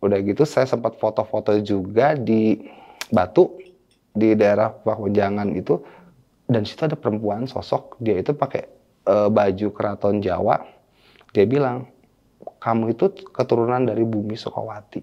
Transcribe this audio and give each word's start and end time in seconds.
udah 0.00 0.18
gitu 0.24 0.48
saya 0.48 0.64
sempat 0.64 0.96
foto-foto 0.96 1.52
juga 1.60 2.16
di 2.16 2.56
Batu 3.12 3.60
di 4.16 4.32
daerah 4.34 4.72
Pakunjangan 4.72 5.48
itu. 5.54 5.76
Dan 6.50 6.66
situ 6.66 6.82
ada 6.82 6.98
perempuan 6.98 7.46
sosok 7.46 7.94
dia 8.02 8.18
itu 8.18 8.34
pakai 8.34 8.66
uh, 9.06 9.30
baju 9.30 9.70
keraton 9.70 10.18
Jawa. 10.18 10.58
Dia 11.30 11.46
bilang 11.46 11.86
kamu 12.58 12.98
itu 12.98 13.06
keturunan 13.30 13.86
dari 13.86 14.02
bumi 14.02 14.34
Sukawati. 14.34 15.02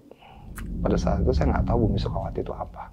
Pada 0.84 1.00
saat 1.00 1.24
itu 1.24 1.32
saya 1.32 1.56
nggak 1.56 1.72
tahu 1.72 1.88
bumi 1.88 1.96
Sukawati 1.96 2.44
itu 2.44 2.52
apa. 2.52 2.92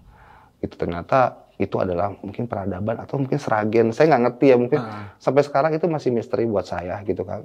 Itu 0.64 0.80
ternyata 0.80 1.52
itu 1.60 1.76
adalah 1.84 2.16
mungkin 2.24 2.48
peradaban 2.48 2.96
atau 2.96 3.20
mungkin 3.20 3.36
seragen. 3.36 3.92
Saya 3.92 4.16
nggak 4.16 4.24
ngerti 4.32 4.46
ya 4.48 4.56
mungkin 4.56 4.80
uh. 4.80 5.20
sampai 5.20 5.44
sekarang 5.44 5.76
itu 5.76 5.92
masih 5.92 6.16
misteri 6.16 6.48
buat 6.48 6.64
saya 6.64 7.04
gitu 7.04 7.28
kan 7.28 7.44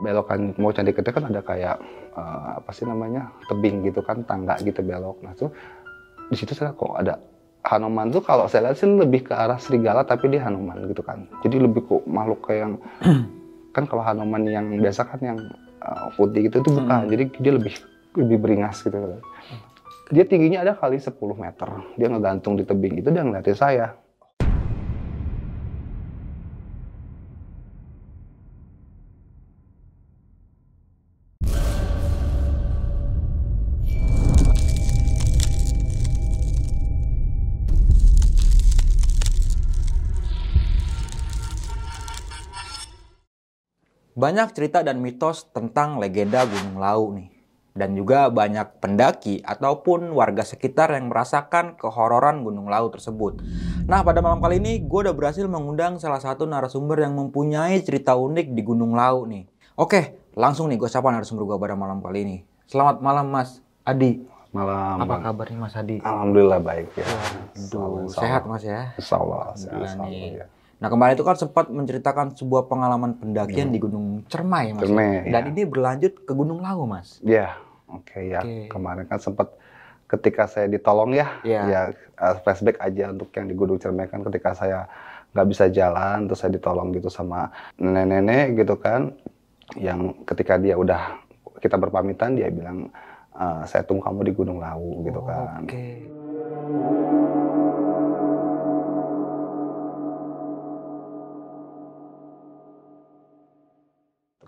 belokan 0.00 0.56
mau 0.56 0.72
candi 0.72 0.96
gede 0.96 1.12
kan 1.12 1.28
ada 1.28 1.44
kayak 1.44 1.76
uh, 2.16 2.58
apa 2.58 2.70
sih 2.72 2.88
namanya 2.88 3.28
tebing 3.46 3.84
gitu 3.84 4.00
kan 4.00 4.24
tangga 4.24 4.56
gitu 4.64 4.80
belok. 4.80 5.20
Nah 5.20 5.36
tuh 5.36 5.52
di 6.32 6.36
situ 6.36 6.56
saya 6.56 6.72
kok 6.72 6.96
ada 6.96 7.20
Hanuman 7.60 8.08
tuh 8.08 8.24
kalau 8.24 8.48
saya 8.48 8.72
lihat 8.72 8.80
sih 8.80 8.88
lebih 8.88 9.28
ke 9.28 9.36
arah 9.36 9.60
serigala 9.60 10.00
tapi 10.08 10.32
dia 10.32 10.48
Hanuman 10.48 10.88
gitu 10.88 11.04
kan. 11.04 11.28
Jadi 11.44 11.60
lebih 11.60 11.84
kok 11.84 12.02
makhluk 12.08 12.48
kayak 12.48 12.60
yang 12.64 12.74
kan 13.76 13.84
kalau 13.84 14.00
Hanuman 14.00 14.42
yang 14.48 14.66
biasa 14.80 15.04
kan 15.04 15.20
yang 15.20 15.38
uh, 15.84 16.08
putih 16.16 16.48
gitu 16.48 16.64
itu 16.64 16.70
bukan. 16.72 17.04
Hmm. 17.04 17.10
jadi 17.12 17.24
dia 17.36 17.52
lebih 17.52 17.74
lebih 18.16 18.36
beringas 18.40 18.80
gitu. 18.80 18.96
Dia 20.10 20.24
tingginya 20.26 20.66
ada 20.66 20.72
kali 20.74 20.98
10 20.98 21.14
meter. 21.36 21.68
Dia 21.94 22.08
ngegantung 22.10 22.58
di 22.58 22.64
tebing 22.66 23.04
itu 23.04 23.12
dia 23.12 23.22
ngeliatin 23.22 23.54
saya 23.54 23.94
Banyak 44.20 44.52
cerita 44.52 44.84
dan 44.84 45.00
mitos 45.00 45.48
tentang 45.48 45.96
legenda 45.96 46.44
Gunung 46.44 46.76
Lau 46.76 47.08
nih. 47.16 47.32
Dan 47.72 47.96
juga 47.96 48.28
banyak 48.28 48.76
pendaki 48.76 49.40
ataupun 49.40 50.12
warga 50.12 50.44
sekitar 50.44 50.92
yang 50.92 51.08
merasakan 51.08 51.80
kehororan 51.80 52.44
Gunung 52.44 52.68
Lau 52.68 52.92
tersebut. 52.92 53.40
Nah, 53.88 54.04
pada 54.04 54.20
malam 54.20 54.44
kali 54.44 54.60
ini 54.60 54.84
gue 54.84 55.08
udah 55.08 55.16
berhasil 55.16 55.48
mengundang 55.48 55.96
salah 55.96 56.20
satu 56.20 56.44
narasumber 56.44 57.00
yang 57.00 57.16
mempunyai 57.16 57.80
cerita 57.80 58.12
unik 58.12 58.52
di 58.52 58.60
Gunung 58.60 58.92
Lau 58.92 59.24
nih. 59.24 59.48
Oke, 59.80 60.20
langsung 60.36 60.68
nih 60.68 60.76
gue 60.76 60.90
sapa 60.92 61.08
narasumber 61.08 61.48
gue 61.48 61.56
pada 61.56 61.72
malam 61.72 62.04
kali 62.04 62.20
ini. 62.20 62.36
Selamat 62.68 63.00
malam 63.00 63.24
Mas 63.24 63.64
Adi. 63.88 64.20
Malam. 64.52 65.00
Apa 65.00 65.32
kabarnya 65.32 65.64
Mas 65.64 65.72
Adi? 65.72 65.96
Alhamdulillah 66.04 66.60
baik 66.60 66.92
ya. 66.92 67.08
Aduh, 67.56 68.04
sehat 68.12 68.44
Mas 68.44 68.68
ya? 68.68 68.92
Insya 69.00 69.16
Allah. 69.16 69.56
Alhamdulillah 69.56 69.94
nih. 70.04 70.44
Ya. 70.44 70.46
Nah 70.80 70.88
kemarin 70.88 71.12
itu 71.12 71.24
kan 71.24 71.36
sempat 71.36 71.68
menceritakan 71.68 72.32
sebuah 72.32 72.64
pengalaman 72.64 73.20
pendakian 73.20 73.68
hmm. 73.68 73.74
di 73.76 73.78
Gunung 73.78 74.06
Cermai 74.32 74.72
mas. 74.72 74.88
Cermai, 74.88 75.28
Dan 75.28 75.42
ya. 75.44 75.48
ini 75.52 75.62
berlanjut 75.68 76.24
ke 76.24 76.32
Gunung 76.32 76.64
Lawu 76.64 76.88
mas. 76.88 77.20
Iya, 77.20 77.60
oke 77.92 78.08
okay, 78.08 78.32
ya. 78.32 78.40
Okay. 78.40 78.72
Kemarin 78.72 79.04
kan 79.04 79.20
sempat 79.20 79.52
ketika 80.10 80.50
saya 80.50 80.66
ditolong 80.66 81.14
ya, 81.14 81.38
ya, 81.46 81.62
ya 81.70 81.80
uh, 82.18 82.34
flashback 82.42 82.82
aja 82.82 83.14
untuk 83.14 83.30
yang 83.36 83.46
di 83.46 83.54
Gunung 83.54 83.78
Cermai 83.78 84.10
kan 84.10 84.24
ketika 84.26 84.56
saya 84.56 84.90
nggak 85.30 85.46
bisa 85.46 85.70
jalan, 85.70 86.26
terus 86.26 86.42
saya 86.42 86.50
ditolong 86.50 86.90
gitu 86.90 87.06
sama 87.06 87.54
nenek-nenek 87.78 88.58
gitu 88.58 88.74
kan, 88.74 89.14
yang 89.78 90.16
ketika 90.26 90.58
dia 90.58 90.74
udah 90.74 91.22
kita 91.62 91.78
berpamitan 91.78 92.34
dia 92.34 92.50
bilang 92.50 92.90
uh, 93.38 93.62
saya 93.68 93.86
tunggu 93.86 94.02
kamu 94.02 94.26
di 94.26 94.32
Gunung 94.34 94.58
Lawu 94.58 95.06
gitu 95.06 95.20
oh, 95.22 95.26
kan. 95.28 95.62
Oke. 95.62 95.70
Okay. 95.70 97.29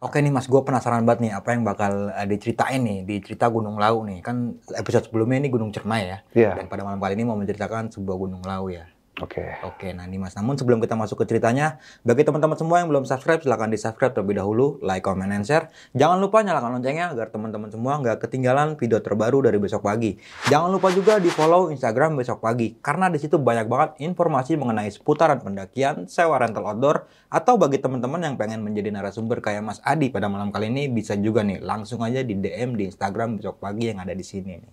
Oke 0.02 0.18
nih 0.18 0.34
Mas, 0.34 0.50
gue 0.50 0.58
penasaran 0.66 1.06
banget 1.06 1.30
nih 1.30 1.32
apa 1.38 1.54
yang 1.54 1.62
bakal 1.62 2.10
uh, 2.10 2.26
diceritain 2.26 2.82
nih 2.82 3.06
di 3.06 3.22
cerita 3.22 3.46
Gunung 3.46 3.78
Lau 3.78 4.02
nih. 4.02 4.18
Kan 4.18 4.58
episode 4.74 5.06
sebelumnya 5.06 5.46
ini 5.46 5.48
Gunung 5.48 5.70
Cermai 5.70 6.02
ya. 6.10 6.18
Yeah. 6.34 6.58
Dan 6.58 6.66
pada 6.66 6.82
malam 6.82 6.98
kali 6.98 7.14
ini 7.14 7.22
mau 7.22 7.38
menceritakan 7.38 7.94
sebuah 7.94 8.16
Gunung 8.18 8.42
Lau 8.42 8.66
ya. 8.66 8.82
Oke. 9.20 9.44
Okay. 9.44 9.50
Oke, 9.68 9.88
nah 9.92 10.08
ini 10.08 10.16
Mas. 10.16 10.32
Namun 10.32 10.56
sebelum 10.56 10.80
kita 10.80 10.96
masuk 10.96 11.20
ke 11.20 11.28
ceritanya, 11.28 11.76
bagi 12.00 12.24
teman-teman 12.24 12.56
semua 12.56 12.80
yang 12.80 12.88
belum 12.88 13.04
subscribe, 13.04 13.44
silahkan 13.44 13.68
di 13.68 13.76
subscribe 13.76 14.16
terlebih 14.16 14.40
dahulu, 14.40 14.80
like, 14.80 15.04
comment, 15.04 15.28
and 15.28 15.44
share. 15.44 15.68
Jangan 15.92 16.16
lupa 16.16 16.40
nyalakan 16.40 16.80
loncengnya 16.80 17.12
agar 17.12 17.28
teman-teman 17.28 17.68
semua 17.68 18.00
nggak 18.00 18.24
ketinggalan 18.24 18.72
video 18.80 19.04
terbaru 19.04 19.44
dari 19.44 19.60
besok 19.60 19.84
pagi. 19.84 20.16
Jangan 20.48 20.72
lupa 20.72 20.88
juga 20.96 21.20
di 21.20 21.28
follow 21.28 21.68
Instagram 21.68 22.16
besok 22.16 22.40
pagi, 22.40 22.72
karena 22.80 23.12
di 23.12 23.20
situ 23.20 23.36
banyak 23.36 23.68
banget 23.68 23.90
informasi 24.00 24.56
mengenai 24.56 24.88
seputaran 24.88 25.44
pendakian, 25.44 26.08
sewa 26.08 26.40
rental 26.40 26.64
outdoor, 26.72 27.04
atau 27.28 27.60
bagi 27.60 27.84
teman-teman 27.84 28.32
yang 28.32 28.40
pengen 28.40 28.64
menjadi 28.64 28.96
narasumber 28.96 29.44
kayak 29.44 29.60
Mas 29.60 29.84
Adi 29.84 30.08
pada 30.08 30.32
malam 30.32 30.48
kali 30.48 30.72
ini, 30.72 30.88
bisa 30.88 31.20
juga 31.20 31.44
nih 31.44 31.60
langsung 31.60 32.00
aja 32.00 32.24
di 32.24 32.32
DM 32.32 32.80
di 32.80 32.88
Instagram 32.88 33.36
besok 33.36 33.60
pagi 33.60 33.92
yang 33.92 34.00
ada 34.00 34.16
di 34.16 34.24
sini 34.24 34.56
nih. 34.56 34.72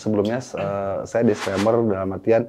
Sebelumnya 0.00 0.40
uh, 0.56 1.04
saya 1.04 1.22
disclaimer 1.28 1.84
dalam 1.84 2.16
artian 2.16 2.48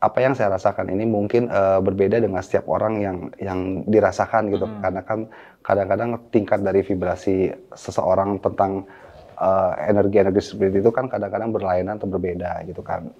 apa 0.00 0.18
yang 0.24 0.32
saya 0.32 0.56
rasakan 0.56 0.92
ini 0.92 1.04
mungkin 1.04 1.48
uh, 1.52 1.80
berbeda 1.80 2.20
dengan 2.20 2.40
setiap 2.40 2.68
orang 2.72 3.04
yang 3.04 3.16
yang 3.36 3.84
dirasakan 3.84 4.48
gitu. 4.52 4.64
Hmm. 4.64 4.80
karena 4.80 5.02
kan 5.04 5.20
kadang-kadang 5.60 6.10
tingkat 6.32 6.60
dari 6.64 6.80
vibrasi 6.80 7.52
seseorang 7.76 8.40
tentang 8.40 8.88
uh, 9.36 9.72
energi-energi 9.76 10.56
seperti 10.56 10.80
itu 10.80 10.88
kan 10.92 11.08
kadang-kadang 11.08 11.52
berlainan 11.52 12.00
atau 12.00 12.08
berbeda 12.08 12.64
gitu 12.64 12.80
kan. 12.80 13.12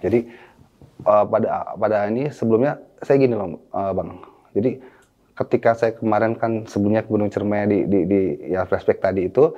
Jadi 0.00 0.28
uh, 1.04 1.24
pada 1.28 1.76
pada 1.76 2.08
ini 2.08 2.32
sebelumnya 2.32 2.80
saya 3.04 3.16
gini 3.20 3.36
loh 3.36 3.60
uh, 3.76 3.92
bang. 3.92 4.10
Jadi 4.56 4.70
ketika 5.36 5.76
saya 5.76 5.92
kemarin 5.92 6.40
kan 6.40 6.64
sebelumnya 6.64 7.04
Gunung 7.04 7.28
Cermai 7.28 7.68
di, 7.68 7.78
di, 7.84 8.00
di 8.08 8.20
ya 8.48 8.64
flashback 8.64 9.02
tadi 9.02 9.28
itu 9.28 9.52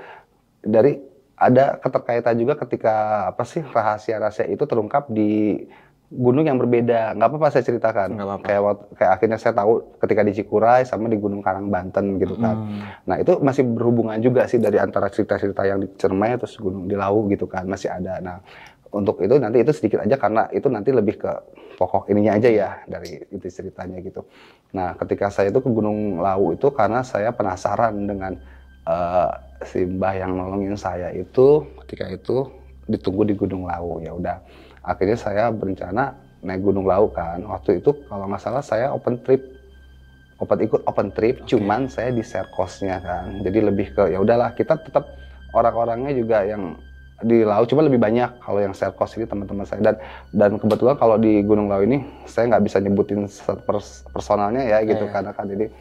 dari 0.66 0.98
ada 1.36 1.76
keterkaitan 1.76 2.34
juga 2.40 2.56
ketika 2.56 3.28
apa 3.28 3.44
sih 3.44 3.60
rahasia-rahasia 3.60 4.48
itu 4.48 4.64
terungkap 4.64 5.12
di 5.12 5.60
gunung 6.08 6.46
yang 6.46 6.56
berbeda. 6.56 7.12
Nggak 7.18 7.28
apa-apa 7.28 7.48
saya 7.52 7.64
ceritakan. 7.66 8.14
Nggak 8.14 8.26
apa-apa. 8.26 8.44
Kayak 8.46 8.62
kayak 8.96 9.12
akhirnya 9.18 9.38
saya 9.42 9.52
tahu 9.58 9.72
ketika 10.00 10.22
di 10.22 10.32
Cikuray 10.32 10.82
sama 10.86 11.10
di 11.10 11.18
Gunung 11.18 11.42
Karang 11.42 11.68
Banten 11.68 12.16
gitu 12.22 12.38
kan. 12.38 12.56
Hmm. 12.56 12.80
Nah 13.04 13.16
itu 13.18 13.36
masih 13.42 13.66
berhubungan 13.66 14.16
juga 14.22 14.46
sih 14.46 14.62
dari 14.62 14.78
antara 14.78 15.10
cerita-cerita 15.10 15.66
yang 15.66 15.82
di 15.82 15.88
Cermai 15.98 16.38
terus 16.38 16.56
Gunung 16.56 16.86
di 16.86 16.94
Lau 16.94 17.26
gitu 17.28 17.44
kan 17.50 17.66
masih 17.66 17.90
ada. 17.90 18.22
Nah 18.22 18.38
untuk 18.94 19.18
itu 19.20 19.34
nanti 19.36 19.60
itu 19.60 19.72
sedikit 19.74 20.00
aja 20.06 20.16
karena 20.16 20.48
itu 20.54 20.70
nanti 20.70 20.94
lebih 20.94 21.20
ke 21.20 21.32
pokok 21.76 22.08
ininya 22.08 22.40
aja 22.40 22.48
ya 22.48 22.70
dari 22.86 23.20
itu 23.28 23.44
ceritanya 23.50 24.00
gitu. 24.00 24.24
Nah 24.72 24.94
ketika 24.96 25.28
saya 25.28 25.50
itu 25.50 25.58
ke 25.58 25.68
Gunung 25.68 26.22
Lau 26.22 26.54
itu 26.54 26.70
karena 26.70 27.02
saya 27.02 27.34
penasaran 27.34 27.92
dengan 28.06 28.38
uh, 28.86 29.45
si 29.64 29.86
mbah 29.86 30.12
yang 30.18 30.36
nolongin 30.36 30.76
saya 30.76 31.08
itu 31.14 31.64
ketika 31.84 32.10
itu 32.10 32.50
ditunggu 32.86 33.22
di 33.26 33.34
Gunung 33.34 33.66
Lau 33.66 33.98
ya 34.02 34.14
udah. 34.14 34.38
Akhirnya 34.86 35.18
saya 35.18 35.50
berencana 35.50 36.14
naik 36.42 36.62
Gunung 36.62 36.86
Lau 36.86 37.10
kan. 37.10 37.42
Waktu 37.42 37.82
itu 37.82 37.94
kalau 38.06 38.30
nggak 38.30 38.42
salah 38.42 38.62
saya 38.62 38.92
open 38.94 39.20
trip. 39.22 39.42
Open 40.36 40.60
ikut 40.60 40.84
open 40.84 41.16
trip 41.16 41.40
okay. 41.40 41.56
cuman 41.56 41.88
saya 41.88 42.12
di 42.12 42.20
share 42.20 42.48
costnya 42.52 43.00
kan. 43.00 43.40
Jadi 43.40 43.58
lebih 43.64 43.96
ke 43.96 44.12
ya 44.12 44.20
udahlah 44.20 44.52
kita 44.52 44.76
tetap 44.76 45.08
orang-orangnya 45.56 46.12
juga 46.12 46.44
yang 46.44 46.76
di 47.24 47.40
Lau 47.40 47.64
cuma 47.64 47.80
lebih 47.80 47.96
banyak 47.96 48.44
kalau 48.44 48.60
yang 48.60 48.76
share 48.76 48.92
cost 48.92 49.16
ini 49.16 49.24
teman-teman 49.24 49.64
saya. 49.64 49.80
Dan 49.80 49.96
dan 50.36 50.50
kebetulan 50.60 51.00
kalau 51.00 51.16
di 51.16 51.40
Gunung 51.40 51.72
Lau 51.72 51.80
ini 51.80 52.04
saya 52.28 52.52
nggak 52.52 52.64
bisa 52.68 52.76
nyebutin 52.84 53.24
pers 53.64 54.04
personalnya 54.12 54.60
ya 54.60 54.84
gitu 54.84 55.08
yeah. 55.08 55.12
karena 55.16 55.32
kan 55.32 55.48
jadi 55.48 55.72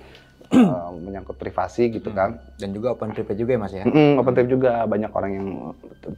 uh, 0.53 0.91
menyangkut 0.97 1.37
privasi 1.39 1.89
gitu 1.89 2.13
Hmm. 2.13 2.17
kan. 2.17 2.29
Dan 2.59 2.75
juga 2.75 2.93
open 2.93 3.15
trip 3.15 3.29
juga 3.33 3.51
ya 3.55 3.59
Mas 3.59 3.73
ya. 3.73 3.85
Mm-mm, 3.87 4.19
open 4.21 4.33
trip 4.35 4.49
juga 4.49 4.85
banyak 4.85 5.11
orang 5.13 5.31
yang 5.33 5.47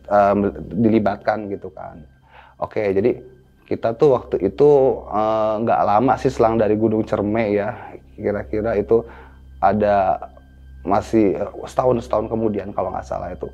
um, 0.09 0.39
dilibatkan 0.74 1.47
gitu 1.47 1.71
kan. 1.71 2.01
Oke, 2.57 2.81
jadi 2.91 3.21
kita 3.68 3.94
tuh 4.00 4.15
waktu 4.15 4.41
itu 4.47 4.69
uh, 5.12 5.59
nggak 5.62 5.81
lama 5.83 6.13
sih 6.18 6.31
selang 6.31 6.56
dari 6.56 6.74
Gunung 6.79 7.03
Cerme 7.03 7.51
ya, 7.51 7.75
kira-kira 8.15 8.79
itu 8.79 9.03
ada 9.59 10.18
masih 10.88 11.35
uh, 11.35 11.68
setahun 11.68 12.07
setahun 12.07 12.31
kemudian 12.31 12.71
kalau 12.71 12.89
nggak 12.95 13.06
salah 13.06 13.30
itu. 13.30 13.51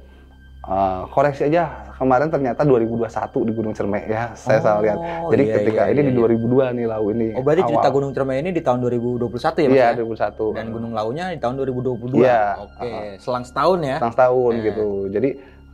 Uh, 0.63 1.03
koreksi 1.11 1.51
aja 1.51 1.91
kemarin 1.99 2.31
ternyata 2.31 2.63
2021 2.63 3.03
di 3.47 3.51
Gunung 3.51 3.75
Cerme 3.75 3.99
ya 4.07 4.31
saya 4.31 4.63
salah 4.63 4.79
lihat. 4.79 4.95
Oh, 4.95 5.27
Jadi 5.27 5.43
iya, 5.43 5.55
ketika 5.59 5.81
iya, 5.87 5.91
ini 5.91 5.99
iya, 5.99 6.07
di 6.07 6.13
iya. 6.15 6.39
2002 6.39 6.77
nih 6.79 6.85
lau 6.87 7.05
ini. 7.11 7.27
Oh 7.35 7.43
berarti 7.43 7.67
cerita 7.67 7.87
awal. 7.91 7.95
Gunung 7.99 8.11
Cermai 8.15 8.39
ini 8.39 8.55
di 8.55 8.61
tahun 8.63 8.79
2021 8.79 9.27
ya 9.59 9.67
Mas 9.67 9.75
Iya 9.75 9.87
ya? 9.91 9.99
2001. 9.99 10.55
Dan 10.55 10.65
Gunung 10.71 10.91
Launya 10.95 11.25
di 11.35 11.39
tahun 11.43 11.55
2022. 11.59 12.15
Iya. 12.15 12.43
Oke, 12.63 12.91
selang 13.19 13.43
setahun 13.43 13.79
ya. 13.83 13.95
setengah 13.99 14.19
tahun 14.23 14.53
Eh. 14.55 14.63
gitu. 14.71 14.87
Jadi 15.11 15.29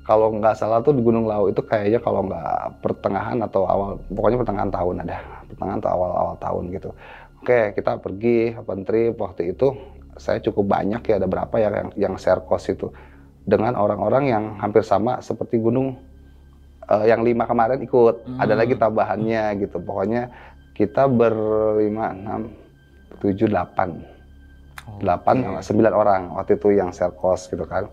kalau 0.09 0.27
nggak 0.33 0.56
salah 0.57 0.81
tuh 0.81 0.94
di 0.97 1.01
Gunung 1.06 1.30
Lau 1.30 1.45
itu 1.53 1.62
kayaknya 1.62 2.01
kalau 2.01 2.25
nggak 2.25 2.81
pertengahan 2.81 3.38
atau 3.45 3.62
awal, 3.69 4.01
pokoknya 4.09 4.42
pertengahan 4.42 4.71
tahun 4.74 4.95
ada, 5.06 5.18
pertengahan 5.53 5.77
atau 5.85 5.92
awal-awal 5.94 6.35
tahun 6.42 6.63
gitu. 6.74 6.89
Oke, 7.45 7.77
kita 7.77 8.01
pergi 8.01 8.57
open 8.57 8.81
trip 8.89 9.13
waktu 9.21 9.53
itu 9.53 9.69
saya 10.18 10.42
cukup 10.42 10.65
banyak 10.65 11.06
ya 11.06 11.21
ada 11.21 11.30
berapa 11.30 11.56
ya 11.62 11.69
yang 11.69 11.89
yang 12.09 12.13
share 12.18 12.42
cost 12.42 12.74
itu 12.74 12.89
dengan 13.50 13.74
orang-orang 13.74 14.24
yang 14.30 14.44
hampir 14.62 14.86
sama 14.86 15.18
seperti 15.19 15.57
gunung 15.57 15.98
eh, 16.86 17.06
yang 17.06 17.22
lima 17.22 17.46
kemarin 17.46 17.81
ikut. 17.81 18.38
Ada 18.38 18.54
Hmm. 18.54 18.62
lagi 18.62 18.74
tambahannya 18.78 19.44
gitu. 19.60 19.78
Pokoknya 19.78 20.30
kita 20.74 21.06
berlima, 21.06 22.13
enam, 22.13 22.54
tujuh, 23.18 23.50
delapan. 23.50 24.00
delapan 24.98 25.36
Oke. 25.46 25.62
sembilan 25.62 25.94
orang 25.94 26.22
waktu 26.34 26.57
itu 26.57 26.74
yang 26.74 26.90
share 26.90 27.13
cost 27.13 27.54
gitu 27.54 27.62
kan 27.62 27.86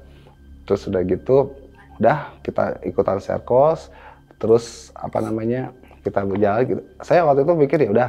terus 0.64 0.88
udah 0.88 1.04
gitu 1.04 1.52
udah 2.00 2.32
kita 2.40 2.80
ikutan 2.88 3.20
share 3.20 3.44
cost 3.44 3.92
terus 4.40 4.88
apa 4.96 5.20
namanya 5.20 5.76
kita 6.00 6.24
berjalan 6.24 6.64
gitu 6.64 6.80
saya 7.04 7.20
waktu 7.28 7.44
itu 7.44 7.52
mikir 7.52 7.78
ya 7.84 7.90
udah 7.92 8.08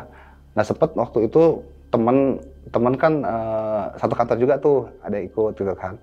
nggak 0.55 0.67
sempet 0.71 0.89
waktu 0.95 1.27
itu 1.27 1.43
temen 1.91 2.39
temen 2.71 2.93
kan 2.95 3.13
eh, 3.21 3.83
satu 3.99 4.13
kantor 4.15 4.37
juga 4.39 4.55
tuh 4.55 4.87
ada 5.03 5.19
ikut 5.19 5.51
gitu 5.53 5.75
kan 5.75 5.99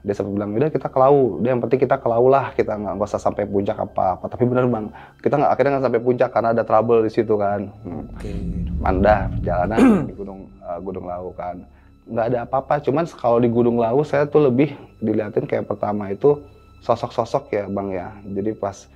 dia 0.00 0.16
sempat 0.16 0.32
bilang 0.32 0.56
udah 0.56 0.72
kita 0.72 0.88
ke 0.88 0.96
lau. 0.96 1.36
Dia 1.44 1.52
yang 1.52 1.60
penting 1.60 1.80
kita 1.84 1.96
ke 2.00 2.08
lau 2.08 2.26
lah 2.32 2.56
kita 2.56 2.72
nggak 2.72 2.96
usah 3.04 3.20
sampai 3.20 3.44
puncak 3.44 3.76
apa 3.76 4.16
apa 4.16 4.24
tapi 4.32 4.48
bener 4.48 4.64
bang 4.64 4.88
kita 5.20 5.36
nggak 5.36 5.50
akhirnya 5.52 5.70
nggak 5.76 5.84
sampai 5.84 6.00
puncak 6.00 6.28
karena 6.32 6.48
ada 6.56 6.64
trouble 6.64 7.00
di 7.04 7.10
situ 7.12 7.34
kan. 7.36 7.60
Hmm. 7.84 8.04
Oke. 8.16 8.30
mandah 8.80 9.28
perjalanan 9.36 9.80
di 10.08 10.14
gunung 10.16 10.40
eh, 10.48 10.78
gunung 10.80 11.04
Lawu 11.04 11.30
kan. 11.36 11.56
Nggak 12.08 12.26
ada 12.32 12.38
apa-apa 12.48 12.74
cuman 12.80 13.04
kalau 13.12 13.38
di 13.44 13.48
gunung 13.52 13.76
Lawu 13.76 14.00
saya 14.00 14.24
tuh 14.24 14.48
lebih 14.48 14.72
dilihatin 15.04 15.44
kayak 15.44 15.68
pertama 15.68 16.08
itu 16.08 16.40
sosok-sosok 16.80 17.52
ya 17.52 17.64
bang 17.68 17.88
ya. 17.92 18.08
Jadi 18.24 18.50
pas 18.56 18.88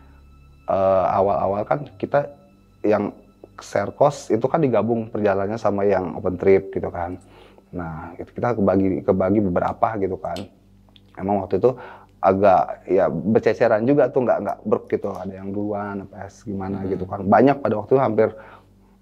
eh, 0.73 1.05
awal-awal 1.13 1.69
kan 1.69 1.85
kita 2.01 2.33
yang 2.81 3.13
share 3.61 3.93
cost 3.93 4.33
itu 4.33 4.45
kan 4.49 4.65
digabung 4.65 5.13
perjalanannya 5.13 5.61
sama 5.61 5.85
yang 5.85 6.17
open 6.17 6.41
trip 6.41 6.73
gitu 6.73 6.89
kan. 6.89 7.21
Nah 7.77 8.17
kita 8.17 8.57
kebagi 8.57 9.05
kebagi 9.05 9.45
beberapa 9.45 10.01
gitu 10.01 10.17
kan 10.17 10.41
emang 11.17 11.41
waktu 11.41 11.57
itu 11.57 11.71
agak 12.21 12.63
ya 12.87 13.05
berceceran 13.07 13.85
juga 13.85 14.09
tuh 14.09 14.25
nggak 14.25 14.39
nggak 14.41 14.59
berk 14.65 14.85
gitu 14.89 15.13
ada 15.13 15.29
yang 15.31 15.51
duluan 15.51 16.03
apa 16.03 16.27
gimana 16.41 16.81
Hmm. 16.81 16.89
gitu 16.89 17.05
kan 17.05 17.21
banyak 17.23 17.57
pada 17.59 17.75
waktu 17.77 17.91
itu 17.91 18.01
hampir 18.01 18.29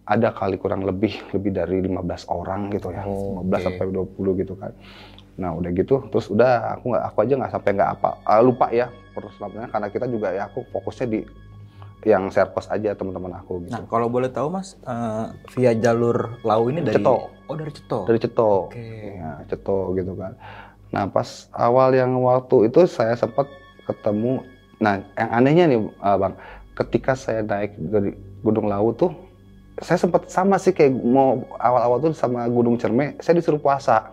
ada 0.02 0.28
kali 0.30 0.56
kurang 0.56 0.82
lebih 0.82 1.14
lebih 1.30 1.50
dari 1.52 1.78
15 1.80 2.02
orang 2.26 2.66
gitu 2.68 2.90
ya 2.90 3.06
Oh, 3.06 3.38
15 3.40 3.54
oke. 3.54 3.64
sampai 3.64 3.84
20 3.88 4.32
gitu 4.36 4.54
kan 4.54 4.74
nah 5.32 5.50
udah 5.50 5.70
gitu 5.70 6.02
terus 6.08 6.28
udah 6.28 6.76
aku 6.76 6.90
nggak 6.90 7.04
aku 7.06 7.18
aja 7.20 7.34
nggak 7.38 7.52
sampai 7.52 7.70
nggak 7.72 7.90
apa 7.94 8.08
ah, 8.22 8.40
lupa 8.40 8.66
ya 8.68 8.86
perselamanya 9.12 9.68
karena 9.70 9.88
kita 9.88 10.06
juga 10.06 10.28
ya 10.28 10.42
aku 10.44 10.66
fokusnya 10.68 11.06
di 11.08 11.20
yang 12.02 12.26
cost 12.28 12.66
aja 12.68 12.92
teman-teman 12.92 13.30
aku 13.36 13.62
gitu 13.62 13.72
Nah 13.72 13.86
kalau 13.86 14.10
boleh 14.10 14.26
tahu 14.26 14.50
Mas, 14.50 14.74
eh, 14.76 15.26
via 15.54 15.70
jalur 15.72 16.34
Lau 16.42 16.66
ini 16.66 16.82
dari 16.82 16.98
Ceto. 16.98 17.30
Oh 17.46 17.54
dari 17.54 17.70
Ceto. 17.70 17.98
dari 18.02 18.18
Ceto 18.18 18.50
Oke. 18.66 18.82
ya 19.14 19.30
Ceto 19.46 19.78
gitu 19.94 20.12
kan 20.12 20.34
nah 20.92 21.08
pas 21.08 21.48
awal 21.56 21.96
yang 21.96 22.12
waktu 22.20 22.68
itu 22.68 22.84
saya 22.84 23.16
sempat 23.16 23.48
ketemu 23.88 24.44
nah 24.78 25.00
yang 25.16 25.30
anehnya 25.32 25.64
nih 25.72 25.78
eh, 25.80 26.16
bang 26.20 26.34
ketika 26.76 27.12
saya 27.16 27.40
naik 27.40 27.74
dari 27.76 28.12
Gunung 28.44 28.68
Lawu 28.68 28.92
tuh 28.92 29.12
saya 29.80 29.96
sempat 29.96 30.28
sama 30.28 30.60
sih 30.60 30.76
kayak 30.76 30.92
mau 30.92 31.42
awal-awal 31.56 31.98
tuh 31.98 32.12
sama 32.12 32.44
Gunung 32.46 32.76
Cerme 32.76 33.16
saya 33.24 33.40
disuruh 33.40 33.60
puasa 33.60 34.12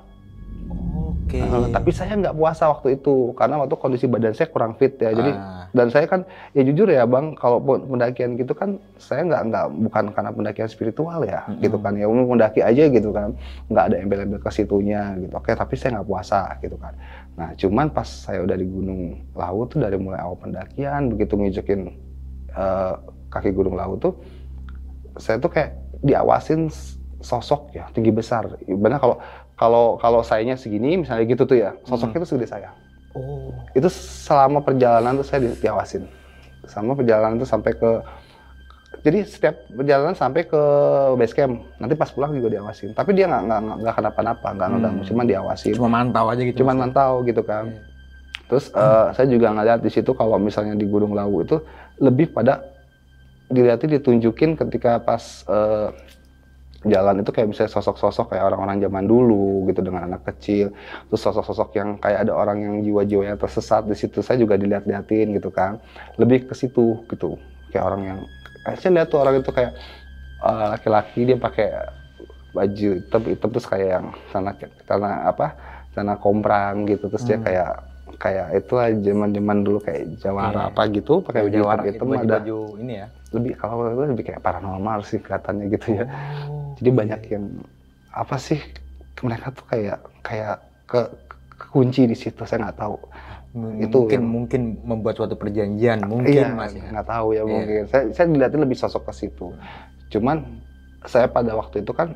Oke. 1.29 1.45
Eh, 1.45 1.69
tapi 1.69 1.93
saya 1.93 2.17
nggak 2.17 2.33
puasa 2.33 2.73
waktu 2.73 2.97
itu 2.97 3.37
karena 3.37 3.61
waktu 3.61 3.77
kondisi 3.77 4.09
badan 4.09 4.33
saya 4.33 4.49
kurang 4.49 4.73
fit 4.81 4.97
ya. 4.97 5.13
Jadi 5.13 5.29
Ah, 5.29 5.69
dan 5.69 5.93
saya 5.93 6.09
kan 6.09 6.25
ya 6.57 6.65
jujur 6.65 6.89
ya 6.89 7.05
bang 7.05 7.37
kalau 7.37 7.61
pun 7.61 7.85
pendakian 7.85 8.33
gitu 8.33 8.57
kan 8.57 8.81
saya 8.97 9.21
nggak 9.29 9.41
nggak 9.53 9.65
bukan 9.77 10.03
karena 10.09 10.31
pendakian 10.33 10.65
spiritual 10.65 11.21
ya 11.21 11.45
Mm-mm. 11.45 11.61
gitu 11.61 11.77
kan. 11.77 11.93
Ya 11.93 12.09
umum 12.09 12.33
mendaki 12.33 12.65
aja 12.65 12.89
gitu 12.89 13.13
kan. 13.13 13.37
Nggak 13.69 13.83
ada 13.93 13.95
embel-embel 14.01 14.41
ke 14.41 14.49
situnya 14.49 15.13
gitu. 15.21 15.37
Oke 15.37 15.53
tapi 15.53 15.77
saya 15.77 16.01
nggak 16.01 16.09
puasa 16.09 16.57
gitu 16.65 16.81
kan. 16.81 16.97
Nah 17.37 17.53
cuman 17.53 17.93
pas 17.93 18.09
saya 18.09 18.41
udah 18.41 18.57
di 18.57 18.65
Gunung 18.65 19.29
Lawu 19.37 19.69
tuh 19.69 19.85
dari 19.85 20.01
mulai 20.01 20.25
awal 20.25 20.41
pendakian 20.41 21.13
begitu 21.13 21.37
nginjekin 21.37 21.93
eh, 22.57 22.93
kaki 23.29 23.53
Gunung 23.53 23.77
Lawu 23.77 24.01
tuh 24.01 24.17
saya 25.21 25.37
tuh 25.37 25.53
kayak 25.53 25.77
diawasin 26.01 26.73
sosok 27.21 27.75
ya 27.77 27.85
tinggi 27.93 28.09
besar. 28.09 28.49
Benar 28.65 28.97
kalau 28.97 29.21
kalau 29.59 29.99
kalau 29.99 30.23
sayanya 30.23 30.55
segini 30.55 31.03
misalnya 31.03 31.27
gitu 31.27 31.43
tuh 31.43 31.59
ya 31.59 31.75
sosoknya 31.83 32.23
tuh 32.23 32.29
segede 32.31 32.47
saya 32.47 32.69
oh. 33.11 33.51
itu 33.75 33.91
selama 33.91 34.63
perjalanan 34.63 35.19
tuh 35.19 35.27
saya 35.27 35.43
di- 35.43 35.59
diawasin 35.59 36.07
sama 36.63 36.95
perjalanan 36.95 37.35
tuh 37.35 37.45
sampai 37.45 37.75
ke 37.75 37.91
jadi 38.99 39.23
setiap 39.23 39.55
perjalanan 39.69 40.11
sampai 40.11 40.43
ke 40.43 40.61
base 41.15 41.31
camp 41.31 41.59
nanti 41.77 41.93
pas 41.93 42.09
pulang 42.09 42.31
juga 42.31 42.51
diawasin 42.51 42.91
tapi 42.91 43.13
dia 43.13 43.27
nggak 43.27 43.43
nggak 43.45 43.59
nggak 43.83 43.95
kenapa-napa 43.95 44.47
nggak 44.49 44.67
Hmm. 44.67 44.75
ngeganggu 44.75 45.03
cuman 45.05 45.25
diawasin 45.27 45.73
Cuma 45.75 45.89
mantau 45.89 46.25
aja 46.27 46.41
gitu. 46.41 46.59
ya? 46.59 46.65
mantau 46.67 47.11
gitu 47.23 47.41
kan 47.43 47.65
Oke. 47.69 47.79
terus 48.49 48.65
eh, 48.71 49.05
saya 49.13 49.27
juga 49.27 49.53
ngeliat 49.53 49.79
di 49.79 49.91
situ 49.91 50.11
kalau 50.11 50.35
misalnya 50.35 50.73
di 50.73 50.83
Gunung 50.83 51.13
Lawu 51.13 51.43
itu 51.43 51.61
lebih 51.99 52.31
pada 52.31 52.63
dilihatin 53.47 53.97
ditunjukin 53.97 54.57
ketika 54.57 54.99
pas 54.99 55.45
eh, 55.47 55.87
jalan 56.87 57.19
itu 57.19 57.31
kayak 57.35 57.51
misalnya 57.51 57.75
sosok-sosok 57.75 58.31
kayak 58.35 58.47
orang-orang 58.47 58.79
zaman 58.79 59.03
dulu 59.03 59.67
gitu 59.67 59.83
dengan 59.83 60.07
anak 60.07 60.23
kecil. 60.31 60.71
Terus 61.11 61.21
sosok-sosok 61.27 61.69
yang 61.75 61.89
kayak 61.99 62.23
ada 62.27 62.33
orang 62.35 62.57
yang 62.63 62.73
jiwa-jiwanya 62.79 63.35
tersesat 63.35 63.83
di 63.83 63.95
situ 63.99 64.23
saya 64.23 64.39
juga 64.39 64.55
dilihat-liatin 64.55 65.35
gitu 65.35 65.51
kan. 65.51 65.83
Lebih 66.15 66.47
ke 66.47 66.55
situ 66.55 67.03
gitu. 67.11 67.35
Kayak 67.75 67.83
orang 67.83 68.01
yang 68.07 68.19
eh, 68.67 68.75
saya 68.79 68.91
lihat 68.95 69.11
tuh 69.11 69.19
orang 69.19 69.43
itu 69.43 69.51
kayak 69.51 69.75
eh, 70.43 70.65
laki-laki 70.71 71.19
dia 71.27 71.35
pakai 71.35 71.67
baju 72.49 72.89
hitam 72.97 73.21
hitam 73.27 73.49
terus 73.53 73.67
kayak 73.67 73.87
yang 73.99 74.05
tanah 74.31 74.53
tanah 74.87 75.13
apa? 75.27 75.47
Tanah 75.91 76.15
komprang 76.15 76.87
gitu. 76.87 77.11
Terus 77.11 77.27
dia 77.27 77.37
Hmm. 77.37 77.43
kayak 77.43 77.88
kayak 78.19 78.47
itu 78.53 78.71
lah 78.75 78.87
zaman-zaman 78.91 79.57
dulu 79.63 79.79
kayak 79.79 80.19
jawara 80.19 80.67
Iya. 80.67 80.69
apa 80.69 80.81
gitu 80.91 81.13
pakai 81.23 81.41
baju 81.41 81.55
Jawara, 81.55 81.81
hitam 81.81 81.87
hitam 81.89 82.07
baju, 82.07 82.19
ada 82.19 82.35
baju 82.37 82.59
ini 82.77 82.93
ya. 82.93 83.07
lebih 83.31 83.51
kalau 83.55 83.75
itu 83.87 84.03
lebih 84.11 84.25
kayak 84.27 84.41
paranormal 84.41 84.99
sih 85.01 85.17
kelihatannya 85.17 85.65
gitu 85.71 85.87
ya 85.95 86.05
Oh, 86.45 86.75
jadi 86.75 86.89
banyak 86.91 87.21
yang 87.31 87.45
apa 88.11 88.35
sih 88.35 88.59
mereka 89.19 89.47
tuh 89.49 89.65
kayak 89.65 89.97
kayak 90.19 90.55
ke 90.83 91.01
kunci 91.65 92.03
di 92.03 92.13
situ 92.13 92.43
saya 92.43 92.65
nggak 92.65 92.77
tahu 92.77 92.95
M- 93.49 93.81
itu 93.81 93.97
mungkin 93.97 94.19
yang- 94.19 94.29
mungkin 94.29 94.61
membuat 94.81 95.15
suatu 95.15 95.33
perjanjian 95.33 96.03
mungkin 96.03 96.29
iya 96.29 96.51
Mas 96.51 96.71
ya. 96.71 96.85
nggak 96.87 97.07
tahu 97.07 97.27
ya 97.31 97.41
Iya. 97.41 97.47
mungkin 97.47 97.81
saya 97.87 98.03
saya 98.11 98.25
dilihatin 98.27 98.61
lebih 98.61 98.77
sosok 98.77 99.03
ke 99.05 99.13
situ 99.15 99.47
cuman 100.09 100.43
saya 101.03 101.27
pada 101.27 101.53
waktu 101.53 101.81
itu 101.81 101.91
kan 101.91 102.11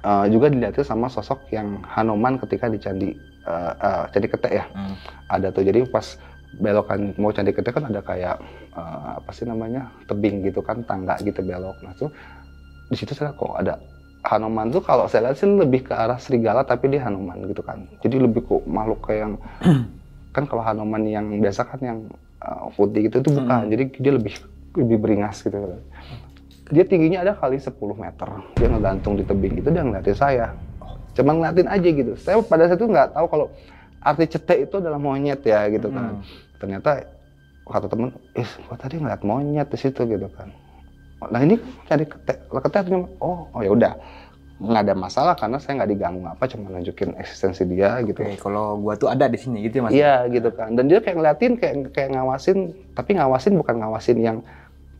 eh, 0.00 0.26
juga 0.28 0.46
dilihatin 0.48 0.84
sama 0.84 1.08
sosok 1.08 1.48
yang 1.48 1.80
Hanoman 1.86 2.36
ketika 2.38 2.68
di 2.68 2.76
candi 2.76 3.10
eh, 3.44 3.72
eh, 3.76 4.02
candi 4.10 4.28
ketek 4.28 4.52
ya. 4.52 4.64
Hmm. 4.72 4.96
ada 5.28 5.48
tuh 5.52 5.64
jadi 5.64 5.84
pas 5.88 6.16
belokan 6.58 7.14
mau 7.18 7.34
candi 7.34 7.50
ketek 7.50 7.74
kan 7.74 7.90
ada 7.90 8.00
kayak 8.04 8.36
eh, 8.74 9.08
apa 9.18 9.30
sih 9.34 9.46
namanya 9.46 9.90
tebing 10.06 10.44
gitu 10.46 10.62
kan 10.62 10.82
tangga 10.86 11.18
gitu 11.22 11.40
belok. 11.42 11.78
Nah 11.82 11.92
tuh 11.98 12.10
di 12.90 12.96
situ 12.96 13.16
saya 13.16 13.32
kok 13.34 13.54
ada 13.56 13.80
Hanuman 14.24 14.72
tuh 14.72 14.80
kalau 14.80 15.04
saya 15.04 15.28
lihat 15.28 15.36
sih 15.36 15.44
lebih 15.44 15.84
ke 15.84 15.92
arah 15.92 16.16
serigala 16.16 16.64
tapi 16.64 16.88
dia 16.88 17.04
Hanuman 17.04 17.44
gitu 17.44 17.60
kan. 17.60 17.84
Jadi 18.00 18.16
lebih 18.16 18.40
kok 18.48 18.64
makhluk 18.64 19.04
kayak 19.04 19.20
yang 19.28 19.34
kan 20.34 20.44
kalau 20.48 20.62
Hanuman 20.64 21.04
yang 21.04 21.26
biasa 21.40 21.68
kan 21.68 21.80
yang 21.84 21.98
eh, 22.40 22.66
putih 22.72 23.08
gitu 23.10 23.20
itu 23.20 23.30
bukan. 23.36 23.68
Hmm. 23.68 23.68
jadi 23.68 23.84
dia 24.00 24.12
lebih 24.16 24.34
lebih 24.74 24.96
beringas 25.00 25.44
gitu. 25.44 25.58
Dia 26.72 26.84
tingginya 26.88 27.20
ada 27.20 27.32
kali 27.36 27.60
10 27.60 27.76
meter. 27.76 28.28
Dia 28.56 28.68
ngegantung 28.72 29.20
di 29.20 29.24
tebing 29.28 29.60
itu 29.60 29.68
dia 29.68 29.84
ngeliatin 29.84 30.16
saya 30.16 30.48
cuma 31.14 31.30
ngeliatin 31.32 31.68
aja 31.70 31.88
gitu 31.88 32.12
saya 32.18 32.36
pada 32.42 32.66
saat 32.66 32.78
itu 32.78 32.86
nggak 32.86 33.14
tahu 33.14 33.26
kalau 33.26 33.46
arti 34.02 34.24
cetek 34.28 34.58
itu 34.68 34.74
adalah 34.78 35.00
monyet 35.00 35.40
ya 35.42 35.66
gitu 35.70 35.88
kan 35.88 36.18
Hmm. 36.18 36.22
ternyata 36.60 36.90
kata 37.64 37.86
temen 37.88 38.12
eh 38.36 38.44
gua 38.68 38.76
tadi 38.76 39.00
ngeliat 39.00 39.22
monyet 39.24 39.68
di 39.70 39.78
situ 39.80 40.04
gitu 40.04 40.28
kan 40.34 40.52
nah 41.24 41.40
ini 41.40 41.56
cari 41.88 42.04
ketek 42.04 42.52
ketek 42.52 42.84
ternyata, 42.84 43.08
oh 43.16 43.48
oh 43.48 43.60
ya 43.64 43.72
udah 43.72 43.92
nggak 44.54 44.82
ada 44.86 44.94
masalah 44.94 45.34
karena 45.34 45.56
saya 45.56 45.82
nggak 45.82 45.90
diganggu 45.90 46.22
apa 46.28 46.44
cuma 46.46 46.68
nunjukin 46.70 47.16
eksistensi 47.16 47.64
dia 47.64 47.98
gitu 48.04 48.22
Oke, 48.22 48.38
kalau 48.38 48.76
gua 48.78 48.94
tuh 48.94 49.08
ada 49.08 49.26
di 49.26 49.34
sini 49.34 49.66
gitu 49.66 49.80
ya 49.80 49.82
Mas. 49.82 49.90
Iya 49.90 50.14
gitu 50.30 50.48
kan. 50.54 50.78
Dan 50.78 50.86
dia 50.86 51.02
kayak 51.02 51.16
ngeliatin 51.18 51.52
kayak 51.58 51.74
kayak 51.90 52.10
ngawasin, 52.14 52.70
tapi 52.94 53.18
ngawasin 53.18 53.58
bukan 53.58 53.74
ngawasin 53.82 54.18
yang 54.22 54.38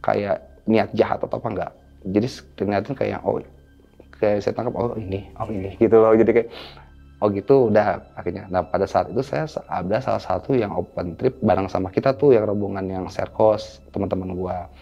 kayak 0.03 0.43
niat 0.67 0.91
jahat 0.99 1.23
atau 1.23 1.39
apa 1.39 1.49
enggak. 1.55 1.71
Jadi 2.03 2.29
ngeliatin 2.67 2.95
kayak 2.99 3.19
oh 3.23 3.39
kayak 4.25 4.41
saya 4.41 4.55
tangkap 4.57 4.75
oh 4.81 4.97
ini, 4.97 5.29
oh 5.37 5.49
ini 5.53 5.77
gitu 5.77 5.97
loh. 6.01 6.17
Jadi 6.17 6.31
kayak 6.33 6.49
oh 7.21 7.29
gitu 7.29 7.69
udah 7.69 8.01
akhirnya. 8.17 8.49
Nah 8.49 8.65
pada 8.65 8.89
saat 8.89 9.13
itu 9.13 9.21
saya 9.21 9.45
ada 9.69 10.01
salah 10.01 10.23
satu 10.23 10.57
yang 10.57 10.73
open 10.73 11.21
trip 11.21 11.37
bareng 11.45 11.69
sama 11.69 11.93
kita 11.93 12.17
tuh 12.17 12.33
yang 12.33 12.49
rombongan 12.49 12.87
yang 12.89 13.07
serkos 13.13 13.85
teman-teman 13.93 14.33
gua. 14.33 14.73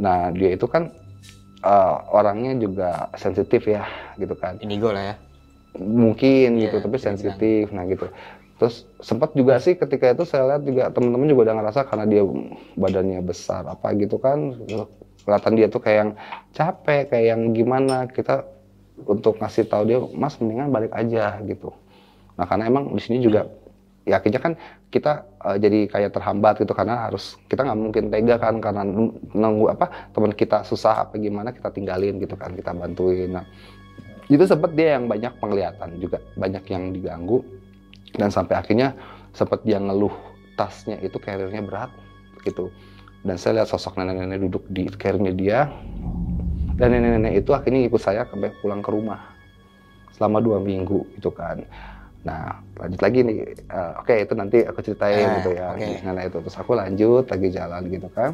Nah 0.00 0.32
dia 0.32 0.56
itu 0.56 0.64
kan 0.64 0.88
eh, 1.64 1.94
orangnya 2.12 2.52
juga 2.56 3.10
sensitif 3.16 3.66
ya 3.68 3.84
gitu 4.20 4.34
kan 4.38 4.56
Indigo 4.62 4.92
lah 4.92 5.12
ya. 5.12 5.16
mungkin 5.76 6.56
Iya, 6.56 6.72
gitu 6.72 6.76
tapi 6.84 6.96
bisa 6.96 7.12
sensitif 7.12 7.68
nah 7.74 7.84
gitu 7.84 8.08
terus 8.56 8.88
sempat 9.04 9.36
juga 9.36 9.60
sih 9.60 9.76
ketika 9.76 10.16
itu 10.16 10.24
saya 10.24 10.56
lihat 10.56 10.62
juga 10.64 10.88
teman-teman 10.88 11.28
juga 11.28 11.52
udah 11.52 11.56
ngerasa 11.60 11.80
karena 11.84 12.04
dia 12.08 12.22
badannya 12.80 13.20
besar 13.20 13.68
apa 13.68 13.92
gitu 14.00 14.16
kan 14.16 14.56
kelihatan 15.28 15.52
dia 15.58 15.66
tuh 15.68 15.80
kayak 15.84 15.98
yang 16.00 16.12
capek 16.56 17.02
kayak 17.12 17.26
yang 17.36 17.42
gimana 17.52 18.08
kita 18.08 18.48
untuk 19.04 19.36
ngasih 19.36 19.68
tahu 19.68 19.82
dia 19.84 19.98
mas 20.16 20.40
mendingan 20.40 20.72
balik 20.72 20.92
aja 20.96 21.36
gitu. 21.44 21.74
Nah 22.40 22.48
karena 22.48 22.68
emang 22.68 22.96
di 22.96 23.02
sini 23.02 23.20
juga 23.20 23.44
ya 24.06 24.22
akhirnya 24.22 24.40
kan 24.40 24.52
kita 24.88 25.26
eh, 25.44 25.56
jadi 25.58 25.78
kayak 25.90 26.10
terhambat 26.14 26.62
gitu 26.62 26.72
karena 26.72 27.10
harus 27.10 27.36
kita 27.50 27.66
nggak 27.66 27.78
mungkin 27.78 28.04
tega 28.08 28.36
kan 28.38 28.62
karena 28.62 28.82
nunggu 29.34 29.66
apa 29.74 30.14
teman 30.14 30.32
kita 30.32 30.62
susah 30.62 31.04
apa 31.04 31.18
gimana 31.18 31.50
kita 31.50 31.68
tinggalin 31.74 32.16
gitu 32.22 32.38
kan 32.38 32.54
kita 32.54 32.72
bantuin. 32.72 33.36
Nah 33.36 33.44
itu 34.26 34.42
sempat 34.46 34.74
dia 34.74 34.98
yang 34.98 35.06
banyak 35.06 35.32
penglihatan 35.38 35.98
juga 36.00 36.22
banyak 36.38 36.64
yang 36.70 36.94
diganggu. 36.94 37.42
Dan 38.16 38.32
sampai 38.32 38.56
akhirnya 38.56 38.96
sempat 39.36 39.60
dia 39.66 39.76
ngeluh 39.76 40.14
tasnya 40.56 40.96
itu 41.04 41.20
carrier-nya 41.20 41.60
berat 41.60 41.92
gitu. 42.46 42.72
Dan 43.26 43.36
saya 43.36 43.60
lihat 43.60 43.68
sosok 43.68 43.98
nenek-nenek 43.98 44.38
duduk 44.48 44.64
di 44.70 44.88
carrier-nya 44.88 45.34
dia 45.34 45.58
dan 46.76 46.92
nenek-nenek 46.92 47.40
itu 47.40 47.50
akhirnya 47.50 47.80
ikut 47.84 47.98
saya 47.98 48.28
sampai 48.28 48.52
pulang 48.60 48.80
ke 48.80 48.90
rumah. 48.92 49.20
Selama 50.12 50.40
dua 50.40 50.58
minggu 50.60 51.04
gitu 51.16 51.28
kan. 51.28 51.60
Nah 52.24 52.56
lanjut 52.76 53.00
lagi 53.00 53.20
nih. 53.20 53.36
Eh, 53.54 53.92
oke 53.96 54.14
itu 54.14 54.32
nanti 54.32 54.58
aku 54.60 54.80
ceritain 54.80 55.16
Eh, 55.18 55.34
gitu 55.40 55.50
ya. 55.52 55.72
oke. 55.72 55.86
nenek 56.04 56.24
itu. 56.28 56.38
Terus 56.44 56.56
aku 56.56 56.72
lanjut 56.72 57.24
lagi 57.26 57.48
jalan 57.50 57.82
gitu 57.88 58.08
kan. 58.12 58.30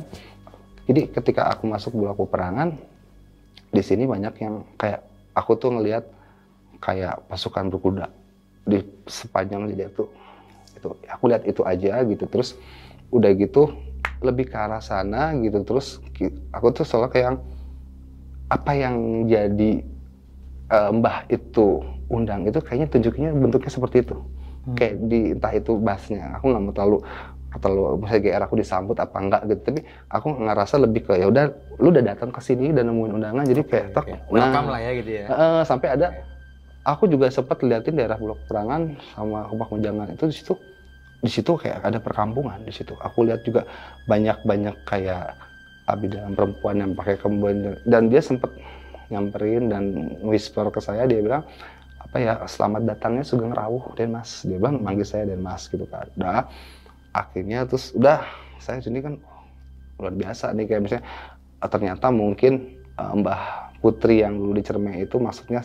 Jadi 0.86 1.00
ketika 1.10 1.50
aku 1.50 1.70
masuk 1.70 1.94
blok 1.94 2.18
peperangan 2.18 2.74
di 3.70 3.82
sini 3.82 4.04
banyak 4.04 4.34
yang 4.38 4.66
kayak 4.74 5.00
aku 5.32 5.54
tuh 5.54 5.70
ngelihat 5.72 6.04
kayak 6.78 7.22
pasukan 7.26 7.70
berkuda 7.70 8.10
di 8.66 8.82
sepanjang 9.06 9.70
dia 9.70 9.86
tuh. 9.88 10.10
Itu 10.74 10.98
aku 11.06 11.24
lihat 11.30 11.46
itu 11.46 11.62
aja 11.62 12.02
gitu. 12.02 12.26
Terus 12.26 12.58
udah 13.10 13.30
gitu 13.34 13.70
lebih 14.22 14.50
ke 14.50 14.58
arah 14.58 14.82
sana 14.82 15.34
gitu. 15.38 15.62
Terus 15.62 16.02
aku 16.50 16.70
tuh 16.70 16.82
selalu 16.82 17.08
kayak 17.10 17.30
apa 18.52 18.72
yang 18.76 19.24
jadi 19.24 19.72
eh, 20.68 20.90
mbah 20.92 21.24
itu 21.32 21.80
undang 22.12 22.44
itu 22.44 22.60
kayaknya 22.60 22.88
tunjuknya 22.92 23.28
bentuknya 23.32 23.72
seperti 23.72 24.04
itu. 24.04 24.16
Kayak 24.76 24.94
di 25.08 25.20
entah 25.32 25.52
itu 25.56 25.72
bassnya. 25.80 26.36
Aku 26.38 26.52
nggak 26.52 26.62
mau 26.62 26.74
terlalu 26.76 26.98
terlalu 27.52 28.00
misalnya 28.00 28.20
GR 28.24 28.42
aku 28.48 28.54
disambut 28.60 28.96
apa 29.00 29.16
enggak 29.16 29.42
gitu. 29.48 29.60
Tapi 29.72 29.80
aku 30.12 30.28
ngerasa 30.36 30.74
lebih 30.84 31.00
ke 31.08 31.12
ya 31.16 31.26
udah 31.32 31.44
lu 31.80 31.88
udah 31.88 32.04
datang 32.04 32.28
ke 32.28 32.40
sini 32.44 32.70
dan 32.76 32.92
nemuin 32.92 33.12
undangan 33.16 33.44
jadi 33.48 33.62
kayak 33.64 33.86
Oke. 33.96 34.12
nah, 34.12 34.20
Welcome 34.28 34.68
lah 34.68 34.80
ya 34.80 34.90
gitu 35.00 35.10
ya. 35.10 35.24
Heeh, 35.32 35.60
sampai 35.64 35.88
ada 35.96 36.06
aku 36.84 37.04
juga 37.08 37.32
sempat 37.32 37.58
liatin 37.64 37.96
daerah 37.96 38.20
blok 38.20 38.44
perangan 38.46 38.96
sama 39.16 39.48
Kubak 39.48 39.68
Menjangan 39.72 40.06
itu 40.14 40.24
di 40.28 40.34
situ 40.36 40.54
di 41.22 41.30
situ 41.30 41.52
kayak 41.54 41.86
ada 41.86 41.98
perkampungan 42.02 42.60
di 42.66 42.72
situ. 42.74 42.92
Aku 42.98 43.24
lihat 43.24 43.46
juga 43.46 43.64
banyak 44.10 44.42
banyak 44.42 44.76
kayak 44.84 45.51
abdi 45.92 46.08
dalam 46.08 46.32
perempuan 46.32 46.80
yang 46.80 46.92
pakai 46.96 47.20
kembang 47.20 47.76
dan 47.84 48.08
dia 48.08 48.24
sempat 48.24 48.50
nyamperin 49.12 49.68
dan 49.68 49.84
whisper 50.24 50.72
ke 50.72 50.80
saya 50.80 51.04
dia 51.04 51.20
bilang 51.20 51.44
apa 52.00 52.16
ya 52.18 52.34
selamat 52.44 52.82
datangnya 52.96 53.24
Sugeng 53.24 53.52
Rawuh 53.52 53.92
Den 53.94 54.16
Mas 54.16 54.42
dia 54.44 54.56
bilang 54.56 54.80
manggil 54.80 55.04
saya 55.06 55.28
Den 55.28 55.44
Mas 55.44 55.68
gitu 55.68 55.84
kan. 55.86 56.08
Udah 56.16 56.48
akhirnya 57.12 57.68
terus 57.68 57.92
udah 57.92 58.24
saya 58.56 58.80
sini 58.80 59.04
kan 59.04 59.20
luar 60.00 60.12
biasa 60.16 60.50
nih 60.56 60.64
kayak 60.66 60.82
misalnya 60.82 61.04
eh, 61.62 61.70
ternyata 61.70 62.06
mungkin 62.10 62.52
eh, 62.98 63.12
Mbah 63.16 63.72
Putri 63.78 64.22
yang 64.22 64.38
dulu 64.38 64.52
di 64.56 64.64
Cermai 64.64 65.02
itu 65.04 65.18
maksudnya 65.18 65.62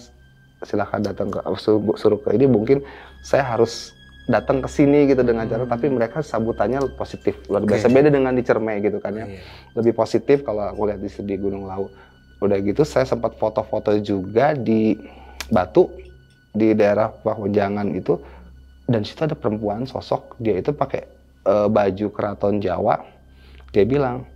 silahkan 0.66 1.06
datang 1.06 1.30
ke 1.30 1.40
suruh, 1.62 1.94
suruh 1.98 2.18
ke 2.18 2.34
ini 2.34 2.50
mungkin 2.50 2.82
saya 3.22 3.46
harus 3.46 3.94
datang 4.28 4.60
ke 4.60 4.68
sini 4.68 5.08
gitu 5.08 5.24
dengan 5.24 5.48
cara 5.48 5.64
tapi 5.64 5.88
mereka 5.88 6.20
sambutannya 6.20 6.84
positif. 7.00 7.40
Luar 7.48 7.64
biasa. 7.64 7.88
Beda 7.88 8.12
dengan 8.12 8.36
di 8.36 8.44
Cermai 8.44 8.84
gitu 8.84 9.00
kan 9.00 9.16
ya. 9.16 9.26
Iya. 9.26 9.42
lebih 9.80 9.96
positif 9.96 10.44
kalau 10.44 10.68
aku 10.68 10.92
lihat 10.92 11.00
di, 11.00 11.10
di 11.24 11.36
Gunung 11.40 11.66
Lau. 11.66 11.88
Udah 12.44 12.60
gitu 12.62 12.84
saya 12.84 13.08
sempat 13.08 13.40
foto-foto 13.40 13.96
juga 14.04 14.54
di 14.54 14.94
Batu 15.48 15.88
di 16.52 16.76
daerah 16.76 17.10
Pakunjangan 17.10 17.88
itu. 17.96 18.20
Dan 18.88 19.04
situ 19.04 19.24
ada 19.24 19.36
perempuan 19.36 19.88
sosok 19.88 20.36
dia 20.40 20.60
itu 20.60 20.76
pakai 20.76 21.08
eh, 21.48 21.68
baju 21.72 22.08
keraton 22.12 22.60
Jawa. 22.60 23.00
Dia 23.72 23.88
bilang 23.88 24.28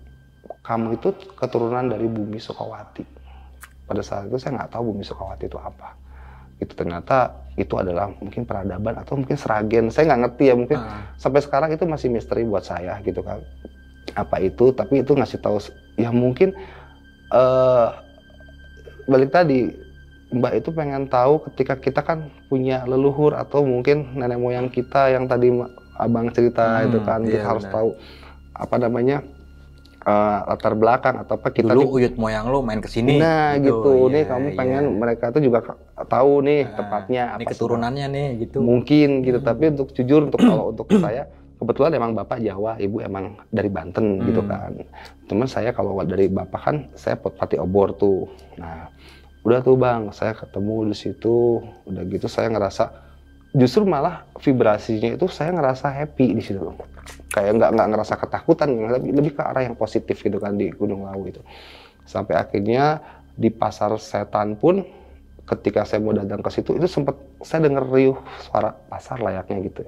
kamu 0.63 0.95
itu 0.95 1.11
keturunan 1.35 1.91
dari 1.91 2.07
bumi 2.07 2.39
Sukawati. 2.39 3.03
Pada 3.91 3.99
saat 3.99 4.31
itu 4.31 4.39
saya 4.39 4.55
nggak 4.55 4.71
tahu 4.71 4.95
bumi 4.95 5.03
Sukawati 5.03 5.51
itu 5.51 5.59
apa 5.59 6.10
itu 6.61 6.73
ternyata 6.77 7.33
itu 7.57 7.73
adalah 7.75 8.07
mungkin 8.15 8.45
peradaban 8.45 8.95
atau 8.95 9.17
mungkin 9.17 9.35
seragen 9.35 9.89
saya 9.89 10.13
nggak 10.13 10.21
ngerti 10.23 10.43
ya 10.47 10.55
mungkin 10.55 10.77
Ah. 10.79 11.11
sampai 11.17 11.41
sekarang 11.41 11.69
itu 11.73 11.83
masih 11.83 12.07
misteri 12.07 12.45
buat 12.45 12.63
saya 12.63 13.01
gitu 13.01 13.19
kan 13.19 13.41
apa 14.13 14.37
itu 14.39 14.71
tapi 14.71 15.01
itu 15.01 15.11
ngasih 15.11 15.39
tahu 15.39 15.57
ya 15.97 16.13
mungkin 16.13 16.53
eh 17.31 17.87
balik 19.05 19.33
tadi 19.33 19.73
Mbak 20.31 20.63
itu 20.63 20.69
pengen 20.71 21.11
tahu 21.11 21.43
ketika 21.51 21.75
kita 21.75 21.99
kan 21.99 22.31
punya 22.47 22.87
leluhur 22.87 23.35
atau 23.35 23.67
mungkin 23.67 24.15
nenek 24.15 24.39
moyang 24.39 24.71
kita 24.71 25.11
yang 25.11 25.27
tadi 25.27 25.51
abang 25.99 26.31
cerita 26.31 26.79
Hmm, 26.79 26.87
itu 26.87 26.97
kan 27.03 27.19
kita 27.27 27.35
iya, 27.35 27.43
harus 27.43 27.67
benar. 27.67 27.75
tahu 27.75 27.89
apa 28.55 28.75
namanya 28.79 29.17
eh, 30.01 30.39
latar 30.43 30.73
belakang 30.73 31.15
atau 31.17 31.35
apa 31.35 31.49
kita 31.49 31.71
Dulu 31.71 31.81
nih- 31.81 31.93
uyut 31.93 32.13
moyang 32.15 32.45
lu 32.45 32.59
main 32.59 32.77
ke 32.77 32.87
sini. 32.87 33.15
nah 33.15 33.53
gitu, 33.55 34.07
nih 34.07 34.23
Iya, 34.23 34.29
kamu 34.29 34.47
iya. 34.47 34.55
pengen 34.55 34.83
mereka 34.95 35.29
tuh 35.29 35.39
juga 35.39 35.59
tahu 36.03 36.41
nih 36.41 36.61
Ah, 36.63 36.73
tepatnya 36.75 37.23
Ini 37.23 37.31
apa 37.31 37.39
sih, 37.39 37.49
keturunannya 37.51 38.05
nih 38.07 38.27
gitu. 38.39 38.57
mungkin 38.59 39.09
gitu 39.21 39.37
Hmm. 39.37 39.47
tapi 39.47 39.63
untuk 39.69 39.87
jujur 39.91 40.21
untuk 40.23 40.39
kalau 40.39 40.65
untuk 40.69 40.89
saya 40.99 41.29
kebetulan 41.55 41.93
emang 41.93 42.11
bapak 42.11 42.37
Jawa 42.39 42.73
ibu 42.75 42.97
emang 42.99 43.37
dari 43.47 43.69
Banten 43.69 44.05
gitu 44.23 44.41
Hmm. 44.41 44.49
kan 44.49 44.73
teman 45.23 45.45
saya 45.45 45.69
kalau 45.69 45.93
dari 46.01 46.25
bapak 46.27 46.57
kan 46.59 46.75
saya 46.91 47.13
pati 47.15 47.55
obor 47.55 47.93
tuh 47.93 48.25
nah 48.55 48.89
udah 49.41 49.59
tuh 49.59 49.73
bang 49.75 50.09
saya 50.09 50.33
ketemu 50.33 50.89
di 50.89 50.95
situ 50.95 51.57
udah 51.83 52.01
gitu 52.03 52.25
saya 52.25 52.45
ngerasa 52.47 52.89
justru 53.51 53.83
malah 53.83 54.25
vibrasinya 54.35 55.11
itu 55.11 55.25
saya 55.27 55.51
ngerasa 55.51 55.89
happy 55.91 56.31
di 56.31 56.41
situ 56.41 56.61
kayak 57.31 57.51
nggak 57.57 57.69
nggak 57.75 57.87
ngerasa 57.95 58.15
ketakutan 58.19 58.69
lebih, 58.75 59.11
lebih 59.17 59.31
ke 59.37 59.41
arah 59.43 59.63
yang 59.67 59.75
positif 59.77 60.19
gitu 60.19 60.37
kan 60.37 60.53
di 60.55 60.69
Gunung 60.73 61.07
Lawu 61.07 61.31
itu. 61.31 61.41
Sampai 62.05 62.35
akhirnya 62.39 62.99
di 63.35 63.49
pasar 63.49 63.95
setan 64.01 64.59
pun 64.59 64.83
ketika 65.47 65.83
saya 65.87 65.99
mau 66.03 66.15
datang 66.15 66.39
ke 66.43 66.51
situ 66.53 66.77
itu 66.77 66.87
sempat 66.87 67.17
saya 67.43 67.67
dengar 67.67 67.87
riuh 67.89 68.17
suara 68.45 68.71
pasar 68.91 69.19
layaknya 69.23 69.57
gitu. 69.67 69.83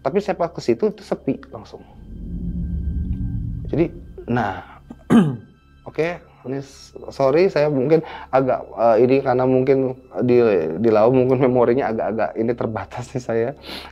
Tapi 0.00 0.18
saya 0.24 0.36
pas 0.38 0.50
ke 0.52 0.60
situ 0.64 0.90
itu 0.92 1.02
sepi 1.04 1.40
langsung. 1.52 1.84
Jadi 3.70 3.84
nah 4.30 4.62
oke 5.88 6.08
ini 6.48 6.58
s- 6.64 6.96
sorry 7.12 7.52
saya 7.52 7.68
mungkin 7.68 8.00
agak 8.32 8.60
eh, 8.64 8.96
ini 9.04 9.16
karena 9.20 9.44
mungkin 9.44 9.78
di 10.24 10.40
di 10.80 10.88
laut 10.90 11.12
mungkin 11.12 11.38
memorinya 11.44 11.92
agak-agak 11.92 12.30
ini 12.40 12.52
terbatas 12.56 13.04
nih 13.12 13.22
saya. 13.22 13.50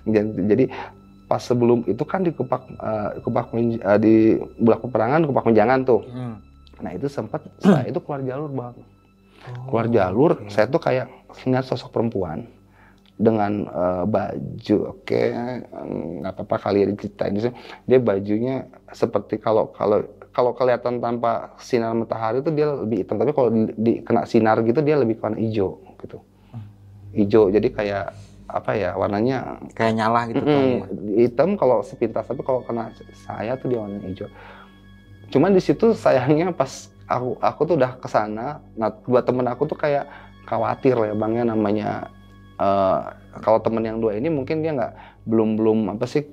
Jadi 0.08 0.64
pas 1.28 1.44
sebelum 1.44 1.84
itu 1.84 2.00
kan 2.08 2.24
di 2.24 2.32
kupak 2.32 2.62
eh, 2.72 3.10
kupak 3.20 3.52
Menj- 3.52 3.78
eh, 3.84 3.98
di 4.00 4.14
bulak 4.56 4.80
peperangan 4.82 5.28
kupak 5.28 5.44
menjangan 5.44 5.84
tuh. 5.84 6.02
Hmm. 6.08 6.36
nah 6.78 6.94
itu 6.94 7.10
sempat 7.10 7.42
saya 7.58 7.90
itu 7.90 7.98
keluar 7.98 8.22
jalur 8.22 8.50
bang. 8.54 8.74
Keluar 9.66 9.86
jalur 9.90 10.30
oke. 10.38 10.46
saya 10.46 10.70
tuh 10.70 10.78
kayak 10.78 11.10
ngeliat 11.44 11.66
sosok 11.66 11.90
perempuan 11.90 12.46
dengan 13.18 13.66
eh, 13.66 14.04
baju 14.06 14.76
oke 14.94 15.22
nggak 16.22 16.32
apa-apa 16.32 16.56
kali 16.56 16.82
ya 16.82 16.86
diceritain. 16.88 17.34
Di 17.34 17.50
dia 17.84 17.98
bajunya 17.98 18.54
seperti 18.94 19.36
kalau 19.42 19.68
kalau 19.74 20.06
kalau 20.30 20.54
kelihatan 20.54 21.02
tanpa 21.02 21.58
sinar 21.58 21.98
matahari 21.98 22.46
itu 22.46 22.54
dia 22.54 22.70
lebih 22.70 23.02
hitam. 23.02 23.18
Tapi 23.18 23.34
kalau 23.34 23.50
di, 23.50 23.62
di- 23.74 24.00
kena 24.06 24.22
sinar 24.22 24.62
gitu 24.62 24.78
dia 24.80 24.94
lebih 24.94 25.18
warna 25.18 25.34
hijau 25.34 25.82
gitu. 25.98 26.22
Hijau 27.10 27.50
jadi 27.50 27.68
kayak 27.74 28.06
apa 28.48 28.72
ya 28.72 28.96
warnanya 28.96 29.60
Kayak 29.76 29.92
nyala 30.00 30.20
gitu 30.32 30.42
tuh. 30.42 30.56
Mm, 30.56 30.80
hitam 31.20 31.50
kalau 31.60 31.84
sepintas 31.84 32.24
tapi 32.24 32.40
kalau 32.40 32.64
kena 32.64 32.88
saya 33.12 33.54
tuh 33.60 33.68
dia 33.68 33.78
warna 33.84 34.00
hijau. 34.08 34.28
Cuman 35.28 35.52
di 35.52 35.60
situ 35.60 35.92
sayangnya 35.92 36.56
pas 36.56 36.88
aku 37.04 37.36
aku 37.38 37.60
tuh 37.68 37.74
udah 37.76 38.00
ke 38.00 38.08
sana, 38.08 38.64
nah 38.72 38.88
dua 39.04 39.20
temen 39.20 39.44
aku 39.44 39.68
tuh 39.68 39.76
kayak 39.76 40.08
khawatir 40.48 40.96
ya 40.96 41.12
bang 41.12 41.32
ya 41.36 41.44
namanya 41.44 41.88
eh, 42.56 43.00
kalau 43.44 43.60
temen 43.60 43.84
yang 43.84 44.00
dua 44.00 44.16
ini 44.16 44.32
mungkin 44.32 44.64
dia 44.64 44.72
nggak 44.72 44.92
belum 45.28 45.60
belum 45.60 45.78
apa 45.92 46.08
sih 46.08 46.24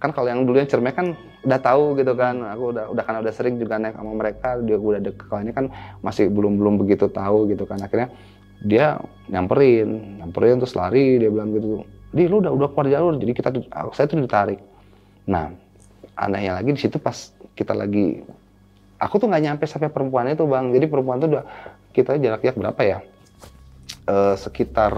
kan 0.00 0.16
kalau 0.16 0.32
yang 0.32 0.48
dulu 0.48 0.56
yang 0.56 0.70
cermek 0.72 0.96
kan 0.96 1.12
udah 1.44 1.60
tahu 1.60 1.92
gitu 2.00 2.16
kan 2.16 2.40
aku 2.40 2.72
udah 2.72 2.88
udah 2.88 3.04
kan 3.04 3.20
udah 3.20 3.32
sering 3.36 3.60
juga 3.60 3.76
naik 3.76 4.00
sama 4.00 4.16
mereka 4.16 4.56
dia 4.64 4.80
udah 4.80 5.00
deket 5.04 5.24
kalau 5.28 5.44
ini 5.44 5.52
kan 5.52 5.68
masih 6.00 6.32
belum 6.32 6.56
belum 6.56 6.80
begitu 6.80 7.12
tahu 7.12 7.52
gitu 7.52 7.68
kan 7.68 7.76
akhirnya 7.84 8.08
dia 8.60 9.00
nyamperin 9.32 10.20
nyamperin 10.20 10.60
terus 10.60 10.76
lari 10.76 11.16
dia 11.16 11.32
bilang 11.32 11.52
gitu. 11.56 11.84
Di 12.10 12.26
lu 12.26 12.44
udah 12.44 12.52
udah 12.52 12.68
keluar 12.74 12.88
jalur 12.90 13.14
jadi 13.16 13.32
kita 13.32 13.48
saya 13.96 14.06
tuh 14.06 14.20
ditarik. 14.20 14.60
Nah 15.28 15.54
anehnya 16.18 16.60
lagi 16.60 16.76
di 16.76 16.80
situ 16.80 17.00
pas 17.00 17.32
kita 17.56 17.72
lagi 17.72 18.20
aku 19.00 19.16
tuh 19.16 19.26
nggak 19.32 19.42
nyampe 19.42 19.64
sampai 19.64 19.88
perempuan 19.88 20.28
itu 20.28 20.44
bang. 20.44 20.68
Jadi 20.76 20.86
perempuan 20.86 21.16
tuh 21.18 21.28
udah 21.36 21.44
kita 21.96 22.20
jaraknya 22.20 22.52
berapa 22.52 22.82
ya? 22.84 22.98
Eh, 24.04 24.34
sekitar 24.36 24.92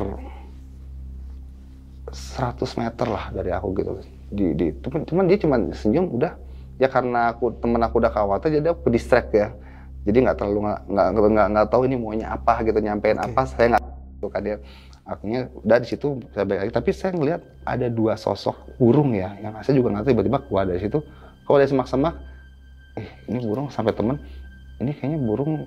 100 2.13 2.81
meter 2.81 3.07
lah 3.09 3.31
dari 3.31 3.51
aku 3.55 3.69
gitu. 3.79 3.93
Di, 4.33 4.47
di 4.57 4.67
cuman, 4.81 5.01
cuman 5.07 5.25
dia 5.31 5.39
cuma 5.39 5.57
senyum 5.73 6.11
udah. 6.13 6.35
Ya 6.81 6.91
karena 6.91 7.31
aku 7.31 7.55
temen 7.63 7.79
aku 7.79 8.03
udah 8.03 8.11
khawatir 8.11 8.59
jadi 8.59 8.75
aku 8.75 8.91
distract 8.91 9.31
ya 9.31 9.55
jadi 10.03 10.19
nggak 10.29 10.37
terlalu 10.39 10.59
nggak 10.67 10.81
nggak 10.91 11.09
nggak 11.15 11.49
nggak 11.55 11.67
tahu 11.71 11.83
ini 11.87 11.97
maunya 11.99 12.27
apa 12.35 12.63
gitu 12.67 12.79
nyampein 12.83 13.19
Oke. 13.19 13.31
apa 13.31 13.43
saya 13.47 13.67
nggak 13.77 13.83
tahu 14.19 14.31
kan 14.31 14.43
dia 14.43 14.57
akhirnya 15.03 15.51
udah 15.51 15.79
di 15.83 15.89
situ 15.91 16.23
saya 16.31 16.45
balik 16.47 16.61
lagi. 16.67 16.73
Tapi 16.75 16.91
saya 16.95 17.11
ngelihat 17.15 17.43
ada 17.67 17.87
dua 17.91 18.15
sosok 18.15 18.79
burung 18.79 19.15
ya 19.15 19.35
yang 19.43 19.59
saya 19.63 19.75
juga 19.75 19.99
nggak 19.99 20.03
tahu 20.07 20.13
tiba-tiba 20.15 20.39
keluar 20.47 20.65
dari 20.67 20.81
situ. 20.83 20.99
Kalau 21.43 21.59
dari 21.59 21.71
semak-semak 21.71 22.15
eh 22.99 23.09
ini 23.27 23.39
burung 23.43 23.67
sampai 23.73 23.93
temen. 23.95 24.17
Ini 24.79 24.91
kayaknya 24.99 25.19
burung 25.23 25.67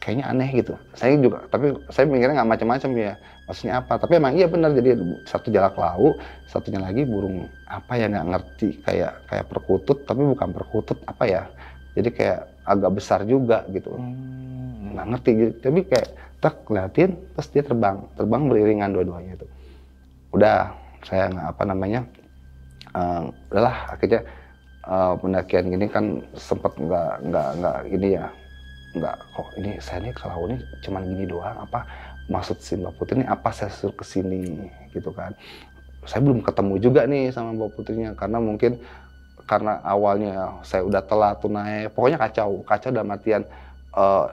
kayaknya 0.00 0.24
aneh 0.28 0.48
gitu. 0.56 0.74
Saya 0.96 1.20
juga 1.20 1.44
tapi 1.52 1.76
saya 1.92 2.08
mikirnya 2.08 2.42
nggak 2.42 2.50
macam-macam 2.58 2.90
ya. 2.96 3.14
Maksudnya 3.44 3.74
apa? 3.84 3.92
Tapi 4.00 4.12
emang 4.16 4.32
iya 4.32 4.46
benar 4.48 4.72
jadi 4.72 4.96
satu 5.28 5.52
jalak 5.52 5.76
lau 5.76 6.16
satunya 6.48 6.80
lagi 6.80 7.04
burung 7.04 7.44
apa 7.68 7.92
ya 8.00 8.08
nggak 8.08 8.26
ngerti. 8.32 8.68
Kayak 8.88 9.12
kayak 9.28 9.46
perkutut 9.52 9.98
tapi 10.08 10.24
bukan 10.24 10.48
perkutut 10.48 10.98
apa 11.04 11.24
ya? 11.28 11.42
Jadi 11.92 12.08
kayak 12.08 12.40
agak 12.66 12.90
besar 12.98 13.24
juga 13.26 13.66
gitu. 13.70 13.94
Hmm. 13.96 14.92
nggak 14.92 15.06
ngerti 15.08 15.30
gitu. 15.34 15.52
Tapi 15.64 15.80
kayak 15.88 16.08
tak 16.42 16.54
liatin 16.68 17.10
terus 17.34 17.48
dia 17.50 17.62
terbang. 17.64 17.96
Terbang 18.18 18.42
beriringan 18.50 18.90
dua-duanya 18.92 19.32
itu. 19.40 19.46
Udah 20.34 20.74
saya 21.02 21.30
nggak 21.32 21.46
apa 21.54 21.62
namanya 21.66 22.00
eh, 22.94 23.22
udahlah 23.50 23.76
akhirnya 23.92 24.20
eh, 24.86 25.14
pendakian 25.18 25.64
gini 25.72 25.86
kan 25.88 26.04
sempat 26.36 26.72
nggak 26.78 27.12
nggak 27.26 27.48
nggak 27.58 27.78
gini 27.90 28.08
ya 28.18 28.26
nggak 28.92 29.16
kok 29.32 29.48
ini 29.56 29.70
saya 29.80 30.04
nih 30.04 30.12
kalau 30.12 30.44
ini 30.52 30.60
cuman 30.84 31.02
gini 31.08 31.24
doang 31.24 31.56
apa 31.64 31.80
maksud 32.28 32.60
si 32.60 32.78
Mbak 32.78 32.92
Putri 33.00 33.24
ini 33.24 33.26
apa 33.26 33.50
saya 33.50 33.72
suruh 33.72 33.94
ke 33.96 34.04
sini 34.06 34.68
gitu 34.94 35.10
kan. 35.10 35.34
Saya 36.02 36.18
belum 36.22 36.42
ketemu 36.42 36.74
juga 36.82 37.06
nih 37.06 37.30
sama 37.30 37.54
Mbak 37.54 37.70
Putrinya 37.78 38.10
karena 38.18 38.38
mungkin 38.42 38.78
karena 39.52 39.84
awalnya 39.84 40.56
saya 40.64 40.80
udah 40.88 41.04
telat 41.04 41.36
tuh 41.44 41.52
naik 41.52 41.92
pokoknya 41.92 42.16
kacau 42.16 42.64
kacau 42.64 42.88
dalam 42.88 43.12
artian 43.12 43.44
eh, 43.92 44.26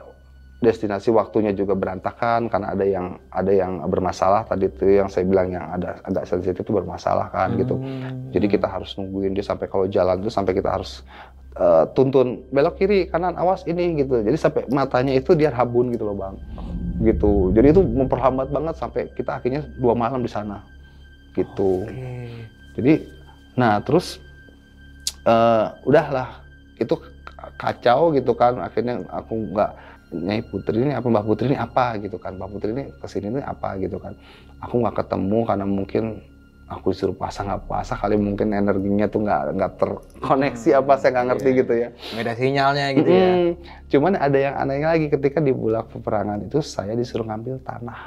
destinasi 0.60 1.08
waktunya 1.08 1.56
juga 1.56 1.72
berantakan 1.72 2.52
karena 2.52 2.76
ada 2.76 2.84
yang 2.84 3.16
ada 3.32 3.48
yang 3.48 3.80
bermasalah. 3.88 4.44
Tadi 4.44 4.68
itu 4.68 5.00
yang 5.00 5.08
saya 5.08 5.24
bilang 5.24 5.48
yang 5.56 5.64
ada 5.64 6.04
agak 6.04 6.28
sensitif 6.28 6.60
itu 6.60 6.72
bermasalah 6.76 7.32
kan 7.32 7.56
gitu. 7.56 7.80
Hmm. 7.80 8.28
jadi 8.28 8.46
kita 8.46 8.68
harus 8.68 8.92
nungguin 9.00 9.32
dia 9.32 9.44
sampai 9.44 9.66
kalau 9.72 9.88
jalan 9.88 10.20
tuh 10.20 10.28
sampai 10.28 10.52
kita 10.52 10.68
harus 10.68 11.00
eh, 11.56 11.84
tuntun 11.96 12.44
belok 12.52 12.76
kiri 12.76 13.08
kanan 13.08 13.40
awas 13.40 13.64
ini 13.64 14.04
gitu. 14.04 14.20
Jadi 14.20 14.36
sampai 14.36 14.62
matanya 14.68 15.16
itu 15.16 15.32
dia 15.32 15.48
habun 15.48 15.96
gitu 15.96 16.04
loh 16.04 16.16
bang. 16.20 16.36
Gitu. 17.00 17.56
Jadi 17.56 17.66
itu 17.72 17.80
memperlambat 17.80 18.52
banget 18.52 18.76
sampai 18.76 19.08
kita 19.16 19.40
akhirnya 19.40 19.64
dua 19.80 19.96
malam 19.96 20.20
di 20.20 20.28
sana. 20.28 20.60
Gitu. 21.32 21.88
Oke. 21.88 22.26
jadi 22.74 23.06
nah 23.54 23.78
terus 23.82 24.18
eh 25.26 25.66
udahlah. 25.88 26.44
Itu 26.80 26.96
kacau 27.60 28.12
gitu 28.16 28.32
kan. 28.36 28.60
Akhirnya 28.60 29.04
aku 29.10 29.34
nggak 29.52 29.72
Nyai 30.10 30.42
Putri 30.42 30.82
ini 30.82 30.90
apa 30.90 31.06
Mbak 31.06 31.24
Putri 31.28 31.46
ini 31.54 31.58
apa 31.58 31.94
gitu 32.02 32.18
kan. 32.18 32.34
Mbak 32.34 32.50
Putri 32.50 32.70
ini 32.74 32.84
ke 32.98 33.06
sini 33.06 33.30
ini 33.30 33.40
apa 33.44 33.78
gitu 33.78 33.96
kan. 34.02 34.16
Aku 34.64 34.82
nggak 34.82 35.06
ketemu 35.06 35.38
karena 35.46 35.66
mungkin 35.68 36.04
aku 36.70 36.94
disuruh 36.94 37.14
puasa 37.18 37.42
nggak 37.42 37.66
puasa 37.66 37.98
kali 37.98 38.14
mungkin 38.14 38.54
energinya 38.54 39.10
tuh 39.10 39.26
nggak 39.26 39.42
nggak 39.58 39.72
terkoneksi 39.78 40.68
Hmm, 40.70 40.80
apa 40.82 40.92
saya 40.98 41.10
nggak 41.18 41.26
ngerti 41.34 41.48
iya. 41.50 41.58
gitu 41.62 41.72
ya. 41.74 41.88
Beda 42.14 42.32
sinyalnya 42.38 42.86
gitu 42.94 43.10
ya. 43.10 43.32
Mm, 43.34 43.50
cuman 43.90 44.12
ada 44.18 44.38
yang 44.38 44.54
aneh 44.54 44.82
lagi 44.86 45.06
ketika 45.10 45.38
di 45.42 45.50
bulak 45.50 45.90
peperangan 45.90 46.38
itu 46.46 46.62
saya 46.62 46.94
disuruh 46.94 47.26
ngambil 47.26 47.58
tanah. 47.66 48.00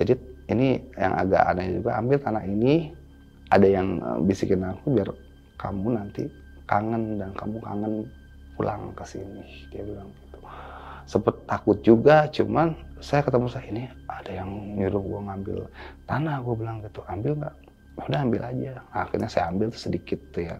Jadi 0.00 0.12
ini 0.48 0.80
yang 0.96 1.12
agak 1.14 1.42
aneh 1.44 1.66
juga 1.76 1.90
ambil 2.00 2.18
tanah 2.18 2.42
ini 2.48 2.88
ada 3.52 3.68
yang 3.68 4.00
eh, 4.00 4.18
bisikin 4.24 4.64
aku 4.64 4.86
biar 4.96 5.08
kamu 5.60 6.00
nanti 6.00 6.24
kangen 6.64 7.20
dan 7.20 7.36
kamu 7.36 7.60
kangen 7.60 7.94
pulang 8.56 8.96
ke 8.96 9.04
sini 9.04 9.68
dia 9.68 9.84
bilang 9.84 10.08
gitu. 10.24 10.38
Sempet 11.04 11.36
takut 11.44 11.76
juga 11.84 12.24
cuman 12.32 12.72
saya 13.00 13.20
ketemu 13.20 13.46
saya 13.52 13.66
ini 13.68 13.84
ada 14.08 14.32
yang 14.32 14.48
nyuruh 14.78 15.02
gua 15.04 15.20
ngambil 15.32 15.58
tanah 16.08 16.40
gua 16.40 16.54
bilang 16.56 16.76
gitu. 16.80 17.04
Ambil 17.04 17.32
nggak? 17.36 17.56
"Ya 17.98 18.02
udah 18.08 18.20
ambil 18.24 18.42
aja. 18.48 18.72
Akhirnya 18.96 19.28
saya 19.28 19.44
ambil 19.52 19.68
sedikit 19.76 20.20
tuh 20.32 20.48
ya 20.48 20.56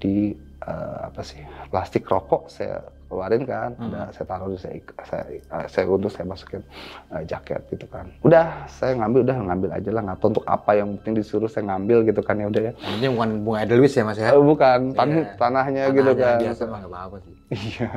di 0.00 0.32
eh, 0.64 0.98
apa 1.08 1.20
sih 1.20 1.42
plastik 1.68 2.08
rokok 2.08 2.48
saya 2.48 2.80
keluarin 3.12 3.44
kan 3.44 3.76
Hmm. 3.76 3.92
udah 3.92 4.08
saya 4.08 4.24
taruh 4.24 4.56
saya 4.56 4.72
saya, 5.04 5.24
eh, 5.28 5.66
saya 5.68 5.84
untuk 5.84 6.08
saya 6.08 6.24
masukin 6.24 6.64
eh, 7.12 7.22
jaket 7.22 7.60
gitu 7.68 7.84
kan 7.86 8.08
udah 8.24 8.64
saya 8.66 8.96
ngambil 8.96 9.20
udah 9.20 9.36
ngambil 9.44 9.70
aja 9.70 9.90
lah 9.92 10.02
nggak 10.02 10.18
tahu 10.18 10.28
untuk 10.32 10.46
apa 10.48 10.70
yang 10.72 10.88
penting 10.96 11.20
disuruh 11.20 11.46
saya 11.46 11.68
ngambil 11.68 12.08
gitu 12.08 12.24
kan 12.24 12.40
ya 12.40 12.48
udah 12.48 12.62
ya 12.62 12.72
penting 12.72 13.12
bukan 13.12 13.30
bunga 13.44 13.58
Edelweiss 13.62 13.92
ya 13.92 14.02
mas 14.02 14.16
ya. 14.16 14.32
Eh, 14.32 14.40
bukan 14.40 14.78
tan 14.92 15.08
Iya. 15.12 15.36
tanahnya 15.36 15.82
Tanah 15.84 15.94
gitu 15.94 16.12
kan 16.16 16.38
Biasa 16.40 16.62
mah 16.64 16.78
nggak 16.80 16.88
apa-apa 16.90 17.16
sih. 17.20 17.34
Iya, 17.52 17.88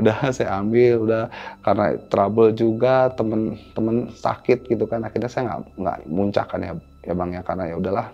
udah 0.00 0.16
saya 0.32 0.50
ambil, 0.56 0.94
udah 1.04 1.22
karena 1.60 1.86
trouble 2.08 2.56
juga 2.56 3.12
temen-temen 3.12 4.08
sakit 4.16 4.64
gitu 4.64 4.88
kan, 4.88 5.04
akhirnya 5.04 5.28
saya 5.28 5.42
nggak 5.44 5.60
nggak 5.76 5.98
muncak 6.08 6.46
kan 6.48 6.60
ya, 6.64 6.72
ya 7.04 7.12
bang 7.12 7.30
ya 7.36 7.42
karena 7.44 7.64
ya 7.68 7.76
udahlah 7.76 8.06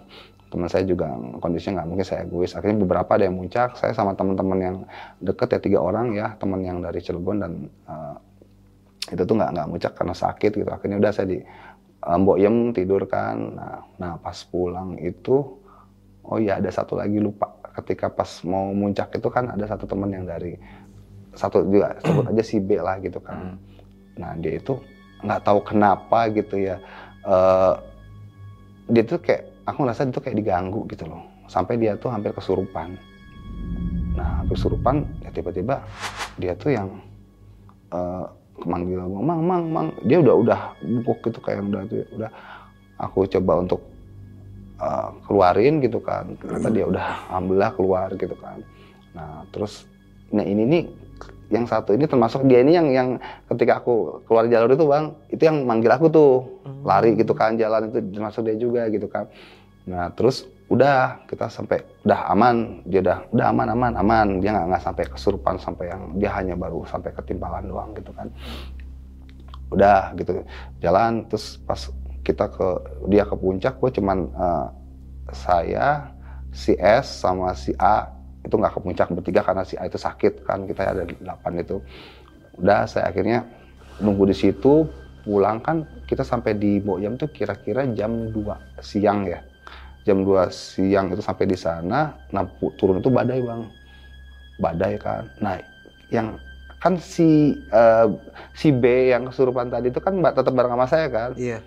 teman 0.54 0.70
saya 0.70 0.86
juga 0.86 1.10
kondisinya 1.42 1.82
nggak 1.82 1.88
mungkin 1.90 2.06
saya 2.06 2.22
egois. 2.22 2.54
Akhirnya 2.54 2.86
beberapa 2.86 3.10
ada 3.18 3.26
yang 3.26 3.34
muncak, 3.34 3.74
saya 3.74 3.90
sama 3.90 4.14
teman-teman 4.14 4.58
yang 4.62 4.76
deket 5.18 5.58
ya 5.58 5.58
tiga 5.58 5.78
orang 5.82 6.14
ya, 6.14 6.38
teman 6.38 6.62
yang 6.62 6.78
dari 6.78 7.02
Cilegon 7.02 7.42
dan 7.42 7.52
eh, 7.66 8.16
itu 9.18 9.22
tuh 9.26 9.34
nggak 9.34 9.50
nggak 9.50 9.66
muncak 9.66 9.92
karena 9.98 10.14
sakit 10.14 10.52
gitu. 10.54 10.70
Akhirnya 10.70 11.02
udah 11.02 11.10
saya 11.10 11.26
di 11.26 11.38
eh, 12.06 12.16
Mbok 12.22 12.38
Yem 12.38 12.56
tidur 12.70 13.02
kan. 13.10 13.36
Nah, 13.58 13.78
nah 13.98 14.12
pas 14.22 14.38
pulang 14.46 14.94
itu, 15.02 15.58
oh 16.22 16.38
iya 16.38 16.62
ada 16.62 16.70
satu 16.70 16.94
lagi 16.94 17.18
lupa. 17.18 17.50
Ketika 17.74 18.06
pas 18.06 18.30
mau 18.46 18.70
muncak 18.70 19.10
itu 19.18 19.26
kan 19.34 19.50
ada 19.50 19.66
satu 19.66 19.90
teman 19.90 20.06
yang 20.14 20.22
dari 20.22 20.54
satu 21.34 21.66
juga 21.66 21.98
sebut 22.06 22.30
aja 22.30 22.42
si 22.46 22.62
B 22.62 22.78
lah 22.78 23.02
gitu 23.02 23.18
kan. 23.18 23.42
Hmm. 23.42 23.56
Nah 24.22 24.38
dia 24.38 24.62
itu 24.62 24.78
nggak 25.18 25.42
tahu 25.42 25.58
kenapa 25.66 26.30
gitu 26.30 26.62
ya. 26.62 26.78
eh, 27.26 27.74
dia 28.84 29.00
tuh 29.00 29.16
kayak 29.16 29.53
aku 29.64 29.78
ngerasa 29.84 30.08
dia 30.08 30.14
tuh 30.14 30.22
kayak 30.24 30.36
diganggu 30.38 30.84
gitu 30.88 31.04
loh. 31.08 31.24
Sampai 31.48 31.76
dia 31.76 31.96
tuh 31.96 32.08
hampir 32.12 32.32
kesurupan. 32.32 32.96
Nah 34.14 34.44
hampir 34.44 34.56
kesurupan 34.56 35.04
ya 35.24 35.30
tiba-tiba 35.34 35.84
dia 36.40 36.52
tuh 36.56 36.70
yang 36.72 36.88
eh 37.92 38.24
manggil 38.62 39.02
gua, 39.02 39.20
mang 39.20 39.42
mang 39.42 39.64
mang 39.66 39.86
dia 40.06 40.22
udah 40.22 40.34
udah 40.38 40.60
bungkuk 40.78 41.18
gitu 41.26 41.38
kayak 41.42 41.66
udah 41.66 41.82
tuh 41.90 42.06
udah 42.14 42.30
aku 43.02 43.26
coba 43.26 43.52
untuk 43.66 43.80
eh, 44.78 45.10
keluarin 45.26 45.82
gitu 45.82 45.98
kan 45.98 46.38
ternyata 46.38 46.68
dia 46.70 46.84
udah 46.86 47.06
alhamdulillah 47.34 47.70
keluar 47.74 48.08
gitu 48.14 48.36
kan 48.38 48.62
nah 49.14 49.42
terus 49.50 49.90
nah 50.30 50.46
ini 50.46 50.62
nih 50.66 50.84
yang 51.52 51.68
satu 51.68 51.92
ini 51.92 52.08
termasuk 52.08 52.44
dia 52.48 52.64
ini 52.64 52.72
yang 52.72 52.88
yang 52.88 53.08
ketika 53.52 53.84
aku 53.84 54.24
keluar 54.24 54.48
jalur 54.48 54.72
itu 54.72 54.84
bang 54.88 55.04
itu 55.28 55.42
yang 55.44 55.64
manggil 55.68 55.92
aku 55.92 56.06
tuh. 56.08 56.32
Lari 56.84 57.16
gitu 57.16 57.32
kan 57.36 57.56
jalan 57.56 57.92
itu 57.92 57.98
termasuk 58.12 58.44
dia 58.48 58.56
juga 58.56 58.88
gitu 58.88 59.08
kan. 59.08 59.28
Nah 59.84 60.08
terus 60.16 60.48
udah 60.72 61.20
kita 61.28 61.52
sampai 61.52 61.84
udah 62.08 62.32
aman 62.32 62.80
dia 62.88 63.04
udah 63.04 63.18
udah 63.32 63.46
aman 63.52 63.68
aman 63.76 63.92
aman. 64.00 64.26
Dia 64.40 64.50
nggak 64.56 64.66
nggak 64.72 64.82
sampai 64.84 65.04
kesurupan 65.12 65.56
sampai 65.60 65.92
yang 65.92 66.02
dia 66.16 66.30
hanya 66.32 66.54
baru 66.56 66.84
sampai 66.88 67.12
ketimpalan 67.12 67.68
doang 67.68 67.92
gitu 67.92 68.10
kan. 68.16 68.32
Udah 69.68 70.16
gitu 70.16 70.40
jalan. 70.80 71.28
Terus 71.28 71.60
pas 71.64 71.80
kita 72.24 72.48
ke 72.48 72.68
dia 73.12 73.28
ke 73.28 73.36
puncak 73.36 73.76
gue 73.76 73.90
cuman 74.00 74.18
eh, 74.32 74.66
saya 75.36 76.14
si 76.54 76.72
S 76.78 77.20
sama 77.20 77.52
si 77.52 77.74
A 77.76 78.13
itu 78.44 78.54
nggak 78.54 78.72
ke 78.76 78.80
puncak 78.84 79.08
bertiga 79.10 79.40
karena 79.40 79.64
si 79.64 79.74
A 79.80 79.88
itu 79.88 79.96
sakit 79.96 80.44
kan 80.44 80.68
kita 80.68 80.82
ada 80.84 81.02
delapan 81.08 81.52
itu 81.64 81.80
udah 82.60 82.84
saya 82.86 83.10
akhirnya 83.10 83.48
nunggu 83.98 84.30
di 84.30 84.36
situ 84.36 84.86
pulang 85.24 85.58
kan 85.64 85.88
kita 86.04 86.22
sampai 86.22 86.54
di 86.54 86.78
Boyam 86.78 87.16
tuh 87.16 87.32
kira-kira 87.32 87.88
jam 87.96 88.28
2 88.30 88.78
siang 88.84 89.24
ya 89.24 89.40
jam 90.04 90.20
2 90.20 90.52
siang 90.52 91.08
itu 91.10 91.24
sampai 91.24 91.48
di 91.48 91.56
sana 91.56 92.12
nah 92.28 92.44
pu- 92.44 92.76
turun 92.76 93.00
itu 93.00 93.08
badai 93.08 93.40
bang 93.40 93.62
badai 94.60 94.94
kan 95.00 95.24
nah 95.40 95.56
yang 96.12 96.36
kan 96.84 97.00
si 97.00 97.56
eh, 97.72 98.06
si 98.52 98.68
B 98.68 99.08
yang 99.08 99.32
kesurupan 99.32 99.72
tadi 99.72 99.88
itu 99.88 100.04
kan 100.04 100.20
tetap 100.20 100.52
bareng 100.52 100.76
sama 100.76 100.84
saya 100.84 101.08
kan. 101.08 101.32
Iya. 101.32 101.64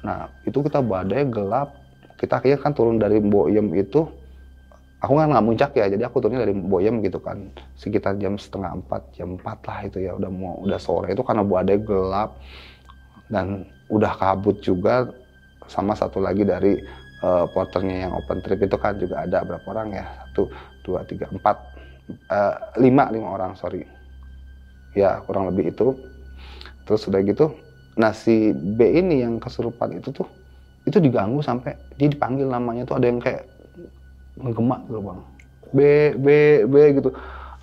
Nah, 0.00 0.32
itu 0.48 0.56
kita 0.64 0.80
badai 0.80 1.28
gelap. 1.28 1.76
Kita 2.16 2.40
akhirnya 2.40 2.64
kan 2.64 2.72
turun 2.72 2.96
dari 2.96 3.20
Boyem 3.20 3.76
itu. 3.76 4.08
Aku 5.04 5.20
kan 5.20 5.28
nggak 5.28 5.44
muncak 5.44 5.70
ya, 5.76 5.86
jadi 5.92 6.08
aku 6.08 6.16
turunnya 6.24 6.48
dari 6.48 6.54
Boyem 6.56 7.04
gitu 7.04 7.20
kan. 7.20 7.52
Sekitar 7.76 8.16
jam 8.16 8.40
setengah 8.40 8.72
empat, 8.80 9.02
jam 9.12 9.36
empat 9.36 9.58
lah 9.68 9.78
itu 9.84 9.98
ya. 10.00 10.16
Udah 10.16 10.30
mau 10.32 10.56
udah 10.64 10.80
sore 10.80 11.12
itu 11.12 11.20
karena 11.20 11.44
badai 11.44 11.78
gelap 11.84 12.40
dan 13.28 13.68
udah 13.92 14.12
kabut 14.16 14.60
juga. 14.64 15.08
Sama 15.64 15.96
satu 15.96 16.20
lagi 16.20 16.44
dari 16.44 16.76
eh, 17.24 17.44
porternya 17.52 18.08
yang 18.08 18.12
open 18.20 18.44
trip 18.44 18.60
itu 18.68 18.76
kan 18.76 18.96
juga 19.00 19.24
ada 19.24 19.40
berapa 19.44 19.64
orang 19.72 19.88
ya? 19.96 20.04
Satu, 20.24 20.48
dua, 20.84 21.04
tiga, 21.08 21.28
empat, 21.32 21.56
Eh, 22.04 22.56
lima, 22.84 23.08
lima 23.08 23.32
orang 23.32 23.56
sorry. 23.56 23.80
Ya 24.94 25.18
kurang 25.26 25.50
lebih 25.50 25.74
itu. 25.74 25.96
Terus 26.84 27.02
udah 27.08 27.20
gitu, 27.24 27.46
nah 27.96 28.12
si 28.12 28.52
B 28.52 28.84
ini 28.92 29.24
yang 29.24 29.40
kesurupan 29.40 29.96
itu 29.96 30.12
tuh 30.12 30.28
itu 30.84 31.00
diganggu 31.00 31.40
sampai 31.40 31.80
dia 31.96 32.12
dipanggil 32.12 32.44
namanya 32.44 32.84
tuh 32.84 33.00
ada 33.00 33.08
yang 33.08 33.16
kayak 33.24 33.48
ngegemak 34.38 34.80
gitu 34.86 35.00
bang. 35.00 35.20
B 35.74 35.78
B 36.18 36.26
B 36.70 36.74
gitu. 36.98 37.10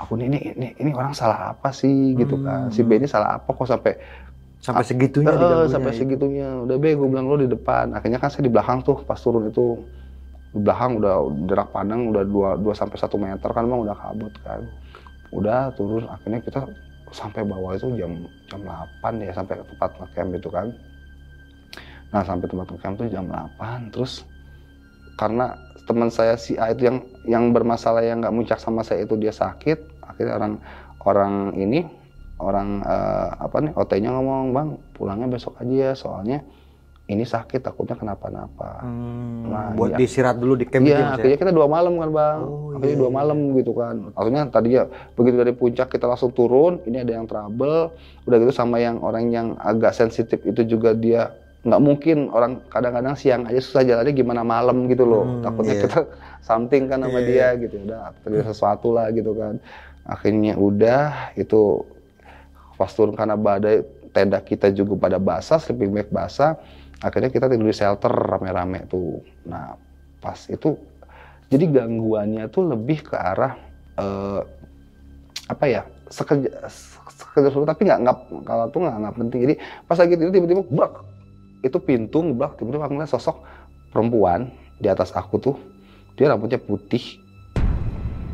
Aku 0.01 0.17
nih 0.17 0.33
ini 0.33 0.39
ini, 0.57 0.67
ini 0.81 0.91
orang 0.97 1.13
salah 1.13 1.53
apa 1.53 1.69
sih? 1.69 2.17
Gitu 2.17 2.41
kan 2.41 2.73
si 2.73 2.81
B 2.81 2.97
ini 2.97 3.07
salah 3.07 3.37
apa 3.37 3.49
kok 3.51 3.67
sampai 3.69 3.93
Sampai 4.61 4.85
segitunya 4.85 5.33
diganggunya 5.33 5.73
sampai 5.73 5.91
itu. 5.91 5.99
segitunya. 6.05 6.49
Udah 6.61 6.77
B 6.77 6.93
gue 6.93 7.07
bilang 7.09 7.25
lo 7.25 7.33
di 7.33 7.49
depan. 7.49 7.97
Akhirnya 7.97 8.21
kan 8.21 8.29
saya 8.29 8.45
di 8.45 8.53
belakang 8.53 8.85
tuh 8.85 9.01
pas 9.01 9.17
turun 9.17 9.49
itu. 9.49 9.81
Di 10.53 10.61
belakang 10.61 11.01
udah 11.01 11.13
jarak 11.49 11.73
pandang 11.73 12.13
udah 12.13 12.21
2 12.21 12.61
2 12.61 12.69
sampai 12.77 12.97
1 13.01 13.09
meter 13.17 13.49
kan 13.49 13.65
bang 13.65 13.81
udah 13.81 13.95
kabut 13.97 14.33
kan. 14.45 14.61
Udah 15.33 15.73
turun. 15.73 16.05
Akhirnya 16.05 16.45
kita 16.45 16.61
sampai 17.09 17.41
bawah 17.41 17.73
itu 17.73 17.89
jam 17.97 18.21
jam 18.53 18.61
8 19.01 19.25
ya 19.25 19.33
sampai 19.33 19.57
ke 19.57 19.65
tempat 19.65 19.89
ngecamp 19.97 20.29
itu 20.37 20.49
kan. 20.53 20.67
Nah 22.13 22.21
sampai 22.21 22.45
tempat 22.45 22.67
ngecamp 22.69 22.93
tuh 23.01 23.07
jam 23.09 23.25
8 23.33 23.89
terus 23.89 24.29
karena 25.17 25.57
teman 25.91 26.09
saya 26.09 26.39
si 26.39 26.55
A 26.55 26.71
itu 26.71 26.87
yang 26.87 26.97
yang 27.27 27.43
bermasalah 27.51 28.01
yang 28.01 28.23
nggak 28.23 28.31
muncak 28.31 28.59
sama 28.63 28.81
saya 28.81 29.03
itu 29.03 29.19
dia 29.19 29.35
sakit 29.35 30.01
akhirnya 30.01 30.33
orang 30.39 30.53
orang 31.03 31.33
ini 31.55 31.83
orang 32.39 32.81
eh, 32.81 33.29
apa 33.37 33.57
nih 33.59 33.71
OT-nya 33.75 34.09
ngomong 34.09 34.55
bang 34.55 34.67
pulangnya 34.95 35.27
besok 35.27 35.59
aja 35.59 35.91
ya 35.91 35.93
soalnya 35.93 36.39
ini 37.05 37.27
sakit 37.27 37.59
takutnya 37.59 37.99
kenapa-napa 37.99 38.87
Hmm, 38.87 39.51
Nah, 39.51 39.75
buat 39.75 39.91
iya. 39.91 39.97
diistirahat 39.99 40.39
dulu 40.39 40.55
di 40.55 40.63
camp 40.63 40.87
ya, 40.87 40.95
Iya, 40.95 40.99
ya? 41.03 41.07
akhirnya 41.19 41.37
kita 41.43 41.51
dua 41.51 41.67
malam 41.67 41.99
kan 41.99 42.07
bang. 42.07 42.39
Oh, 42.39 42.71
akhirnya 42.71 42.95
iya, 42.95 43.01
dua 43.03 43.11
iya. 43.11 43.17
malam 43.19 43.37
gitu 43.59 43.71
kan. 43.75 43.95
Akhirnya 44.15 44.41
tadi 44.47 44.69
ya 44.79 44.83
begitu 45.19 45.35
dari 45.43 45.51
puncak 45.51 45.91
kita 45.91 46.07
langsung 46.07 46.31
turun. 46.31 46.79
Ini 46.87 47.03
ada 47.03 47.11
yang 47.19 47.27
trouble. 47.27 47.91
Udah 48.23 48.37
gitu 48.39 48.53
sama 48.55 48.79
yang 48.79 49.03
orang 49.03 49.27
yang 49.27 49.59
agak 49.59 49.91
sensitif 49.91 50.39
itu 50.47 50.63
juga 50.63 50.95
dia 50.95 51.35
nggak 51.61 51.81
mungkin 51.81 52.33
orang 52.33 52.65
kadang-kadang 52.73 53.13
siang 53.13 53.45
aja 53.45 53.61
susah 53.61 53.85
jalannya 53.85 54.13
gimana 54.17 54.41
malam 54.41 54.89
gitu 54.89 55.05
loh. 55.05 55.23
Hmm, 55.25 55.41
Takutnya 55.45 55.75
iya. 55.77 55.83
kita 55.85 55.99
something 56.49 56.83
kan 56.89 56.99
sama 57.05 57.19
Iya, 57.21 57.27
dia 57.29 57.47
gitu. 57.61 57.75
Udah 57.85 58.13
terjadi 58.25 58.45
sesuatu 58.49 58.87
lah 58.89 59.13
gitu 59.13 59.31
kan. 59.37 59.61
Akhirnya 60.01 60.57
udah 60.57 61.33
itu 61.37 61.85
pas 62.81 62.89
turun 62.89 63.13
karena 63.13 63.37
badai 63.37 63.85
tenda 64.09 64.41
kita 64.41 64.73
juga 64.73 64.97
pada 64.97 65.21
basah, 65.21 65.61
sleeping 65.61 65.93
bag 65.93 66.09
basah. 66.09 66.57
Akhirnya 66.97 67.29
kita 67.29 67.45
tidur 67.45 67.69
di 67.69 67.77
shelter 67.77 68.09
rame-rame 68.09 68.89
tuh. 68.89 69.21
Nah 69.45 69.77
pas 70.17 70.37
itu 70.49 70.77
jadi 71.53 71.65
gangguannya 71.69 72.49
tuh 72.49 72.73
lebih 72.73 73.05
ke 73.05 73.15
arah 73.17 73.53
eh, 74.01 74.41
apa 75.45 75.65
ya 75.67 75.81
sekejar 76.07 76.69
sekedar 77.31 77.49
sesuatu 77.51 77.67
tapi 77.67 77.87
nggak 77.87 77.99
nggak 78.03 78.17
kalau 78.47 78.65
tuh 78.71 78.79
nggak 78.83 78.95
nggak 79.03 79.15
penting 79.19 79.39
jadi 79.49 79.55
pas 79.87 79.97
lagi 79.99 80.13
tidur 80.15 80.31
tiba-tiba 80.31 80.63
brak 80.67 80.93
itu 81.61 81.77
pintu 81.81 82.21
ngeblak 82.25 82.57
tiba-tiba 82.57 82.85
aku 82.89 82.93
ngeliat 82.97 83.11
sosok 83.13 83.37
perempuan 83.93 84.49
di 84.81 84.89
atas 84.89 85.13
aku 85.13 85.37
tuh 85.37 85.55
dia 86.17 86.29
rambutnya 86.29 86.57
putih. 86.61 87.21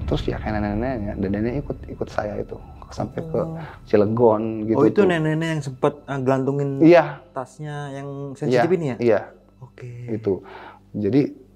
Terus 0.08 0.24
ya 0.24 0.40
kayak 0.40 0.64
nenek-neneknya 0.64 1.14
dan 1.20 1.30
nenek 1.36 1.54
ikut 1.68 1.78
ikut 1.92 2.08
saya 2.08 2.40
itu 2.40 2.56
sampai 2.88 3.20
ke 3.20 3.42
Cilegon 3.84 4.64
gitu 4.64 4.80
oh 4.80 4.88
itu 4.88 5.04
nenek-nenek 5.04 5.60
yang 5.60 5.64
sempat 5.64 6.00
eh, 6.08 6.20
gelantungin 6.24 6.80
iya. 6.80 7.20
tasnya 7.36 7.92
yang 7.92 8.32
iya 8.32 8.38
sensitif 8.40 8.70
ini 8.72 8.86
ya? 8.88 8.98
iya. 9.04 9.22
Oke. 9.60 9.90
itu. 10.08 10.46
Jadi 10.96 11.47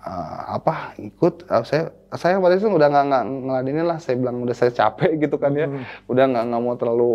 eh, 0.00 0.40
apa? 0.56 0.96
Ikut? 0.96 1.48
Eh, 1.48 1.64
saya 1.64 1.92
saya 2.10 2.42
pada 2.42 2.56
itu 2.58 2.66
udah 2.66 2.88
nggak 2.90 3.24
ngeladenin 3.46 3.86
lah. 3.86 3.98
Saya 4.00 4.16
bilang 4.18 4.42
udah 4.42 4.56
saya 4.56 4.72
capek 4.72 5.20
gitu 5.28 5.36
kan 5.36 5.52
ya. 5.54 5.68
Hmm. 5.68 5.84
udah 6.08 6.24
nggak 6.26 6.44
nggak 6.50 6.62
mau 6.62 6.74
terlalu 6.76 7.12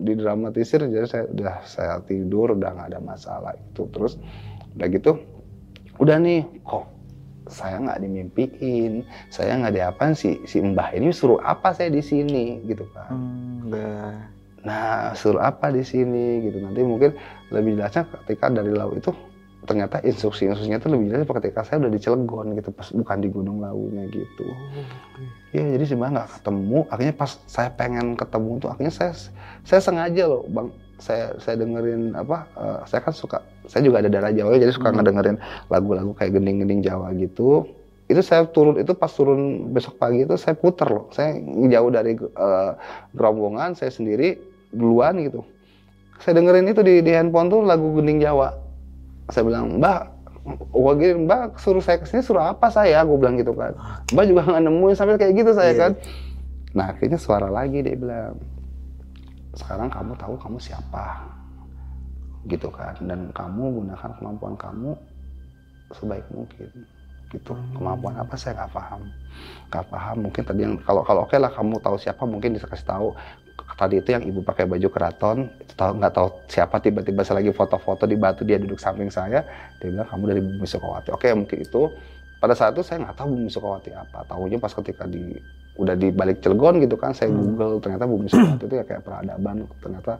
didramatisir. 0.00 0.80
Jadi 0.86 1.06
saya 1.06 1.24
udah 1.28 1.54
saya 1.66 1.94
tidur 2.06 2.54
udah 2.54 2.70
nggak 2.72 2.88
ada 2.94 3.00
masalah 3.02 3.52
itu 3.58 3.86
terus 3.92 4.16
udah 4.72 4.88
gitu 4.88 5.20
udah 6.00 6.16
nih 6.16 6.48
kok 6.64 6.88
saya 7.52 7.76
nggak 7.82 8.00
dimimpiin? 8.00 9.04
Saya 9.28 9.60
nggak 9.60 9.74
diapain 9.76 10.16
si 10.16 10.40
si 10.48 10.62
mbah 10.64 10.94
ini 10.96 11.12
suruh 11.12 11.38
apa 11.44 11.76
saya 11.76 11.92
di 11.92 12.00
sini? 12.00 12.64
Gitu 12.64 12.88
kan. 12.96 13.12
Hmm. 13.12 14.32
Nah, 14.62 15.10
suruh 15.18 15.42
apa 15.42 15.74
di 15.74 15.82
sini? 15.82 16.40
Gitu. 16.46 16.62
Nanti 16.62 16.80
mungkin 16.86 17.12
lebih 17.50 17.76
jelasnya 17.76 18.06
ketika 18.08 18.48
dari 18.48 18.72
laut 18.72 18.94
itu 18.96 19.10
ternyata 19.62 20.02
instruksi-instruksinya 20.02 20.82
itu 20.82 20.88
lebih 20.90 21.06
jelas 21.14 21.26
ketika 21.26 21.62
saya 21.62 21.86
udah 21.86 21.92
di 21.94 22.00
Cilegon 22.02 22.46
gitu, 22.58 22.70
pas 22.74 22.88
bukan 22.90 23.16
di 23.22 23.28
Gunung 23.30 23.62
Launya 23.62 24.04
gitu. 24.10 24.46
Iya, 25.54 25.78
jadi 25.78 25.84
sebenarnya 25.86 26.12
nggak 26.18 26.30
ketemu. 26.40 26.78
Akhirnya 26.90 27.14
pas 27.14 27.30
saya 27.46 27.68
pengen 27.70 28.06
ketemu 28.18 28.50
tuh, 28.58 28.68
akhirnya 28.74 28.90
saya 28.90 29.12
saya 29.62 29.80
sengaja 29.80 30.24
loh, 30.26 30.42
bang. 30.50 30.68
Saya 31.02 31.34
saya 31.42 31.58
dengerin 31.58 32.14
apa? 32.14 32.46
eh, 32.54 32.78
saya 32.86 33.02
kan 33.02 33.10
suka, 33.10 33.42
saya 33.66 33.82
juga 33.82 33.98
ada 33.98 34.10
darah 34.10 34.30
Jawa, 34.30 34.54
jadi 34.54 34.70
suka 34.70 34.94
Hmm. 34.94 35.02
ngedengerin 35.02 35.36
lagu-lagu 35.66 36.14
kayak 36.14 36.38
gending-gending 36.38 36.82
Jawa 36.82 37.10
gitu. 37.18 37.66
Itu 38.06 38.22
saya 38.22 38.46
turun 38.46 38.78
itu 38.78 38.94
pas 38.94 39.10
turun 39.10 39.70
besok 39.74 39.98
pagi 39.98 40.22
itu 40.22 40.38
saya 40.38 40.54
puter 40.54 40.86
loh. 40.86 41.10
Saya 41.10 41.38
jauh 41.42 41.90
dari 41.90 42.14
eh, 42.18 42.70
gerombongan, 43.14 43.74
saya 43.74 43.90
sendiri 43.90 44.38
duluan 44.70 45.18
gitu. 45.22 45.42
Saya 46.22 46.38
dengerin 46.38 46.70
itu 46.70 46.86
di, 46.86 47.02
di 47.02 47.10
handphone 47.10 47.50
tuh 47.50 47.66
lagu 47.66 47.98
gending 47.98 48.22
Jawa. 48.22 48.61
Saya 49.30 49.44
bilang, 49.46 49.78
Mbak, 49.78 50.00
gua 50.74 50.92
gini, 50.98 51.14
Mbak 51.28 51.60
suruh 51.62 51.84
saya 51.84 52.02
ke 52.02 52.06
sini 52.10 52.22
suruh 52.24 52.42
apa 52.42 52.66
saya? 52.72 53.04
Gue 53.06 53.18
bilang 53.20 53.38
gitu 53.38 53.54
kan. 53.54 53.76
Mbak 54.10 54.24
juga 54.26 54.40
nggak 54.48 54.62
nemuin 54.66 54.96
sampai 54.98 55.14
kayak 55.20 55.34
gitu 55.38 55.50
saya 55.54 55.70
Iya. 55.70 55.78
kan. 55.78 55.92
Nah 56.72 56.84
akhirnya 56.90 57.18
suara 57.20 57.46
lagi 57.46 57.78
dia 57.84 57.94
bilang, 57.94 58.34
sekarang 59.54 59.92
kamu 59.92 60.16
tahu 60.18 60.34
kamu 60.40 60.58
siapa, 60.58 61.06
gitu 62.48 62.68
kan. 62.72 62.96
Dan 63.04 63.30
kamu 63.30 63.84
gunakan 63.84 64.10
kemampuan 64.18 64.54
kamu 64.58 64.90
sebaik 65.92 66.26
mungkin, 66.32 66.68
gitu. 67.30 67.52
Kemampuan 67.76 68.16
apa 68.16 68.34
saya 68.34 68.56
nggak 68.64 68.72
paham, 68.72 69.02
nggak 69.68 69.84
paham. 69.92 70.16
Mungkin 70.26 70.42
tadi 70.42 70.60
yang 70.64 70.74
kalau 70.82 71.04
kalau 71.04 71.28
oke 71.28 71.36
lah 71.36 71.52
kamu 71.52 71.78
tahu 71.78 71.96
siapa 72.00 72.24
mungkin 72.24 72.56
bisa 72.56 72.66
kasih 72.66 72.88
tahu. 72.88 73.08
Tadi 73.72 74.04
itu 74.04 74.08
yang 74.12 74.22
ibu 74.22 74.44
pakai 74.44 74.68
baju 74.68 74.88
keraton, 74.92 75.48
itu 75.58 75.72
tahu 75.72 75.96
nggak 75.96 76.12
tahu 76.12 76.28
siapa 76.46 76.76
tiba-tiba 76.78 77.24
saya 77.24 77.40
lagi 77.40 77.50
foto-foto 77.56 78.04
di 78.04 78.16
batu 78.20 78.44
dia 78.44 78.60
duduk 78.60 78.76
samping 78.76 79.08
saya, 79.08 79.42
dia 79.80 79.88
bilang 79.88 80.06
kamu 80.06 80.24
dari 80.28 80.40
Bumi 80.44 80.66
Sukawati. 80.68 81.08
Oke 81.10 81.32
mungkin 81.32 81.58
itu 81.64 81.88
pada 82.36 82.52
saat 82.52 82.76
itu 82.76 82.84
saya 82.84 83.06
nggak 83.08 83.16
tahu 83.16 83.32
Bumi 83.32 83.48
Sukawati 83.48 83.90
apa. 83.96 84.28
Tahunya 84.28 84.58
pas 84.60 84.72
ketika 84.76 85.08
di 85.08 85.34
udah 85.80 85.96
di 85.96 86.12
balik 86.12 86.44
Cilegon 86.44 86.84
gitu 86.84 87.00
kan, 87.00 87.16
saya 87.16 87.32
Hmm. 87.32 87.40
Google 87.40 87.80
ternyata 87.80 88.04
Bumi 88.04 88.26
Sukawati 88.28 88.64
itu 88.68 88.74
ya 88.76 88.84
kayak 88.84 89.02
peradaban. 89.02 89.56
Ternyata 89.80 90.12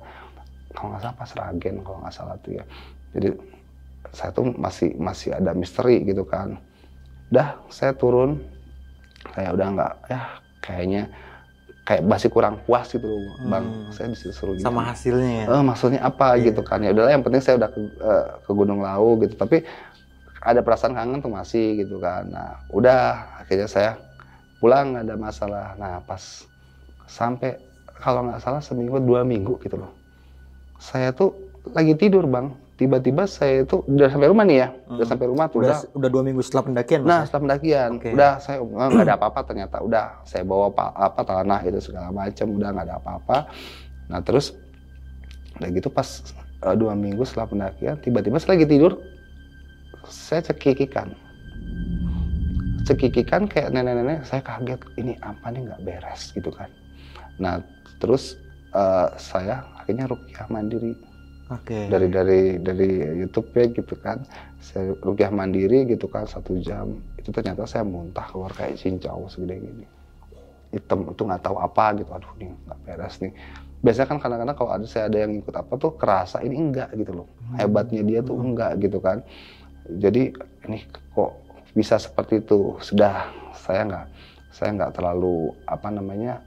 kalau 0.73 0.89
nggak 0.97 1.03
salah 1.05 1.17
pas 1.21 1.31
Ragen 1.37 1.75
kalau 1.85 1.99
nggak 2.01 2.15
salah 2.15 2.37
tuh 2.41 2.53
ya. 2.57 2.65
Jadi 3.13 3.29
saya 4.13 4.31
tuh 4.33 4.45
masih 4.57 4.91
masih 4.97 5.31
ada 5.37 5.53
misteri 5.53 6.03
gitu 6.09 6.25
kan. 6.25 6.57
Dah 7.29 7.61
saya 7.69 7.93
turun, 7.93 8.41
kayak 9.37 9.53
udah 9.57 9.67
nggak 9.77 9.93
ya 10.09 10.21
kayaknya 10.63 11.03
kayak 11.83 12.03
masih 12.07 12.31
kurang 12.31 12.63
puas 12.63 12.87
gitu 12.87 13.03
loh 13.05 13.35
bang. 13.43 13.67
Hmm. 13.67 13.91
Saya 13.91 14.07
disuruh 14.15 14.55
gini. 14.55 14.63
Sama 14.63 14.87
hasilnya 14.87 15.31
ya? 15.43 15.47
Eh, 15.51 15.63
maksudnya 15.67 16.01
apa 16.01 16.39
Iya. 16.39 16.55
gitu 16.55 16.63
kan 16.63 16.79
ya 16.79 16.95
udahlah 16.95 17.11
yang 17.11 17.25
penting 17.27 17.43
saya 17.43 17.59
udah 17.59 17.71
ke, 17.71 17.79
eh, 17.83 18.27
ke 18.47 18.51
Gunung 18.55 18.81
Lau 18.81 19.19
gitu 19.19 19.35
tapi 19.35 19.67
ada 20.43 20.63
perasaan 20.63 20.95
kangen 20.95 21.19
tuh 21.19 21.31
masih 21.31 21.83
gitu 21.83 21.99
kan 21.99 22.27
nah 22.27 22.59
udah 22.71 23.39
akhirnya 23.43 23.67
saya 23.67 23.99
pulang 24.59 24.95
nggak 24.95 25.05
ada 25.11 25.17
masalah 25.19 25.67
nah 25.75 25.99
pas 26.03 26.47
sampai 27.07 27.59
kalau 27.99 28.27
nggak 28.27 28.43
salah 28.43 28.63
seminggu 28.63 28.99
dua 28.99 29.23
minggu 29.23 29.59
gitu 29.59 29.75
loh 29.79 29.91
saya 30.79 31.11
tuh 31.11 31.35
lagi 31.71 31.95
tidur 31.95 32.27
bang 32.27 32.51
tiba-tiba 32.73 33.29
saya 33.29 33.63
itu 33.63 33.85
udah 33.85 34.09
sampai 34.09 34.27
rumah 34.27 34.43
nih 34.43 34.59
ya 34.59 34.69
udah 34.89 34.97
Hmm. 34.99 35.11
sampai 35.13 35.27
rumah 35.29 35.47
tuh 35.47 35.61
Udah, 35.63 35.79
udah 35.79 35.95
udah 35.95 36.09
dua 36.11 36.23
minggu 36.25 36.43
setelah 36.43 36.65
pendakian? 36.67 37.01
Nah, 37.05 37.23
setelah 37.23 37.43
pendakian, 37.47 37.91
Oke. 37.97 38.09
udah 38.11 38.33
saya 38.39 38.59
oh, 38.59 38.67
nggak 38.67 39.05
ada 39.05 39.15
apa-apa 39.15 39.41
ternyata. 39.45 39.77
Udah 39.79 40.05
saya 40.25 40.43
bawa 40.43 40.67
pa- 40.69 40.91
apa 40.91 41.21
tanah 41.21 41.61
itu 41.63 41.79
segala 41.79 42.09
macam, 42.11 42.47
udah 42.51 42.69
nggak 42.73 42.87
ada 42.89 42.97
apa-apa. 42.99 43.37
Nah, 44.09 44.21
terus 44.21 44.57
udah 45.57 45.69
gitu 45.69 45.89
pas 45.89 46.09
eh, 46.63 46.75
dua 46.75 46.93
minggu 46.93 47.23
setelah 47.23 47.47
pendakian, 47.47 47.97
tiba-tiba 47.99 48.37
saya 48.37 48.57
lagi 48.57 48.67
tidur, 48.67 48.93
saya 50.05 50.41
cekikikan. 50.43 51.13
Cekikikan 52.83 53.47
kayak 53.47 53.71
nenek-nenek, 53.71 54.27
saya 54.27 54.43
kaget, 54.43 54.81
ini 54.99 55.15
apa 55.23 55.55
nih 55.55 55.71
nggak 55.71 55.83
beres 55.87 56.35
gitu 56.35 56.51
kan. 56.51 56.67
Nah, 57.39 57.63
terus 57.97 58.35
eh, 58.73 59.09
saya 59.15 59.63
akhirnya 59.79 60.11
rukyah 60.11 60.51
mandiri 60.51 60.99
Oke. 61.59 61.89
dari 61.91 62.09
dari 62.09 62.41
dari 62.63 62.91
YouTube 63.21 63.53
ya 63.53 63.65
gitu 63.69 63.95
kan. 64.01 64.25
Saya 64.63 64.95
rukyah 64.95 65.31
mandiri 65.35 65.85
gitu 65.91 66.07
kan 66.07 66.25
satu 66.25 66.57
jam. 66.63 66.97
Itu 67.19 67.35
ternyata 67.35 67.67
saya 67.67 67.83
muntah 67.83 68.25
keluar 68.31 68.55
kayak 68.55 68.79
cincau 68.79 69.27
segede 69.29 69.59
gini. 69.59 69.87
Hitam 70.73 71.13
itu 71.13 71.23
nggak 71.23 71.43
tahu 71.45 71.57
apa 71.61 71.99
gitu. 71.99 72.11
Aduh 72.15 72.33
nih 72.39 72.51
nggak 72.51 72.79
beres 72.87 73.21
nih. 73.21 73.33
Biasanya 73.83 74.09
kan 74.15 74.19
kadang-kadang 74.23 74.57
kalau 74.57 74.71
ada 74.71 74.87
saya 74.87 75.11
ada 75.11 75.19
yang 75.27 75.35
ikut 75.43 75.55
apa 75.59 75.73
tuh 75.75 75.99
kerasa 75.99 76.39
ini 76.47 76.55
enggak 76.55 76.95
gitu 76.95 77.13
loh. 77.13 77.29
Hebatnya 77.59 78.07
dia 78.07 78.23
tuh 78.23 78.39
enggak 78.39 78.79
gitu 78.79 79.03
kan. 79.03 79.21
Jadi 79.91 80.31
ini 80.71 80.79
kok 81.13 81.33
bisa 81.75 81.99
seperti 81.99 82.39
itu? 82.47 82.79
Sudah 82.79 83.27
saya 83.59 83.83
nggak 83.83 84.07
saya 84.55 84.71
nggak 84.79 84.93
terlalu 84.95 85.51
apa 85.67 85.89
namanya 85.91 86.39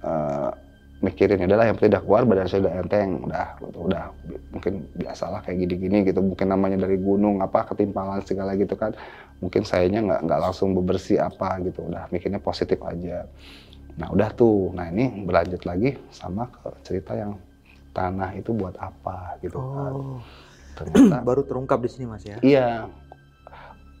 eh, 0.00 0.50
mikirin 0.98 1.46
adalah 1.46 1.70
yang 1.70 1.78
penting 1.78 1.94
udah 1.94 2.02
keluar 2.02 2.22
badan 2.26 2.46
saya 2.50 2.60
udah 2.66 2.74
enteng 2.82 3.10
udah 3.22 3.46
udah 3.62 4.04
mungkin 4.50 4.82
biasalah 4.98 5.46
kayak 5.46 5.62
gini-gini 5.62 6.02
gitu 6.10 6.18
mungkin 6.18 6.50
namanya 6.50 6.82
dari 6.82 6.98
gunung 6.98 7.38
apa 7.38 7.70
ketimpalan 7.70 8.18
segala 8.26 8.58
gitu 8.58 8.74
kan 8.74 8.90
mungkin 9.38 9.62
sayanya 9.62 10.02
nggak 10.02 10.20
nggak 10.26 10.40
langsung 10.42 10.74
bebersih 10.74 11.22
apa 11.22 11.62
gitu 11.62 11.86
udah 11.86 12.10
mikirnya 12.10 12.42
positif 12.42 12.82
aja 12.82 13.30
nah 13.94 14.10
udah 14.10 14.30
tuh 14.34 14.74
nah 14.74 14.90
ini 14.90 15.22
berlanjut 15.22 15.62
lagi 15.62 15.94
sama 16.10 16.50
ke 16.50 16.66
cerita 16.82 17.14
yang 17.14 17.38
tanah 17.94 18.30
itu 18.34 18.50
buat 18.54 18.74
apa 18.78 19.38
gitu 19.42 19.58
kan 19.58 19.92
Oh. 19.94 20.18
ternyata 20.78 21.18
Baru 21.28 21.42
terungkap 21.42 21.82
di 21.82 21.90
sini 21.90 22.06
Mas 22.06 22.22
ya. 22.22 22.38
Iya. 22.38 22.86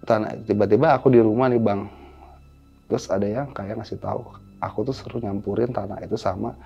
Tanah 0.06 0.38
tiba-tiba 0.46 0.94
aku 0.94 1.10
di 1.10 1.18
rumah 1.18 1.50
nih 1.50 1.58
bang. 1.58 1.90
Terus 2.88 3.04
ada 3.12 3.28
yang 3.28 3.52
kayak 3.52 3.78
ngasih 3.78 4.00
tahu, 4.00 4.24
aku 4.58 4.78
tuh 4.88 4.96
suruh 4.96 5.20
nyampurin 5.20 5.70
tanah 5.70 6.00
itu 6.00 6.16
sama 6.16 6.56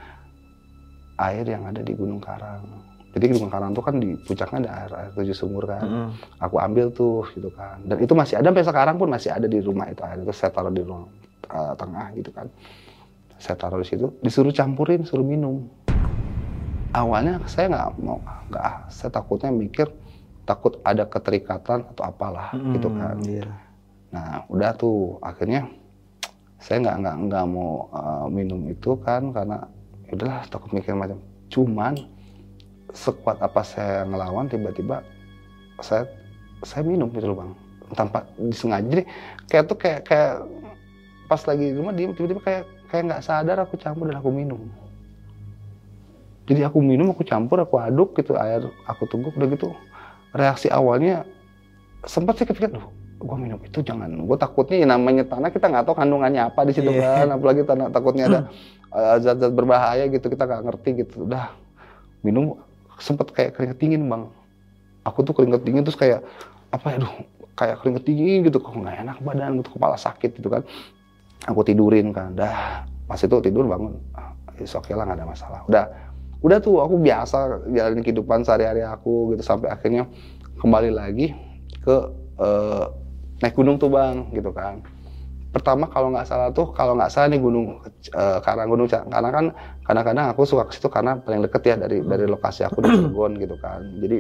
air 1.19 1.45
yang 1.45 1.67
ada 1.67 1.83
di 1.83 1.93
Gunung 1.93 2.23
Karang. 2.23 2.63
Jadi 3.13 3.29
di 3.29 3.33
Gunung 3.37 3.53
Karang 3.53 3.77
tuh 3.77 3.85
kan 3.85 4.01
di 4.01 4.17
puncaknya 4.17 4.59
ada 4.65 4.71
air, 4.73 4.91
air 4.97 5.11
tujuh 5.13 5.37
sumur 5.37 5.67
kan. 5.69 5.83
Mm-mm. 5.85 6.09
Aku 6.41 6.57
ambil 6.63 6.89
tuh 6.95 7.27
gitu 7.35 7.51
kan. 7.53 7.83
Dan 7.85 8.01
itu 8.01 8.15
masih 8.17 8.39
ada 8.41 8.49
sampai 8.49 8.65
sekarang 8.65 8.97
pun 8.97 9.11
masih 9.11 9.35
ada 9.35 9.45
di 9.51 9.59
rumah 9.61 9.91
itu 9.91 10.01
air 10.07 10.23
itu 10.23 10.33
saya 10.33 10.55
taruh 10.55 10.73
di 10.73 10.81
ruang 10.81 11.11
eh, 11.51 11.75
tengah 11.77 12.07
gitu 12.17 12.31
kan. 12.33 12.47
Saya 13.43 13.59
taruh 13.59 13.83
di 13.83 13.87
situ, 13.91 14.07
disuruh 14.23 14.55
campurin, 14.55 15.03
suruh 15.03 15.27
minum. 15.27 15.67
Awalnya 16.95 17.43
saya 17.51 17.73
nggak 17.73 17.89
mau, 18.05 18.21
nggak, 18.53 18.63
ah, 18.63 18.79
saya 18.93 19.11
takutnya 19.11 19.51
mikir 19.51 19.91
takut 20.45 20.79
ada 20.87 21.09
keterikatan 21.09 21.89
atau 21.89 22.03
apalah 22.05 22.53
gitu 22.53 22.89
Mm, 22.93 22.97
kan. 23.01 23.17
Iya. 23.25 23.47
Nah, 24.13 24.45
udah 24.53 24.71
tuh 24.77 25.17
akhirnya 25.25 25.67
saya 26.63 26.79
nggak 26.79 26.97
nggak 27.03 27.17
nggak 27.27 27.45
mau 27.51 27.91
uh, 27.91 28.27
minum 28.31 28.63
itu 28.71 28.95
kan 29.03 29.35
karena 29.35 29.67
ya 30.07 30.15
udahlah 30.15 30.47
takut 30.47 30.71
mikir 30.71 30.95
macam. 30.95 31.19
Cuman 31.51 31.99
sekuat 32.95 33.43
apa 33.43 33.67
saya 33.67 34.07
ngelawan 34.07 34.47
tiba-tiba 34.47 35.03
saya 35.83 36.07
saya 36.63 36.87
minum 36.87 37.11
gitu 37.11 37.35
loh 37.35 37.43
bang. 37.43 37.51
Tanpa 37.99 38.25
disengaja. 38.39 38.87
Jadi 38.87 39.03
kayak 39.51 39.65
tuh 39.67 39.77
kayak 39.77 40.01
kayak 40.07 40.33
pas 41.27 41.43
lagi 41.43 41.75
di 41.75 41.77
rumah 41.77 41.93
diem 41.93 42.15
tiba-tiba 42.15 42.41
kayak 42.41 42.65
kayak 42.95 43.03
nggak 43.11 43.23
sadar 43.27 43.59
aku 43.59 43.75
campur 43.75 44.07
dan 44.07 44.23
aku 44.23 44.31
minum. 44.31 44.63
Jadi 46.47 46.63
aku 46.63 46.79
minum 46.79 47.11
aku 47.11 47.27
campur 47.27 47.59
aku 47.59 47.83
aduk 47.83 48.15
gitu 48.15 48.39
air 48.39 48.63
aku 48.87 49.11
tunggu 49.11 49.35
udah 49.35 49.51
gitu 49.51 49.75
reaksi 50.33 50.71
awalnya 50.73 51.27
sempat 52.07 52.39
sih 52.41 52.47
kepikir 52.49 52.73
loh 52.73 53.02
gue 53.23 53.37
minum 53.39 53.59
itu 53.63 53.79
jangan. 53.81 54.11
Gue 54.27 54.37
takutnya 54.37 54.77
ya 54.83 54.87
namanya 54.91 55.23
tanah 55.25 55.49
kita 55.49 55.67
nggak 55.71 55.85
tahu 55.87 55.95
kandungannya 55.95 56.43
apa 56.51 56.61
di 56.67 56.73
situ 56.75 56.91
Iya. 56.91 57.25
kan. 57.25 57.29
Apalagi 57.39 57.63
tanah 57.63 57.87
takutnya 57.95 58.25
ada 58.29 58.41
uh, 58.91 59.17
zat-zat 59.23 59.53
berbahaya 59.55 60.11
gitu 60.11 60.27
kita 60.27 60.45
nggak 60.45 60.63
ngerti 60.67 60.91
gitu. 61.07 61.25
Udah 61.25 61.55
minum 62.21 62.59
sempet 62.99 63.31
kayak 63.31 63.55
keringet 63.55 63.79
dingin 63.79 64.03
bang. 64.11 64.27
Aku 65.07 65.23
tuh 65.23 65.35
keringet 65.35 65.63
dingin 65.63 65.83
terus 65.83 65.97
kayak 65.97 66.23
apa 66.75 66.87
ya 66.93 66.97
aduh 67.03 67.15
kayak 67.55 67.77
keringet 67.81 68.03
dingin 68.05 68.39
gitu. 68.47 68.59
Kok 68.59 68.75
nggak 68.75 68.97
enak 69.07 69.17
badan 69.23 69.63
gitu 69.63 69.71
kepala 69.79 69.95
sakit 69.95 70.31
gitu 70.37 70.51
kan. 70.51 70.63
Aku 71.47 71.63
tidurin 71.63 72.11
kan. 72.11 72.35
Dah 72.35 72.83
pas 73.07 73.19
itu 73.19 73.37
tidur 73.39 73.67
bangun. 73.67 73.99
Ah, 74.13 74.35
oke 74.51 74.93
lah 74.93 75.05
nggak 75.07 75.19
ada 75.23 75.27
masalah. 75.27 75.61
Udah 75.71 75.85
udah 76.43 76.59
tuh 76.59 76.83
aku 76.83 76.99
biasa 76.99 77.71
jalanin 77.71 78.03
kehidupan 78.03 78.43
sehari-hari 78.43 78.83
aku 78.83 79.31
gitu 79.35 79.47
sampai 79.47 79.71
akhirnya 79.71 80.11
kembali 80.59 80.91
lagi 80.91 81.31
ke 81.87 81.97
eh, 82.43 82.87
naik 83.43 83.55
gunung 83.59 83.77
tuh 83.77 83.91
bang 83.91 84.31
gitu 84.31 84.55
kan. 84.55 84.79
Pertama 85.53 85.85
kalau 85.91 86.09
nggak 86.15 86.25
salah 86.25 86.49
tuh 86.49 86.73
kalau 86.73 86.97
nggak 86.97 87.13
salah 87.13 87.29
nih 87.29 87.43
gunung 87.43 87.83
eh, 88.15 88.39
karang 88.41 88.71
gunung 88.73 88.89
karena 88.89 89.29
kan 89.29 89.47
kadang-kadang 89.85 90.27
aku 90.33 90.49
suka 90.49 90.65
ke 90.71 90.79
situ 90.79 90.89
karena 90.89 91.21
paling 91.21 91.45
deket 91.45 91.63
ya 91.67 91.77
dari 91.77 92.01
dari 92.01 92.25
lokasi 92.25 92.65
aku 92.65 92.81
di 92.81 92.89
Cilegon 92.95 93.33
gitu 93.37 93.57
kan. 93.61 93.85
Jadi 94.01 94.17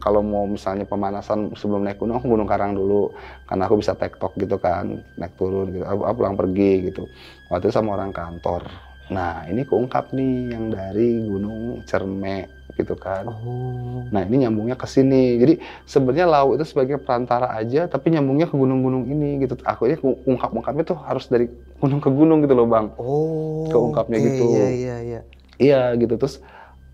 kalau 0.00 0.24
mau 0.24 0.46
misalnya 0.48 0.86
pemanasan 0.86 1.52
sebelum 1.58 1.84
naik 1.84 1.98
gunung 1.98 2.22
aku 2.22 2.30
gunung 2.30 2.48
karang 2.48 2.72
dulu 2.72 3.12
karena 3.44 3.66
aku 3.66 3.82
bisa 3.82 3.92
tektok 3.98 4.32
gitu 4.38 4.56
kan 4.62 5.02
naik 5.18 5.34
turun 5.34 5.74
gitu. 5.74 5.84
Aku, 5.84 6.06
aku 6.06 6.14
pulang 6.22 6.36
pergi 6.38 6.72
gitu. 6.92 7.10
Waktu 7.50 7.68
itu 7.68 7.74
sama 7.74 7.98
orang 7.98 8.14
kantor. 8.14 8.70
Nah 9.10 9.42
ini 9.50 9.66
keungkap 9.66 10.14
nih 10.14 10.54
yang 10.54 10.70
dari 10.70 11.18
gunung 11.26 11.82
Cerme 11.82 12.59
gitu 12.80 12.96
kan 12.96 13.28
Oh. 13.28 14.02
Nah 14.10 14.26
ini 14.26 14.42
nyambungnya 14.42 14.74
ke 14.74 14.88
sini. 14.90 15.38
Jadi 15.38 15.54
sebenarnya 15.86 16.26
laut 16.26 16.58
itu 16.58 16.66
sebagai 16.66 16.98
perantara 16.98 17.52
aja, 17.54 17.86
tapi 17.86 18.10
nyambungnya 18.10 18.50
ke 18.50 18.56
gunung-gunung 18.58 19.06
ini 19.06 19.38
gitu. 19.38 19.54
Akhirnya 19.62 20.02
ungkap-ungkapnya 20.02 20.82
tuh 20.82 20.98
harus 20.98 21.30
dari 21.30 21.46
gunung 21.78 22.02
ke 22.02 22.10
gunung 22.10 22.42
gitu 22.42 22.54
loh 22.58 22.66
bang. 22.66 22.90
Oh. 22.98 23.70
Keungkapnya 23.70 24.18
oke, 24.18 24.26
gitu. 24.26 24.44
Iya 24.50 24.68
iya 24.72 24.96
iya. 24.98 25.20
Iya 25.60 25.80
gitu 25.94 26.16
terus 26.18 26.42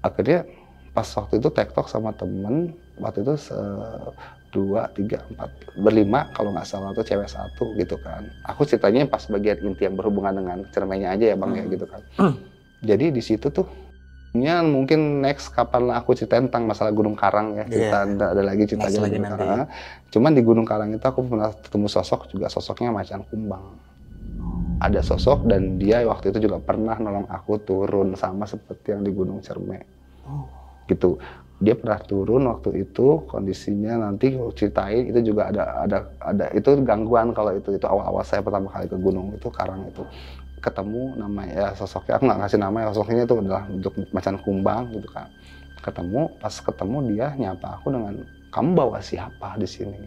akhirnya 0.03 0.45
pas 0.93 1.09
waktu 1.09 1.39
itu 1.41 1.49
tektok 1.49 1.87
sama 1.89 2.13
temen 2.13 2.75
waktu 2.99 3.25
itu 3.25 3.35
dua 4.51 4.89
tiga 4.93 5.21
empat 5.29 5.51
berlima 5.77 6.33
kalau 6.33 6.53
nggak 6.53 6.65
salah 6.65 6.93
tuh 6.93 7.05
cewek 7.05 7.29
satu 7.29 7.77
gitu 7.77 7.97
kan. 8.01 8.25
Aku 8.45 8.65
ceritanya 8.65 9.05
pas 9.07 9.25
bagian 9.25 9.57
inti 9.63 9.85
yang 9.85 9.97
berhubungan 9.97 10.37
dengan 10.37 10.59
cermenya 10.73 11.13
aja 11.13 11.33
ya 11.33 11.37
bang 11.37 11.53
ya 11.55 11.65
Hmm. 11.65 11.73
gitu 11.73 11.87
kan. 11.89 12.01
Jadi 12.85 13.07
di 13.09 13.23
situ 13.25 13.49
tuh 13.49 13.65
nya 14.41 14.61
mungkin 14.61 15.25
next 15.25 15.51
kapan 15.51 15.89
aku 15.97 16.13
ceritain 16.13 16.47
tentang 16.49 16.69
masalah 16.69 16.93
Gunung 16.93 17.17
Karang 17.17 17.57
ya 17.57 17.65
kita 17.65 18.05
ada, 18.05 18.27
ada 18.37 18.43
lagi 18.45 18.69
cerita 18.69 18.89
Next 18.89 19.01
lagi 19.01 19.17
Gunung 19.17 19.33
nanti. 19.33 19.45
Karang. 19.45 19.67
Cuman 20.13 20.31
di 20.37 20.43
Gunung 20.45 20.67
Karang 20.69 20.91
itu 20.93 21.05
aku 21.05 21.21
pernah 21.25 21.51
ketemu 21.53 21.87
sosok 21.89 22.21
juga 22.31 22.47
sosoknya 22.53 22.93
macan 22.93 23.25
kumbang. 23.25 23.65
Ada 24.77 25.01
sosok 25.01 25.49
dan 25.49 25.81
dia 25.81 26.05
waktu 26.05 26.37
itu 26.37 26.49
juga 26.51 26.61
pernah 26.61 27.01
nolong 27.01 27.27
aku 27.33 27.57
turun 27.65 28.13
sama 28.15 28.45
seperti 28.45 28.93
yang 28.93 29.03
di 29.03 29.11
Gunung 29.11 29.41
Cerme. 29.41 29.81
Oh. 30.29 30.45
Gitu. 30.85 31.17
Dia 31.57 31.73
pernah 31.73 31.97
turun 32.05 32.45
waktu 32.53 32.85
itu 32.85 33.25
kondisinya 33.25 34.05
nanti 34.05 34.37
aku 34.37 34.53
ceritain 34.53 35.09
itu 35.09 35.33
juga 35.33 35.49
ada 35.49 35.89
ada 35.89 35.99
ada 36.21 36.47
itu 36.53 36.69
gangguan 36.85 37.33
kalau 37.33 37.57
itu 37.57 37.73
itu 37.73 37.87
awal-awal 37.89 38.21
saya 38.21 38.45
pertama 38.45 38.69
kali 38.69 38.85
ke 38.85 38.97
gunung 39.01 39.33
itu 39.33 39.49
Karang 39.49 39.89
itu 39.89 40.05
ketemu 40.61 41.15
namanya 41.21 41.53
ya 41.55 41.69
sosoknya. 41.77 42.19
Aku 42.19 42.25
nggak 42.27 42.39
ngasih 42.45 42.59
nama 42.61 42.77
ya 42.83 42.87
sosoknya 42.91 43.23
itu 43.29 43.35
adalah 43.39 43.63
bentuk 43.69 43.93
macan 44.11 44.37
kumbang 44.41 44.83
gitu 44.95 45.09
kan. 45.13 45.29
Ketemu 45.85 46.21
pas 46.43 46.55
ketemu 46.55 46.97
dia 47.13 47.27
nyapa 47.39 47.79
aku 47.79 47.87
dengan 47.95 48.15
kamu 48.51 48.71
bawa 48.75 48.99
siapa 49.05 49.55
di 49.61 49.69
sini? 49.69 50.01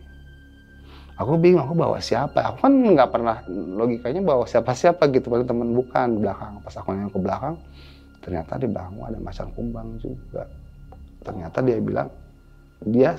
Aku 1.19 1.35
bingung 1.35 1.59
aku 1.67 1.75
bawa 1.75 1.99
siapa? 1.99 2.39
Aku 2.47 2.63
kan 2.63 2.71
nggak 2.71 3.09
pernah 3.12 3.43
logikanya 3.51 4.23
bawa 4.23 4.47
siapa 4.47 4.71
siapa 4.71 5.12
gitu 5.12 5.27
paling 5.27 5.43
teman 5.43 5.75
bukan 5.75 6.15
di 6.15 6.19
belakang. 6.23 6.63
Pas 6.63 6.75
aku 6.79 6.95
nengok 6.95 7.13
ke 7.15 7.19
belakang 7.19 7.55
ternyata 8.19 8.59
di 8.59 8.67
belakangmu 8.67 9.01
ada 9.03 9.19
macan 9.19 9.47
kumbang 9.51 9.88
juga. 9.99 10.47
Ternyata 11.23 11.59
dia 11.59 11.77
bilang 11.83 12.09
dia 12.79 13.12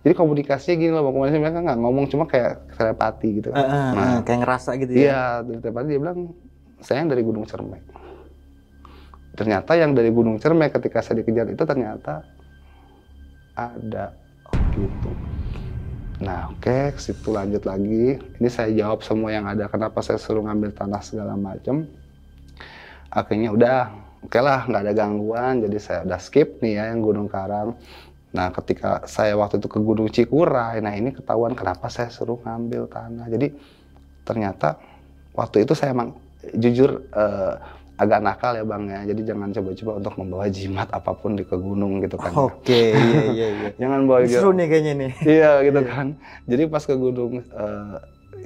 jadi 0.00 0.16
komunikasinya 0.16 0.76
gini 0.80 0.88
loh 0.96 1.04
komunikasi 1.12 1.36
mereka 1.36 1.60
nggak 1.60 1.78
ngomong 1.84 2.06
cuma 2.08 2.24
kayak 2.24 2.64
telepati 2.80 3.28
gitu 3.44 3.52
Eh, 3.52 3.60
eh, 3.60 3.90
Nah, 3.92 3.92
eh, 3.92 4.18
kayak 4.24 4.40
ngerasa 4.40 4.70
gitu 4.80 4.92
ya. 4.96 5.00
Iya, 5.04 5.22
telepati 5.60 5.86
dia 5.92 6.00
bilang 6.00 6.18
saya 6.82 7.06
yang 7.06 7.10
dari 7.10 7.22
Gunung 7.22 7.46
Cerme. 7.46 7.78
Ternyata 9.32 9.72
yang 9.78 9.96
dari 9.96 10.12
Gunung 10.12 10.36
Cerme 10.36 10.68
ketika 10.68 11.00
saya 11.00 11.24
dikejar 11.24 11.48
itu 11.48 11.64
ternyata 11.64 12.20
ada 13.56 14.12
gitu. 14.76 15.10
Nah, 16.22 16.54
oke, 16.54 16.94
ke 16.94 17.00
situ 17.02 17.34
lanjut 17.34 17.66
lagi. 17.66 18.14
Ini 18.38 18.48
saya 18.52 18.70
jawab 18.70 19.02
semua 19.02 19.34
yang 19.34 19.48
ada. 19.48 19.66
Kenapa 19.66 20.04
saya 20.06 20.22
suruh 20.22 20.44
ngambil 20.46 20.70
tanah 20.70 21.02
segala 21.02 21.34
macam. 21.34 21.82
Akhirnya 23.10 23.50
udah, 23.50 23.78
oke 24.22 24.38
lah, 24.38 24.62
nggak 24.70 24.82
ada 24.86 24.92
gangguan. 24.94 25.64
Jadi 25.66 25.78
saya 25.82 26.06
udah 26.06 26.20
skip 26.22 26.62
nih 26.62 26.78
ya 26.78 26.84
yang 26.94 27.02
Gunung 27.02 27.26
Karang. 27.26 27.74
Nah, 28.32 28.48
ketika 28.54 29.04
saya 29.04 29.34
waktu 29.34 29.58
itu 29.60 29.68
ke 29.68 29.82
Gunung 29.82 30.08
Cikuray, 30.08 30.80
nah 30.80 30.94
ini 30.94 31.12
ketahuan 31.12 31.52
kenapa 31.52 31.90
saya 31.90 32.08
suruh 32.08 32.38
ngambil 32.40 32.88
tanah. 32.88 33.26
Jadi 33.28 33.52
ternyata 34.22 34.78
waktu 35.34 35.66
itu 35.66 35.74
saya 35.74 35.92
emang 35.92 36.14
jujur 36.54 37.06
eh, 37.14 37.54
agak 38.00 38.18
nakal 38.18 38.52
ya 38.58 38.64
bang 38.66 38.84
ya. 38.90 39.00
Jadi 39.14 39.20
jangan 39.22 39.48
coba-coba 39.54 39.92
untuk 40.02 40.14
membawa 40.18 40.46
jimat 40.50 40.88
apa 40.90 41.12
pun 41.14 41.38
di 41.38 41.44
ke 41.46 41.54
gunung 41.54 42.02
gitu 42.02 42.16
kan. 42.18 42.32
ya. 42.34 42.38
Oke, 42.50 42.82
iya 42.98 43.22
iya 43.30 43.46
iya. 43.54 43.68
Jangan 43.80 44.00
bawa 44.10 44.26
Seru 44.26 44.50
nih 44.56 44.66
kayaknya 44.66 44.92
nih. 44.98 45.12
Iya 45.38 45.50
gitu 45.70 45.80
kan. 45.86 46.06
Jadi 46.50 46.62
pas 46.66 46.82
ke 46.82 46.94
gunung, 46.98 47.32
eh, 47.38 47.96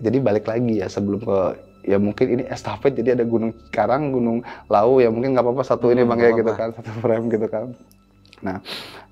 jadi 0.03 0.19
balik 0.21 0.45
lagi 0.45 0.85
ya 0.85 0.87
sebelum 0.93 1.25
ke 1.25 1.39
ya 1.87 1.97
mungkin 2.03 2.27
ini 2.37 2.45
estafet 2.51 2.99
jadi 2.99 3.15
ada 3.17 3.25
gunung 3.25 3.55
Karang, 3.71 4.11
gunung 4.11 4.43
Lau 4.67 4.99
ya 4.99 5.09
mungkin 5.09 5.33
nggak 5.33 5.47
apa-apa 5.47 5.63
satu 5.63 5.89
ini 5.95 6.03
Hmm, 6.03 6.11
bang 6.13 6.19
nggak 6.19 6.33
ya 6.35 6.39
gitu 6.43 6.53
kan 6.53 6.69
satu 6.75 6.91
frame 7.01 7.27
gitu 7.31 7.47
kan. 7.49 7.67
Nah 8.43 8.59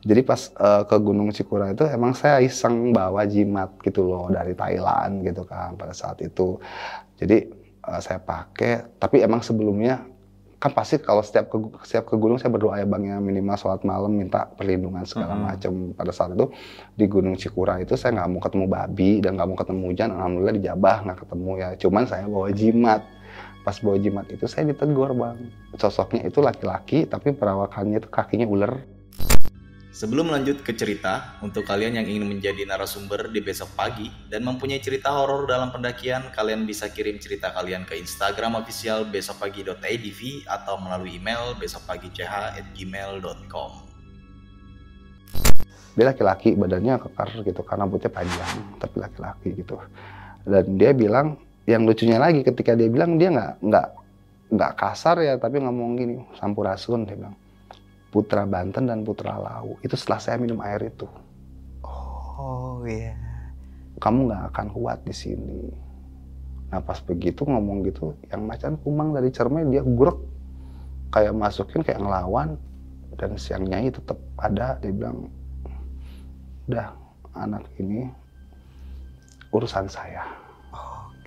jadi 0.04 0.20
pas 0.20 0.52
eh, 0.52 0.82
ke 0.84 0.96
Gunung 1.00 1.32
Cikura 1.32 1.72
itu 1.72 1.88
emang 1.88 2.12
saya 2.12 2.42
iseng 2.44 2.92
bawa 2.92 3.24
jimat 3.24 3.72
gitu 3.80 4.04
loh 4.04 4.28
dari 4.28 4.52
Thailand 4.52 5.24
gitu 5.24 5.46
kan 5.48 5.72
pada 5.80 5.96
saat 5.96 6.20
itu. 6.20 6.60
Jadi 7.16 7.63
eh, 7.90 8.00
saya 8.00 8.20
pakai. 8.20 8.98
Tapi 9.00 9.24
emang 9.24 9.40
sebelumnya 9.44 10.04
kan 10.58 10.72
pasti 10.72 10.96
kalau 10.96 11.20
setiap 11.20 11.52
ke 11.52 11.56
setiap 11.84 12.08
ke 12.08 12.16
gunung 12.16 12.40
saya 12.40 12.48
berdoa 12.48 12.80
ya 12.80 12.88
bang 12.88 13.04
ya 13.04 13.16
minimal 13.20 13.52
sholat 13.60 13.84
malam 13.84 14.16
minta 14.16 14.48
perlindungan 14.56 15.04
segala 15.04 15.36
Mm-mm. 15.36 15.46
macam. 15.52 15.72
Pada 15.92 16.12
saat 16.14 16.32
itu 16.32 16.48
di 16.96 17.04
Gunung 17.04 17.36
Cikura 17.36 17.84
itu 17.84 17.94
saya 18.00 18.16
nggak 18.16 18.28
mau 18.32 18.40
ketemu 18.40 18.66
babi 18.70 19.10
dan 19.20 19.36
nggak 19.36 19.48
mau 19.48 19.58
ketemu 19.60 19.82
hujan. 19.92 20.08
Alhamdulillah 20.16 20.54
dijabah 20.56 20.96
nggak 21.04 21.18
ketemu 21.28 21.50
ya. 21.60 21.68
Cuman 21.76 22.02
saya 22.08 22.24
bawa 22.24 22.48
jimat. 22.54 23.02
Pas 23.64 23.80
bawa 23.80 23.96
jimat 23.96 24.28
itu 24.28 24.44
saya 24.44 24.68
ditegur 24.68 25.16
bang 25.16 25.40
sosoknya 25.80 26.28
itu 26.28 26.44
laki-laki 26.44 27.08
tapi 27.08 27.32
perawakannya 27.32 27.96
itu 27.96 28.08
kakinya 28.12 28.44
ular 28.44 28.84
Sebelum 29.94 30.26
lanjut 30.26 30.66
ke 30.66 30.74
cerita, 30.74 31.38
untuk 31.38 31.70
kalian 31.70 31.94
yang 31.94 32.10
ingin 32.10 32.26
menjadi 32.26 32.66
narasumber 32.66 33.30
di 33.30 33.38
besok 33.38 33.78
pagi 33.78 34.10
dan 34.26 34.42
mempunyai 34.42 34.82
cerita 34.82 35.14
horor 35.14 35.46
dalam 35.46 35.70
pendakian, 35.70 36.34
kalian 36.34 36.66
bisa 36.66 36.90
kirim 36.90 37.22
cerita 37.22 37.54
kalian 37.54 37.86
ke 37.86 37.94
Instagram 38.02 38.58
official 38.58 39.06
besokpagi.idv 39.06 40.50
atau 40.50 40.82
melalui 40.82 41.14
email 41.14 41.54
besokpagi.ch@gmail.com. 41.62 43.72
dia 45.94 46.10
laki-laki 46.10 46.58
badannya 46.58 46.98
kekar 46.98 47.46
gitu 47.46 47.62
karena 47.62 47.86
rambutnya 47.86 48.10
panjang 48.10 48.50
tapi 48.82 48.98
laki-laki 48.98 49.54
gitu 49.54 49.78
dan 50.42 50.74
dia 50.74 50.90
bilang 50.90 51.38
yang 51.70 51.86
lucunya 51.86 52.18
lagi 52.18 52.42
ketika 52.42 52.74
dia 52.74 52.90
bilang 52.90 53.14
dia 53.14 53.30
nggak 53.30 53.62
nggak 53.62 53.94
nggak 54.58 54.72
kasar 54.74 55.22
ya 55.22 55.38
tapi 55.38 55.62
ngomong 55.62 55.94
gini 55.94 56.18
sampurasun 56.34 57.06
dia 57.06 57.14
bilang 57.14 57.38
putra 58.14 58.46
Banten 58.46 58.86
dan 58.86 59.02
putra 59.02 59.34
Lau 59.34 59.74
itu 59.82 59.98
setelah 59.98 60.22
saya 60.22 60.38
minum 60.38 60.62
air 60.62 60.86
itu. 60.86 61.10
Oh 61.82 62.86
iya. 62.86 63.18
kamu 63.98 64.30
nggak 64.30 64.42
akan 64.54 64.66
kuat 64.74 65.02
di 65.02 65.14
sini. 65.14 65.70
Nah 66.70 66.78
pas 66.82 67.02
begitu 67.02 67.42
ngomong 67.42 67.82
gitu 67.86 68.14
yang 68.30 68.46
macan 68.46 68.78
kumang 68.78 69.10
dari 69.10 69.34
cermin 69.34 69.70
dia 69.70 69.82
gurek 69.82 70.18
kayak 71.10 71.34
masukin 71.34 71.82
kayak 71.82 71.98
ngelawan. 71.98 72.54
Dan 73.14 73.38
siang 73.38 73.66
nyai 73.66 73.94
tetap 73.94 74.18
ada 74.38 74.78
dia 74.82 74.90
bilang 74.90 75.30
udah 76.66 76.90
anak 77.38 77.62
ini 77.78 78.10
urusan 79.54 79.86
saya 79.86 80.43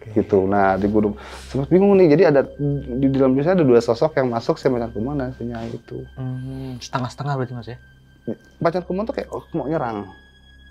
Oke. 0.07 0.17
gitu 0.17 0.43
nah 0.43 0.73
di 0.73 0.87
gunung 0.87 1.13
sempat 1.45 1.67
bingung 1.67 1.93
nih 1.93 2.07
jadi 2.09 2.23
ada 2.29 2.41
di 2.93 3.07
dalam 3.09 3.33
desa 3.33 3.51
ada 3.51 3.61
dua 3.61 3.77
sosok 3.77 4.15
yang 4.15 4.27
masuk 4.29 4.55
si 4.55 4.67
macan 4.67 4.89
kumang 4.89 5.15
dan 5.15 5.31
si 5.31 5.43
nyai 5.43 5.69
itu 5.69 6.07
Hmm, 6.15 6.79
setengah-setengah 6.79 7.33
berarti 7.35 7.53
mas 7.53 7.67
ya? 7.67 7.77
macan 8.57 8.83
kumang 8.83 9.03
tuh 9.03 9.13
kayak 9.13 9.29
oh, 9.29 9.43
mau 9.51 9.65
nyerang 9.65 10.07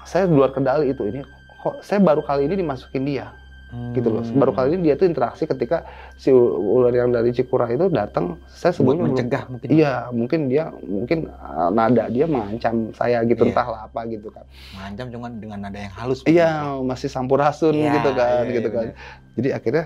saya 0.02 0.24
luar 0.24 0.50
kendali 0.50 0.90
itu 0.90 1.02
ini 1.04 1.20
kok 1.56 1.80
saya 1.80 1.98
baru 1.98 2.20
kali 2.20 2.44
ini 2.44 2.56
dimasukin 2.56 3.02
dia 3.02 3.32
gitu 3.96 4.08
loh. 4.12 4.22
Baru 4.36 4.52
kali 4.52 4.76
ini 4.76 4.92
dia 4.92 4.94
tuh 5.00 5.08
interaksi 5.08 5.48
ketika 5.48 5.88
si 6.20 6.28
ular 6.32 6.92
yang 6.92 7.08
dari 7.08 7.32
Cikura 7.32 7.68
itu 7.72 7.88
datang, 7.88 8.36
saya 8.44 8.76
sebelumnya 8.76 9.08
belum- 9.08 9.12
mencegah 9.16 9.42
mungkin. 9.48 9.68
Iya, 9.72 9.92
mungkin 10.12 10.40
dia 10.52 10.64
mungkin 10.84 11.18
uh, 11.32 11.70
nada 11.72 12.04
dia 12.12 12.28
mengancam 12.28 12.92
saya 12.92 13.24
gitu 13.24 13.48
Iya. 13.48 13.56
entahlah 13.56 13.80
apa 13.88 14.00
gitu 14.08 14.28
kan. 14.28 14.44
Mengancam 14.76 15.06
cuma 15.16 15.26
dengan 15.32 15.58
nada 15.64 15.78
yang 15.80 15.94
halus. 15.96 16.20
Iya, 16.28 16.76
masih 16.84 17.08
sampurasun 17.08 17.72
Iya, 17.72 17.92
gitu 17.96 18.10
kan, 18.12 18.42
iya, 18.44 18.54
gitu 18.60 18.68
iya, 18.68 18.76
kan. 18.76 18.86
Jadi 19.36 19.48
akhirnya 19.52 19.84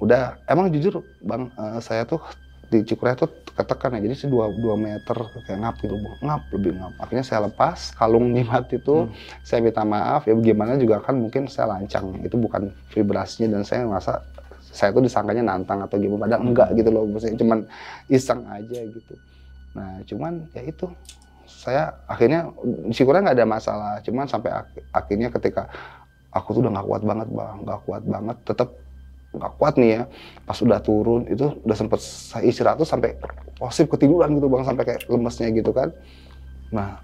udah 0.00 0.22
emang 0.46 0.72
jujur 0.72 1.02
Bang, 1.20 1.50
eh, 1.54 1.78
saya 1.82 2.06
tuh 2.06 2.22
di 2.70 2.86
Cikura 2.86 3.18
itu 3.18 3.26
ketekan 3.56 3.96
ya. 3.98 4.00
Jadi 4.06 4.14
sih 4.16 4.28
dua, 4.30 4.48
dua 4.52 4.74
meter 4.78 5.16
kayak 5.46 5.58
ngap 5.62 5.76
gitu, 5.82 5.94
ngap 6.22 6.42
lebih 6.54 6.72
ngap. 6.78 6.92
Akhirnya 7.02 7.24
saya 7.26 7.40
lepas 7.50 7.78
kalung 7.94 8.32
jimat 8.36 8.64
itu, 8.70 9.08
Hmm. 9.08 9.12
saya 9.44 9.60
minta 9.64 9.82
maaf 9.84 10.26
ya 10.28 10.34
gimana 10.38 10.76
juga 10.76 11.02
kan 11.02 11.14
mungkin 11.18 11.46
saya 11.46 11.66
lancang. 11.76 12.20
Itu 12.22 12.36
bukan 12.38 12.70
vibrasinya 12.92 13.58
dan 13.58 13.62
saya 13.66 13.84
merasa 13.86 14.22
saya 14.70 14.94
tuh 14.94 15.02
disangkanya 15.02 15.42
nantang 15.42 15.82
atau 15.82 15.98
gimana 15.98 16.30
padahal 16.30 16.42
enggak 16.46 16.68
gitu 16.78 16.94
loh 16.94 17.02
maksudnya 17.10 17.34
cuman 17.42 17.58
iseng 18.06 18.46
aja 18.46 18.80
gitu 18.86 19.14
nah 19.74 19.98
cuman 20.06 20.46
ya 20.54 20.62
itu 20.62 20.86
saya 21.46 21.90
akhirnya 22.06 22.54
Cikura 22.94 23.18
nggak 23.18 23.34
ada 23.34 23.46
masalah 23.50 23.92
cuman 24.02 24.30
sampai 24.30 24.50
ak- 24.54 24.86
akhirnya 24.94 25.28
ketika 25.34 25.66
aku 26.30 26.54
tuh 26.54 26.60
udah 26.62 26.72
nggak 26.78 26.86
kuat 26.86 27.02
banget 27.02 27.28
bang 27.34 27.56
nggak 27.66 27.80
kuat 27.82 28.02
banget 28.06 28.36
tetap 28.46 28.68
nggak 29.30 29.52
kuat 29.58 29.74
nih 29.78 29.90
ya. 29.90 30.02
Pas 30.46 30.58
udah 30.58 30.80
turun 30.82 31.26
itu 31.30 31.54
udah 31.62 31.76
sempet 31.76 32.00
saya 32.02 32.46
istirahat 32.46 32.82
tuh 32.82 32.88
sampai 32.88 33.14
posisi 33.58 33.86
ketiduran 33.86 34.34
gitu 34.38 34.50
bang 34.50 34.62
sampai 34.66 34.84
kayak 34.86 35.02
lemesnya 35.06 35.48
gitu 35.54 35.70
kan. 35.70 35.94
Nah 36.74 36.98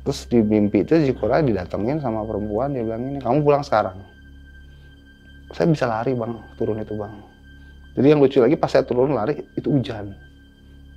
terus 0.00 0.24
di 0.26 0.40
mimpi 0.40 0.82
itu 0.82 0.96
Cikura 0.96 1.44
didatengin 1.44 2.00
sama 2.00 2.24
perempuan 2.24 2.72
dia 2.72 2.82
bilang 2.82 3.02
ini 3.14 3.18
kamu 3.22 3.44
pulang 3.46 3.62
sekarang. 3.62 4.00
Saya 5.50 5.66
bisa 5.70 5.86
lari 5.86 6.14
bang 6.14 6.32
turun 6.58 6.78
itu 6.82 6.94
bang. 6.94 7.12
Jadi 7.98 8.06
yang 8.06 8.20
lucu 8.22 8.38
lagi 8.38 8.54
pas 8.54 8.70
saya 8.70 8.86
turun 8.86 9.14
lari 9.14 9.38
itu 9.54 9.68
hujan. 9.70 10.14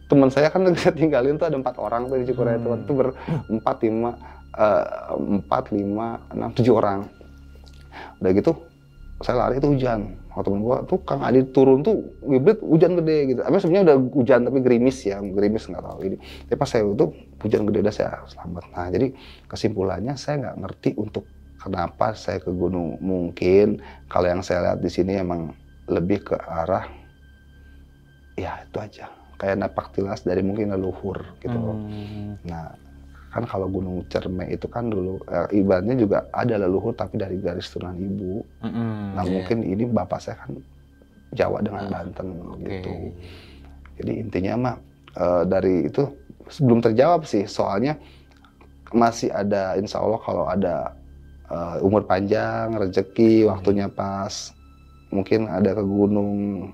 Teman 0.09 0.29
saya 0.29 0.49
kan 0.49 0.65
saya 0.77 0.93
tinggalin 0.93 1.37
tuh 1.37 1.49
ada 1.49 1.57
empat 1.57 1.77
orang 1.77 2.09
tuh 2.09 2.17
di 2.17 2.25
Cikura 2.25 2.57
itu. 2.57 2.69
Hmm. 2.69 2.81
itu 2.81 2.91
berempat 2.93 3.77
lima 3.85 4.11
eh, 4.57 4.85
empat 5.13 5.63
lima 5.69 6.07
enam 6.33 6.49
tujuh 6.53 6.73
orang. 6.73 7.05
Udah 8.17 8.31
gitu 8.33 8.72
saya 9.21 9.35
lari 9.45 9.61
itu 9.61 9.69
hujan. 9.69 10.17
Kalau 10.33 10.43
temen 10.49 10.59
gua 10.65 10.81
tuh 10.89 10.97
Kang 11.05 11.21
Adi 11.21 11.45
turun 11.53 11.85
tuh 11.85 12.01
ngibrit 12.25 12.57
hujan 12.65 12.97
gede 12.97 13.17
gitu. 13.29 13.39
Tapi 13.45 13.55
sebenarnya 13.61 13.83
udah 13.93 13.97
hujan 14.17 14.39
tapi 14.49 14.57
gerimis 14.65 14.97
ya 15.05 15.21
gerimis 15.21 15.69
nggak 15.69 15.83
tahu. 15.85 15.99
Ini 16.09 16.17
tapi 16.49 16.57
pas 16.57 16.69
saya 16.69 16.83
itu 16.89 17.05
hujan 17.45 17.61
gede 17.69 17.79
udah 17.85 17.93
saya 17.93 18.09
selamat. 18.25 18.63
Nah 18.73 18.87
jadi 18.89 19.07
kesimpulannya 19.45 20.13
saya 20.17 20.35
nggak 20.41 20.57
ngerti 20.65 20.89
untuk 20.97 21.29
kenapa 21.61 22.17
saya 22.17 22.41
ke 22.41 22.49
gunung. 22.49 22.97
Mungkin 22.97 23.77
kalau 24.09 24.27
yang 24.27 24.41
saya 24.41 24.73
lihat 24.73 24.79
di 24.81 24.89
sini 24.89 25.21
emang 25.21 25.53
lebih 25.85 26.33
ke 26.33 26.35
arah 26.35 26.89
ya 28.33 28.65
itu 28.65 28.77
aja. 28.81 29.07
Kayak 29.37 29.59
napak 29.59 29.91
tilas 29.93 30.23
dari 30.25 30.41
mungkin 30.41 30.71
leluhur 30.71 31.37
gitu. 31.43 31.57
Hmm. 31.57 32.39
Nah, 32.47 32.73
kan 33.33 33.49
kalau 33.49 33.65
Gunung 33.65 34.05
Cerme 34.13 34.45
itu 34.45 34.69
kan 34.69 34.93
dulu 34.93 35.17
eh, 35.25 35.57
ibaratnya 35.57 35.97
juga 35.97 36.29
ada 36.29 36.61
leluhur 36.61 36.93
tapi 36.93 37.17
dari 37.17 37.41
garis 37.41 37.65
turunan 37.73 37.97
ibu. 37.97 38.45
Mm-mm, 38.61 39.17
Nah, 39.17 39.25
iya. 39.25 39.31
mungkin 39.33 39.65
ini 39.65 39.89
bapak 39.89 40.21
saya 40.21 40.37
kan 40.37 40.53
Jawa 41.33 41.65
dengan 41.65 41.89
Banten 41.89 42.27
Oke. 42.29 42.61
gitu. 42.61 42.93
Jadi 43.97 44.11
intinya 44.21 44.53
mah 44.53 44.75
eh, 45.17 45.43
dari 45.49 45.89
itu 45.89 46.05
belum 46.61 46.85
terjawab 46.85 47.25
sih 47.25 47.49
soalnya 47.49 47.97
masih 48.93 49.33
ada 49.33 49.73
insya 49.81 49.97
Allah 49.97 50.21
kalau 50.21 50.45
ada 50.45 50.93
eh, 51.49 51.81
umur 51.81 52.05
panjang, 52.05 52.69
rezeki, 52.77 53.49
waktunya 53.49 53.89
pas, 53.89 54.53
mungkin 55.09 55.49
ada 55.49 55.73
ke 55.73 55.81
gunung. 55.81 56.69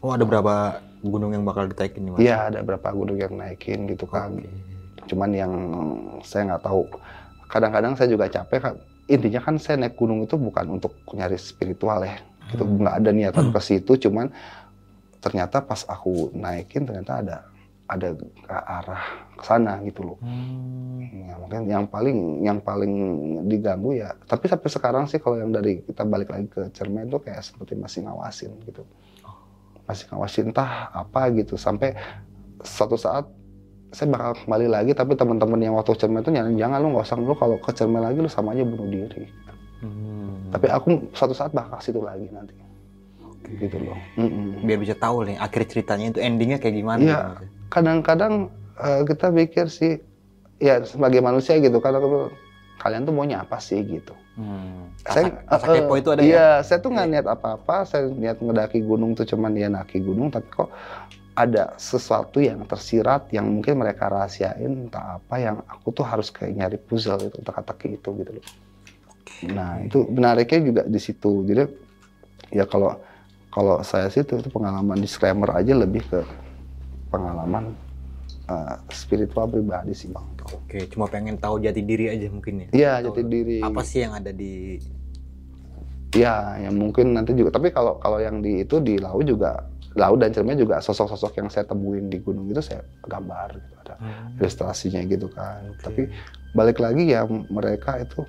Oh 0.00 0.16
ada 0.16 0.24
berapa 0.24 0.80
gunung 1.04 1.36
yang 1.36 1.44
bakal 1.44 1.68
ditaikin? 1.68 2.08
Iya 2.16 2.48
ada 2.48 2.64
berapa 2.64 2.88
gunung 2.92 3.20
yang 3.20 3.36
naikin 3.36 3.84
gitu 3.84 4.08
kan. 4.08 4.32
Oke. 4.40 4.73
Cuman 5.06 5.30
yang 5.32 5.52
saya 6.24 6.54
nggak 6.54 6.64
tahu. 6.64 6.82
Kadang-kadang 7.48 7.94
saya 7.94 8.08
juga 8.10 8.26
capek 8.26 8.74
intinya 9.04 9.40
kan 9.44 9.60
saya 9.60 9.76
naik 9.84 10.00
gunung 10.00 10.24
itu 10.24 10.34
bukan 10.40 10.80
untuk 10.80 10.96
nyari 11.12 11.36
spiritual 11.36 12.02
ya. 12.02 12.16
Itu 12.50 12.64
Hmm. 12.64 12.80
nggak 12.80 12.94
ada 13.04 13.10
niatan 13.12 13.52
ke 13.52 13.60
situ 13.60 13.96
cuman 13.96 14.28
ternyata 15.20 15.64
pas 15.64 15.84
aku 15.88 16.32
naikin 16.36 16.84
ternyata 16.84 17.20
ada 17.24 17.36
ada 17.84 18.16
ke 18.16 18.48
arah 18.48 19.04
ke 19.36 19.44
sana 19.44 19.76
gitu 19.84 20.00
loh. 20.12 20.18
Hmm. 20.24 21.04
ya, 21.04 21.34
mungkin 21.36 21.60
yang 21.68 21.84
paling 21.84 22.18
yang 22.40 22.58
paling 22.60 22.92
diganggu 23.48 23.96
ya 23.96 24.16
tapi 24.24 24.48
sampai 24.48 24.68
sekarang 24.72 25.04
sih 25.04 25.20
kalau 25.20 25.36
yang 25.40 25.52
dari 25.52 25.84
kita 25.84 26.04
balik 26.04 26.32
lagi 26.32 26.48
ke 26.48 26.68
cermin 26.72 27.08
tuh 27.12 27.20
kayak 27.20 27.44
seperti 27.44 27.76
masih 27.76 28.08
ngawasin 28.08 28.52
gitu. 28.64 28.84
Masih 29.84 30.04
ngawasin 30.08 30.48
entah 30.48 30.88
apa 30.92 31.28
gitu 31.36 31.60
sampai 31.60 31.92
suatu 32.64 32.96
saat 32.96 33.28
saya 33.94 34.10
bakal 34.10 34.34
kembali 34.36 34.66
lagi 34.66 34.90
tapi 34.92 35.14
teman-teman 35.14 35.56
yang 35.56 35.74
waktu 35.74 35.94
cermin 35.94 36.20
itu 36.20 36.30
nyaranin 36.30 36.58
jangan 36.58 36.78
lu 36.82 36.88
nggak 36.90 37.06
usah 37.06 37.16
lu 37.16 37.32
kalau 37.32 37.56
ke 37.56 37.70
cermin 37.70 38.02
lagi 38.02 38.18
lu 38.18 38.28
sama 38.28 38.52
aja 38.52 38.62
bunuh 38.62 38.86
diri 38.86 39.30
Hmm. 39.84 40.48
tapi 40.48 40.72
aku 40.72 41.12
suatu 41.12 41.36
saat 41.36 41.52
bakal 41.52 41.76
situ 41.76 42.00
lagi 42.00 42.24
nanti 42.32 42.56
gitu 43.60 43.76
loh 43.76 43.98
Mm-mm. 44.16 44.64
biar 44.64 44.80
bisa 44.80 44.96
tahu 44.96 45.28
nih 45.28 45.36
akhir 45.36 45.68
ceritanya 45.68 46.08
itu 46.08 46.18
endingnya 46.18 46.56
kayak 46.56 46.74
gimana 46.74 47.00
Iya. 47.00 47.12
ya? 47.12 47.20
kadang-kadang 47.68 48.48
eh, 48.80 49.04
kita 49.04 49.28
pikir 49.28 49.68
sih 49.68 50.00
ya 50.56 50.80
sebagai 50.80 51.20
manusia 51.20 51.60
gitu 51.60 51.84
kadang 51.84 52.32
kalian 52.80 53.04
tuh 53.04 53.12
maunya 53.12 53.44
apa 53.44 53.60
sih 53.60 53.84
gitu 53.84 54.16
Hmm. 54.34 54.90
saya 55.06 55.30
Rasa, 55.46 55.46
rasa 55.46 55.66
eh, 55.68 55.74
kepo 55.78 55.94
itu 55.94 56.08
ada 56.10 56.22
iya, 56.24 56.34
ya? 56.58 56.64
saya 56.64 56.78
tuh 56.80 56.90
nggak 56.90 57.06
niat 57.06 57.26
apa-apa, 57.28 57.86
saya 57.86 58.10
niat 58.10 58.42
ngedaki 58.42 58.82
gunung 58.82 59.14
tuh 59.14 59.22
cuman 59.22 59.54
dia 59.54 59.70
naki 59.70 60.02
gunung, 60.02 60.26
tapi 60.26 60.50
kok 60.50 60.74
ada 61.34 61.74
sesuatu 61.74 62.38
yang 62.38 62.62
tersirat 62.62 63.26
yang 63.34 63.50
mungkin 63.50 63.82
mereka 63.82 64.06
rahasiain 64.06 64.86
entah 64.86 65.18
apa 65.18 65.34
yang 65.42 65.56
aku 65.66 65.90
tuh 65.90 66.06
harus 66.06 66.30
kayak 66.30 66.54
nyari 66.54 66.78
puzzle 66.78 67.18
itu 67.26 67.42
teka-teki 67.42 67.98
itu 67.98 68.08
gitu 68.22 68.30
loh. 68.38 68.46
Nah 69.50 69.82
itu 69.82 70.06
menariknya 70.06 70.60
juga 70.62 70.82
di 70.86 71.00
situ. 71.02 71.42
Jadi 71.42 71.66
ya 72.54 72.64
kalau 72.70 72.94
kalau 73.50 73.82
saya 73.82 74.06
sih 74.10 74.22
itu, 74.22 74.38
itu 74.38 74.50
pengalaman 74.50 74.98
disclaimer 74.98 75.50
aja 75.50 75.74
lebih 75.74 76.06
ke 76.06 76.22
pengalaman 77.10 77.74
uh, 78.46 78.78
spiritual 78.94 79.50
pribadi 79.50 79.94
sih 79.94 80.10
bang. 80.10 80.26
Oke, 80.54 80.86
cuma 80.86 81.10
pengen 81.10 81.38
tahu 81.38 81.58
jati 81.58 81.82
diri 81.82 82.14
aja 82.14 82.30
mungkin 82.30 82.66
ya. 82.66 82.68
Iya 82.70 82.92
jati 83.10 83.22
diri. 83.26 83.58
Apa 83.58 83.82
sih 83.82 84.06
yang 84.06 84.14
ada 84.14 84.30
di 84.30 84.78
Iya, 86.14 86.62
yang 86.62 86.78
mungkin 86.78 87.10
nanti 87.10 87.34
juga. 87.34 87.50
Tapi 87.58 87.74
kalau 87.74 87.98
kalau 87.98 88.22
yang 88.22 88.38
di 88.38 88.62
itu 88.62 88.78
di 88.78 89.02
laut 89.02 89.26
juga 89.26 89.66
laut 89.94 90.18
dan 90.18 90.34
cermin 90.34 90.58
juga 90.58 90.82
sosok-sosok 90.82 91.38
yang 91.38 91.48
saya 91.48 91.64
temuin 91.64 92.10
di 92.10 92.18
gunung 92.18 92.50
itu 92.50 92.58
saya 92.58 92.82
gambar 93.06 93.54
gitu 93.58 93.74
ada 93.86 93.94
Hmm. 93.94 94.34
ilustrasinya 94.42 95.00
gitu 95.06 95.30
kan. 95.30 95.62
Oke. 95.70 95.82
Tapi 95.86 96.02
balik 96.50 96.78
lagi 96.82 97.14
ya 97.14 97.22
mereka 97.28 98.02
itu 98.02 98.26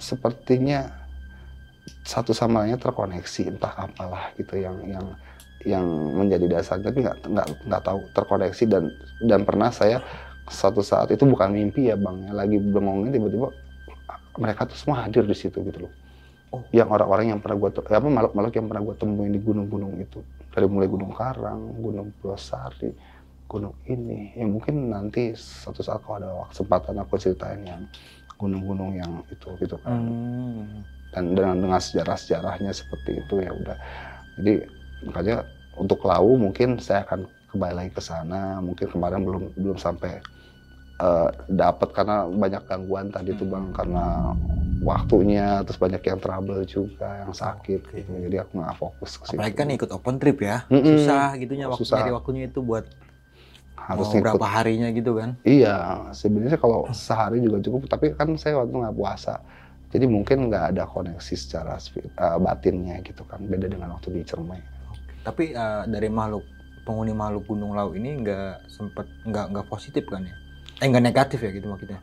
sepertinya 0.00 0.88
satu 2.04 2.32
sama 2.32 2.64
lainnya 2.64 2.80
terkoneksi 2.80 3.56
entah 3.56 3.74
apalah 3.74 4.32
gitu 4.36 4.60
yang 4.60 4.76
yang 4.84 5.06
yang 5.66 5.84
menjadi 6.14 6.46
dasar 6.60 6.78
tapi 6.80 7.02
nggak 7.04 7.24
nggak 7.26 7.48
nggak 7.66 7.82
tahu 7.82 8.00
terkoneksi 8.14 8.64
dan 8.68 8.84
dan 9.24 9.40
pernah 9.42 9.72
saya 9.72 9.98
suatu 10.48 10.80
saat 10.80 11.12
itu 11.12 11.24
bukan 11.28 11.52
mimpi 11.52 11.90
ya 11.92 11.96
bang 11.98 12.28
ya 12.28 12.32
lagi 12.32 12.56
bengongnya 12.60 13.18
tiba-tiba 13.18 13.48
mereka 14.38 14.64
tuh 14.64 14.78
semua 14.78 15.04
hadir 15.04 15.26
di 15.26 15.36
situ 15.36 15.60
gitu 15.60 15.88
loh 15.88 15.92
Oh. 16.48 16.64
yang 16.72 16.88
orang-orang 16.88 17.28
yang 17.28 17.44
pernah 17.44 17.60
gue 17.60 17.76
apa 17.76 18.08
makhluk-makhluk 18.08 18.56
yang 18.56 18.66
pernah 18.72 18.82
gue 18.88 18.94
temuin 18.96 19.32
di 19.36 19.40
gunung-gunung 19.44 20.00
itu 20.00 20.24
dari 20.58 20.66
mulai 20.66 20.90
gunung 20.90 21.14
karang 21.14 21.78
gunung 21.78 22.10
Brosari 22.18 22.90
gunung 23.48 23.78
ini. 23.88 24.36
Ya 24.36 24.44
mungkin 24.44 24.92
nanti 24.92 25.32
suatu 25.32 25.80
saat 25.80 26.04
kalau 26.04 26.18
ada 26.20 26.28
kesempatan 26.52 27.00
aku 27.00 27.16
ceritain 27.16 27.64
yang 27.64 27.82
gunung-gunung 28.36 28.94
yang 28.94 29.24
itu 29.32 29.54
gitu 29.58 29.78
kan. 29.80 29.98
Hmm. 29.98 30.84
dan 31.08 31.32
dengan 31.32 31.56
dengan 31.56 31.80
sejarah-sejarahnya 31.80 32.68
seperti 32.68 33.24
itu 33.24 33.40
ya 33.40 33.48
udah. 33.48 33.76
Jadi 34.36 34.60
makanya 35.08 35.48
untuk 35.80 36.04
lau 36.04 36.36
mungkin 36.36 36.76
saya 36.76 37.08
akan 37.08 37.24
kembali 37.48 37.74
lagi 37.74 37.90
ke 37.96 38.02
sana. 38.04 38.60
Mungkin 38.60 38.92
kemarin 38.92 39.24
belum 39.24 39.56
belum 39.56 39.80
sampai 39.80 40.20
eh, 40.98 41.28
dapat 41.50 41.88
karena 41.94 42.26
banyak 42.26 42.62
gangguan 42.66 43.06
tadi 43.10 43.34
tuh 43.34 43.46
bang 43.46 43.70
karena 43.74 44.34
waktunya 44.78 45.66
terus 45.66 45.78
banyak 45.78 46.02
yang 46.06 46.18
trouble 46.22 46.62
juga 46.62 47.26
yang 47.26 47.34
sakit 47.34 47.80
gitu 47.82 48.10
jadi 48.14 48.46
aku 48.46 48.62
nggak 48.62 48.76
fokus 48.78 49.18
ke 49.18 49.24
situ 49.26 49.38
Apalagi 49.38 49.56
kan 49.58 49.68
ikut 49.74 49.90
open 49.90 50.16
trip 50.22 50.38
ya. 50.38 50.56
Mm-mm. 50.70 51.02
Susah 51.02 51.34
gitunya 51.34 51.66
waktu 51.66 51.82
Susah. 51.82 51.98
nyari 51.98 52.10
waktunya 52.14 52.42
itu 52.46 52.60
buat 52.62 52.86
harus 53.88 54.06
mau 54.12 54.20
berapa 54.20 54.46
harinya 54.46 54.88
gitu 54.92 55.16
kan. 55.16 55.34
Iya, 55.42 56.10
sebenarnya 56.12 56.58
kalau 56.60 56.86
sehari 56.92 57.40
juga 57.40 57.58
cukup. 57.64 57.88
Tapi 57.88 58.12
kan 58.14 58.28
saya 58.36 58.60
waktu 58.60 58.74
nggak 58.74 58.96
puasa, 58.96 59.40
jadi 59.88 60.04
mungkin 60.04 60.52
nggak 60.52 60.64
ada 60.76 60.84
koneksi 60.84 61.34
secara 61.34 61.80
eh, 61.80 62.38
batinnya 62.38 63.00
gitu 63.02 63.24
kan. 63.24 63.40
Beda 63.48 63.66
dengan 63.66 63.96
waktu 63.96 64.12
di 64.12 64.22
Cermai. 64.28 64.60
Tapi 65.24 65.56
eh, 65.56 65.82
dari 65.88 66.08
makhluk 66.12 66.44
penghuni 66.84 67.12
makhluk 67.16 67.48
Gunung 67.48 67.72
Lau 67.74 67.92
ini 67.96 68.20
nggak 68.22 68.68
sempet 68.68 69.06
nggak 69.24 69.46
nggak 69.56 69.66
positif 69.66 70.04
kan 70.06 70.22
ya? 70.24 70.36
Eh 70.82 70.86
nggak 70.90 71.04
negatif 71.08 71.38
ya 71.42 71.50
gitu 71.54 71.66
maksudnya? 71.70 71.98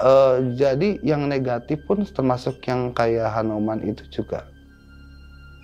Eh, 0.00 0.36
jadi 0.60 0.88
yang 1.04 1.22
negatif 1.32 1.78
pun 1.88 1.98
termasuk 2.16 2.64
yang 2.68 2.80
kayak 2.98 3.28
Hanoman 3.36 3.80
itu 3.90 4.02
juga. 4.08 4.40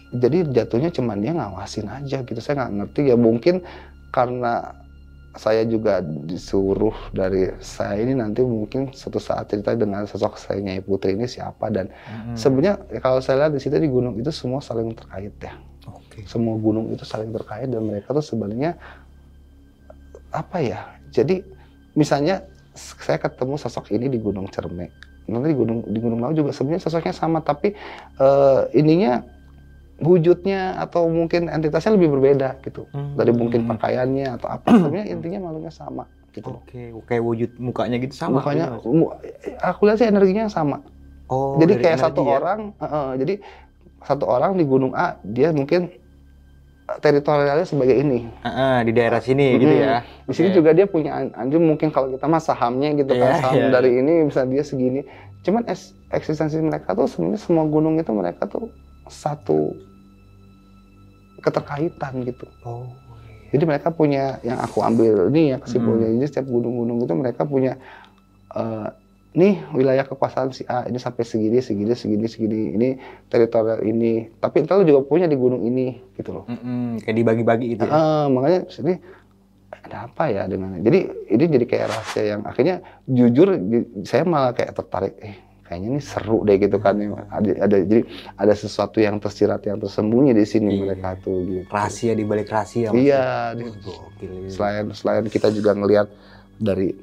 Jadi 0.09 0.49
jatuhnya 0.57 0.89
cuman 0.89 1.21
dia 1.21 1.33
ngawasin 1.37 1.87
aja 1.93 2.25
gitu. 2.25 2.41
Saya 2.41 2.65
nggak 2.65 2.73
ngerti 2.81 3.01
ya 3.13 3.17
mungkin 3.21 3.61
karena 4.09 4.73
saya 5.37 5.63
juga 5.69 6.01
disuruh 6.03 6.97
dari 7.13 7.53
saya 7.63 8.01
ini 8.03 8.17
nanti 8.17 8.41
mungkin 8.43 8.91
suatu 8.91 9.21
saat 9.23 9.53
cerita 9.53 9.77
dengan 9.77 10.03
sosok 10.09 10.35
saya 10.41 10.59
Nyai 10.65 10.83
Putri 10.83 11.15
ini 11.15 11.29
siapa 11.31 11.69
dan 11.71 11.93
Mm-mm. 12.09 12.35
sebenarnya 12.35 12.75
kalau 13.05 13.21
saya 13.23 13.47
lihat 13.47 13.53
di 13.55 13.61
situ 13.63 13.77
di 13.79 13.87
gunung 13.87 14.19
itu 14.19 14.33
semua 14.35 14.59
saling 14.65 14.97
terkait 14.97 15.37
ya. 15.39 15.55
Oke. 15.89 16.21
semua 16.29 16.59
gunung 16.61 16.91
itu 16.93 17.05
saling 17.07 17.31
terkait 17.33 17.69
dan 17.71 17.81
mereka 17.81 18.13
tuh 18.13 18.25
sebenarnya 18.25 18.77
apa 20.33 20.59
ya 20.61 20.81
jadi 21.09 21.41
misalnya 21.99 22.35
saya 23.07 23.19
ketemu 23.25 23.55
sosok 23.59 23.91
ini 23.97 24.07
di 24.15 24.19
Gunung 24.23 24.47
Cerme 24.55 24.87
nanti 25.29 25.47
di 25.53 25.57
gunung 25.61 25.79
di 25.95 25.99
Gunung 26.01 26.21
Lau 26.25 26.33
juga 26.33 26.51
sebenarnya 26.57 26.83
sosoknya 26.87 27.13
sama 27.13 27.39
tapi 27.45 27.69
eh, 28.23 28.61
ininya 28.81 29.13
wujudnya 29.99 30.79
atau 30.79 31.11
mungkin 31.11 31.51
entitasnya 31.51 31.99
lebih 31.99 32.09
berbeda 32.15 32.63
gitu 32.63 32.87
Hmm. 32.95 33.19
dari 33.19 33.35
mungkin 33.35 33.67
pakaiannya 33.67 34.39
atau 34.39 34.47
apa 34.47 34.69
sebenarnya 34.79 35.07
intinya 35.11 35.39
makhluknya 35.51 35.75
sama 35.75 36.05
gitu. 36.31 36.49
Oke, 36.55 36.95
kayak 37.09 37.23
wujud 37.25 37.51
mukanya 37.59 37.97
gitu 37.99 38.15
sama. 38.15 38.39
Mas? 38.47 38.85
mu- 38.87 39.13
aku 39.59 39.81
lihat 39.91 39.99
sih 39.99 40.07
energinya 40.09 40.47
sama 40.47 40.87
oh, 41.27 41.59
jadi 41.59 41.73
kayak 41.83 41.99
satu 41.99 42.21
ya? 42.23 42.39
orang, 42.39 42.61
heeh, 42.79 43.09
jadi 43.27 43.35
satu 43.99 44.25
orang 44.31 44.55
di 44.55 44.65
Gunung 44.65 44.95
A 44.95 45.19
dia 45.27 45.51
mungkin 45.51 45.91
teritorialnya 46.89 47.69
sebagai 47.69 48.01
ini. 48.01 48.25
Ah, 48.41 48.49
ah, 48.49 48.77
di 48.81 48.97
daerah 48.97 49.21
sini 49.21 49.61
gitu 49.61 49.69
Mm-mm. 49.69 49.85
ya. 49.85 50.01
Di 50.25 50.33
sini 50.33 50.49
Oke. 50.49 50.57
juga 50.57 50.71
dia 50.73 50.89
punya 50.89 51.13
an- 51.13 51.35
anjing 51.37 51.61
mungkin 51.61 51.93
kalau 51.93 52.09
kita 52.09 52.25
mah 52.25 52.41
sahamnya 52.41 52.97
gitu 52.97 53.13
kan 53.13 53.29
Iya, 53.29 53.41
saham 53.45 53.61
iya, 53.61 53.69
dari 53.69 53.91
ini 54.01 54.13
bisa 54.25 54.49
dia 54.49 54.65
segini. 54.65 55.05
Cuman 55.45 55.69
es- 55.69 55.93
eksistensi 56.09 56.57
mereka 56.59 56.97
tuh 56.97 57.05
sebenarnya 57.05 57.41
semua 57.41 57.69
gunung 57.69 58.01
itu 58.01 58.09
mereka 58.11 58.49
tuh 58.49 58.73
satu 59.05 59.77
keterkaitan 61.39 62.25
gitu. 62.25 62.49
Oh. 62.65 62.89
Jadi 63.49 63.65
mereka 63.65 63.89
punya 63.89 64.37
yang 64.41 64.61
aku 64.61 64.81
ambil 64.81 65.29
ini 65.33 65.53
ya 65.53 65.59
kesimpulannya 65.61 66.09
Hmm. 66.13 66.17
ini 66.21 66.25
setiap 66.25 66.49
gunung-gunung 66.49 67.05
itu 67.05 67.15
mereka 67.17 67.45
punya 67.45 67.77
eh, 68.49 68.89
nih 69.39 69.55
wilayah 69.71 70.03
kekuasaan 70.03 70.51
si 70.51 70.67
A 70.67 70.83
ini 70.85 70.99
sampai 70.99 71.23
segini 71.23 71.63
segini 71.63 71.95
segini 71.95 72.27
segini 72.27 72.59
ini 72.75 72.89
teritorial 73.31 73.87
ini 73.87 74.35
tapi 74.37 74.67
lu 74.67 74.83
juga 74.83 75.01
punya 75.07 75.31
di 75.31 75.39
gunung 75.39 75.63
ini 75.63 75.95
gitu 76.19 76.35
loh. 76.35 76.45
Mm-mm, 76.51 76.99
kayak 77.01 77.17
dibagi-bagi 77.17 77.67
gitu 77.79 77.87
ya. 77.87 77.93
Ah, 77.95 78.25
makanya 78.27 78.67
sini 78.67 78.99
ada 79.71 80.11
apa 80.11 80.27
ya 80.27 80.43
dengan 80.45 80.75
jadi 80.83 80.99
ini 81.31 81.45
jadi 81.55 81.65
kayak 81.65 81.87
rahasia 81.87 82.23
yang 82.27 82.43
akhirnya 82.43 82.83
jujur 83.07 83.55
ju- 83.55 84.03
saya 84.03 84.27
malah 84.27 84.51
kayak 84.51 84.75
tertarik 84.75 85.15
eh 85.23 85.37
kayaknya 85.63 85.89
ini 85.95 86.01
seru 86.01 86.43
deh 86.43 86.57
gitu 86.57 86.81
kan 86.81 86.97
ada, 87.29 87.49
ada 87.61 87.77
jadi 87.85 88.03
ada 88.35 88.55
sesuatu 88.57 88.99
yang 88.99 89.21
tersirat 89.21 89.61
yang 89.65 89.77
tersembunyi 89.77 90.33
di 90.33 90.45
sini 90.45 90.73
Iya. 90.73 90.81
mereka 90.83 91.09
tuh 91.21 91.45
gitu. 91.45 91.69
Rahasia 91.69 92.13
di 92.17 92.25
balik 92.25 92.49
rahasia. 92.49 92.89
Iya, 92.91 93.53
maksudnya. 93.55 93.69
Oh, 93.69 94.09
gokil. 94.09 94.33
selain 94.49 94.85
selain 94.97 95.25
kita 95.29 95.53
juga 95.53 95.77
ngelihat 95.77 96.09
dari 96.57 96.97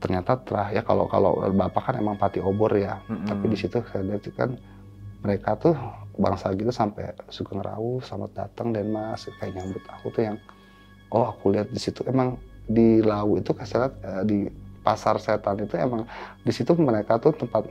ternyata 0.00 0.40
terah 0.40 0.68
ya 0.72 0.80
kalau 0.80 1.04
kalau 1.06 1.36
bapak 1.52 1.92
kan 1.92 1.94
emang 2.00 2.16
pati 2.16 2.40
obor 2.40 2.72
ya 2.72 2.96
Mm-mm. 3.06 3.28
tapi 3.28 3.52
di 3.52 3.56
situ 3.60 3.84
saya 3.84 4.02
lihat 4.02 4.24
kan 4.32 4.56
mereka 5.20 5.52
tuh 5.54 5.76
bangsa 6.16 6.52
gitu 6.56 6.72
sampai 6.72 7.12
Sugeng 7.28 7.60
Rawu 7.60 8.00
selamat 8.00 8.30
datang 8.32 8.72
dan 8.72 8.88
mas 8.88 9.28
kayak 9.36 9.52
nyambut 9.52 9.84
aku 9.92 10.08
tuh 10.08 10.22
yang 10.24 10.36
oh 11.12 11.28
aku 11.28 11.52
lihat 11.52 11.68
di 11.68 11.76
situ 11.76 12.00
emang 12.08 12.40
di 12.64 13.04
Lawu 13.04 13.36
itu 13.36 13.52
saya 13.68 13.86
lihat 13.86 13.94
eh, 14.00 14.22
di 14.24 14.38
pasar 14.80 15.20
setan 15.20 15.60
itu 15.60 15.76
emang 15.76 16.08
di 16.40 16.52
situ 16.52 16.72
mereka 16.80 17.20
tuh 17.20 17.36
tempat 17.36 17.68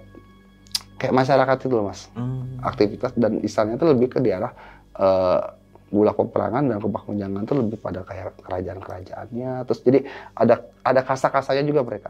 kayak 1.02 1.14
masyarakat 1.18 1.58
itu 1.66 1.74
loh 1.74 1.90
mas 1.90 2.06
Hmm. 2.14 2.60
aktivitas 2.62 3.16
dan 3.16 3.40
istilahnya 3.40 3.80
itu 3.80 3.88
lebih 3.88 4.08
ke 4.14 4.20
daerah 4.22 4.54
eh, 4.94 5.42
bulak 5.90 6.16
peperangan 6.16 6.64
dan 6.66 6.78
menjangan 6.80 7.42
itu 7.44 7.54
lebih 7.54 7.78
pada 7.78 8.02
kayak 8.02 8.38
kerajaan-kerajaannya 8.40 9.52
terus 9.66 9.80
jadi 9.82 10.00
ada 10.34 10.56
ada 10.82 11.02
kasta-kastanya 11.02 11.66
juga 11.66 11.82
mereka 11.82 12.10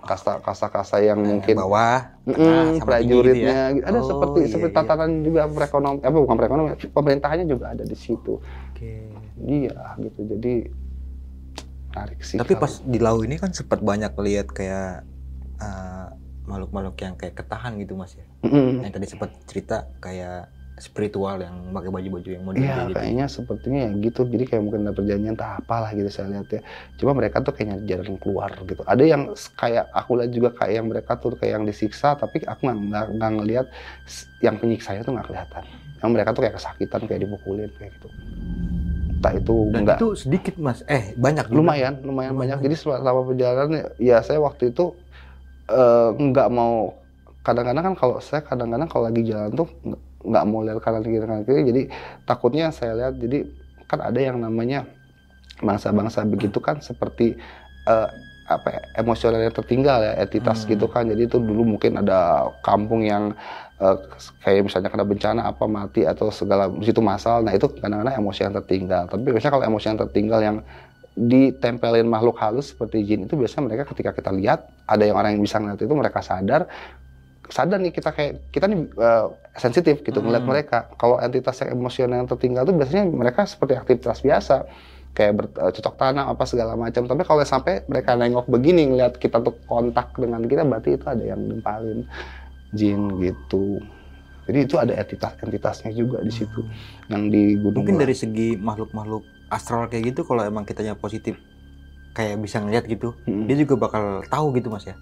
kasta 0.00 0.40
kasta-kasta 0.40 0.96
yang 0.98 1.20
Nah, 1.20 1.28
mungkin 1.36 1.54
bawah, 1.54 2.16
Mm, 2.24 2.32
tinggi 2.32 2.40
gitu 2.40 2.56
ya. 2.72 2.80
prajuritnya 2.80 3.58
ada 3.84 3.98
Oh, 4.00 4.06
seperti 4.06 4.38
iya, 4.40 4.48
seperti 4.48 4.72
iya. 4.72 4.80
tatanan 4.80 5.10
juga 5.20 5.40
perekonomian 5.44 6.00
apa 6.00 6.16
bukan 6.16 6.36
perekonomian 6.36 6.76
pemerintahannya 6.88 7.46
juga 7.46 7.66
ada 7.70 7.84
di 7.84 7.92
situ 7.94 8.40
Oke. 8.72 8.92
iya 9.44 9.76
gitu 9.98 10.20
jadi 10.26 10.54
menarik 11.90 12.20
sih 12.22 12.38
Tapi 12.38 12.52
kalau- 12.54 12.62
pas 12.62 12.72
di 12.80 12.98
lau 12.98 13.18
ini 13.20 13.36
kan 13.36 13.50
sempat 13.50 13.80
banyak 13.80 14.12
lihat 14.16 14.48
kayak 14.48 15.04
eh, 15.60 16.06
makhluk-makhluk 16.48 16.96
yang 16.98 17.14
kayak 17.14 17.36
ketahan 17.36 17.76
gitu 17.76 17.92
mas 17.94 18.16
ya. 18.16 18.24
Mm-mm. 18.42 18.80
Yang 18.80 18.92
tadi 18.96 19.06
sempat 19.06 19.30
cerita 19.44 19.76
kayak 20.00 20.48
spiritual 20.80 21.38
yang 21.38 21.70
pakai 21.70 21.88
baju-baju 21.88 22.28
yang 22.28 22.42
Iya 22.42 22.50
kayak 22.50 22.76
gitu. 22.82 22.96
kayaknya 22.96 23.26
sepertinya 23.28 23.80
ya 23.84 23.90
gitu. 24.00 24.20
Jadi 24.24 24.44
kayak 24.44 24.62
mungkin 24.64 24.80
ada 24.82 24.92
perjanjian 24.92 25.32
entah 25.32 25.52
apalah 25.56 25.90
gitu 25.92 26.08
saya 26.08 26.26
lihat 26.32 26.48
ya. 26.48 26.60
Cuma 26.96 27.12
mereka 27.12 27.38
tuh 27.38 27.52
kayaknya 27.52 27.76
jalan 27.86 28.16
keluar 28.16 28.50
gitu. 28.58 28.82
Ada 28.82 29.04
yang 29.04 29.22
kayak 29.54 29.84
aku 29.92 30.10
lihat 30.16 30.30
juga 30.32 30.48
kayak 30.50 30.72
yang 30.74 30.86
mereka 30.88 31.12
tuh 31.14 31.36
kayak 31.36 31.52
yang 31.60 31.64
disiksa 31.64 32.16
tapi 32.16 32.40
aku 32.42 32.60
nggak 32.66 33.06
nggak 33.14 33.30
ngelihat 33.36 33.66
yang 34.40 34.56
penyiksanya 34.56 35.00
tuh 35.00 35.12
nggak 35.14 35.28
kelihatan. 35.28 35.64
Yang 36.00 36.10
mereka 36.10 36.28
tuh 36.32 36.42
kayak 36.42 36.56
kesakitan 36.56 37.00
kayak 37.04 37.20
dipukulin 37.22 37.70
kayak 37.76 37.92
gitu. 37.94 38.08
Entah 39.20 39.32
itu 39.36 39.54
Dan 39.68 39.84
enggak 39.84 39.96
itu 40.00 40.08
sedikit 40.16 40.54
mas, 40.56 40.80
eh 40.88 41.12
banyak 41.14 41.44
juga. 41.46 41.56
lumayan 41.60 41.94
lumayan 42.00 42.32
Lumayan. 42.32 42.56
banyak. 42.56 42.58
Jadi 42.64 42.74
selama 42.74 43.20
perjalanan 43.22 43.68
ya 44.00 44.24
saya 44.24 44.40
waktu 44.40 44.72
itu 44.72 44.96
eh, 45.68 46.08
nggak 46.10 46.48
mau 46.48 46.96
kadang-kadang 47.40 47.84
kan 47.84 47.94
kalau 47.96 48.16
saya 48.18 48.40
kadang-kadang 48.40 48.84
kalau 48.84 49.08
lagi 49.08 49.24
jalan 49.24 49.52
tuh 49.54 49.68
nggak- 50.20 50.46
mau 50.46 50.60
lihat 50.60 50.78
kanan 50.80 51.02
kiri 51.02 51.20
kanan 51.20 51.42
kiri 51.44 51.62
jadi 51.64 51.82
takutnya 52.24 52.68
saya 52.70 52.92
lihat 52.96 53.14
jadi 53.16 53.48
kan 53.88 54.00
ada 54.04 54.20
yang 54.20 54.38
namanya 54.38 54.86
bangsa-bangsa 55.60 56.24
begitu 56.24 56.58
kan 56.60 56.80
seperti 56.80 57.36
eh, 57.84 58.08
apa 58.50 58.66
ya, 58.66 58.82
emosional 58.98 59.38
yang 59.38 59.54
tertinggal 59.54 60.02
ya 60.02 60.18
entitas 60.18 60.66
Hmm. 60.66 60.74
gitu 60.74 60.90
kan. 60.90 61.06
Jadi 61.06 61.30
itu 61.30 61.38
dulu 61.38 61.78
mungkin 61.78 62.02
ada 62.02 62.50
kampung 62.66 63.06
yang 63.06 63.30
eh, 63.78 63.96
kayak 64.42 64.66
misalnya 64.66 64.90
kena 64.90 65.06
bencana 65.06 65.40
apa 65.46 65.64
mati 65.70 66.02
atau 66.02 66.28
segala 66.34 66.66
situ 66.82 66.98
masalah 67.00 67.40
nah 67.46 67.54
itu 67.54 67.70
kadang-kadang 67.70 68.18
emosi 68.18 68.40
yang 68.44 68.54
tertinggal. 68.58 69.06
Tapi 69.06 69.22
biasanya 69.30 69.52
kalau 69.54 69.66
emosi 69.70 69.86
yang 69.86 69.98
tertinggal 70.02 70.40
yang 70.42 70.56
ditempelin 71.14 72.06
makhluk 72.06 72.38
halus 72.38 72.70
seperti 72.72 73.02
jin 73.02 73.26
itu 73.26 73.34
biasanya 73.34 73.66
mereka 73.66 73.82
ketika 73.92 74.14
kita 74.14 74.30
lihat 74.30 74.66
ada 74.86 75.02
yang 75.02 75.18
orang 75.18 75.34
yang 75.36 75.42
bisa 75.42 75.58
ngeliat 75.58 75.80
itu 75.82 75.94
mereka 75.94 76.22
sadar 76.22 76.70
sadar 77.50 77.76
nih 77.76 77.90
kita 77.90 78.10
kayak 78.10 78.32
kita 78.48 78.64
nih 78.64 78.78
eh, 78.88 79.26
sensitif 79.54 80.00
gitu 80.00 80.18
ngeliat 80.18 80.42
Hmm. 80.42 80.50
mereka 80.50 80.78
kalau 80.94 81.18
entitas 81.18 81.58
yang 81.60 81.74
emosional 81.74 82.22
yang 82.22 82.30
tertinggal 82.30 82.62
itu 82.62 82.72
biasanya 82.72 83.04
mereka 83.06 83.44
seperti 83.44 83.74
aktivitas 83.74 84.22
biasa 84.22 84.56
kayak 85.10 85.32
bercocok 85.36 85.94
tanam 85.94 86.30
apa 86.30 86.44
segala 86.46 86.78
macam 86.78 87.02
tapi 87.04 87.22
kalau 87.22 87.42
sampai 87.42 87.82
mereka 87.84 88.14
nengok 88.14 88.46
begini 88.46 88.86
ngeliat 88.86 89.18
kita 89.18 89.42
tuh 89.42 89.58
kontak 89.66 90.14
dengan 90.14 90.46
kita 90.46 90.62
berarti 90.62 90.94
itu 90.94 91.04
ada 91.04 91.24
yang 91.26 91.42
nimpalin 91.42 92.06
jin 92.70 93.18
gitu 93.18 93.82
jadi 94.46 94.58
itu 94.62 94.74
ada 94.78 94.94
entitas 94.94 95.34
entitasnya 95.38 95.90
juga 95.90 96.22
di 96.22 96.30
situ 96.30 96.62
yang 97.06 97.26
di 97.26 97.58
gunung 97.58 97.82
Mungkin 97.82 97.98
dari 97.98 98.14
segi 98.14 98.54
makhluk-makhluk 98.54 99.22
astral 99.50 99.90
kayak 99.90 100.14
gitu 100.14 100.22
kalau 100.22 100.46
emang 100.46 100.62
kitanya 100.62 100.94
positif 100.94 101.34
kayak 102.10 102.38
bisa 102.38 102.58
ngeliat 102.58 102.86
gitu, 102.86 103.14
Mm. 103.22 103.46
dia 103.46 103.56
juga 103.56 103.74
bakal 103.78 104.02
tahu 104.26 104.50
gitu 104.54 104.66
Mas 104.66 104.82
ya. 104.82 104.98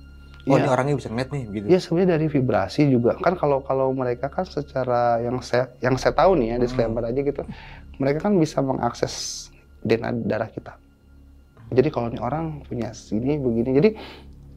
Oh, 0.48 0.56
Iya. 0.56 0.64
ini 0.64 0.68
orangnya 0.68 0.94
bisa 0.96 1.08
ngeliat 1.08 1.30
nih 1.30 1.42
gitu. 1.50 1.64
Ya 1.66 1.78
sebenarnya 1.78 2.10
dari 2.14 2.26
vibrasi 2.26 2.80
juga 2.86 3.12
kan 3.14 3.34
kalau 3.34 3.60
kalau 3.60 3.92
mereka 3.92 4.26
kan 4.26 4.42
secara 4.42 5.20
yang 5.20 5.38
saya 5.38 5.68
yang 5.78 5.94
saya 5.94 6.12
tahu 6.12 6.34
nih 6.34 6.48
ya 6.48 6.56
disclaimer 6.58 7.04
aja 7.04 7.20
gitu 7.20 7.42
mereka 7.96 8.18
kan 8.24 8.32
bisa 8.34 8.58
mengakses 8.60 9.46
DNA 9.80 10.10
darah 10.24 10.48
kita. 10.48 10.74
Jadi 11.68 11.88
kalau 11.88 12.08
nih 12.08 12.18
orang 12.18 12.64
punya 12.64 12.90
sini 12.90 13.36
begini 13.36 13.70
jadi 13.72 13.90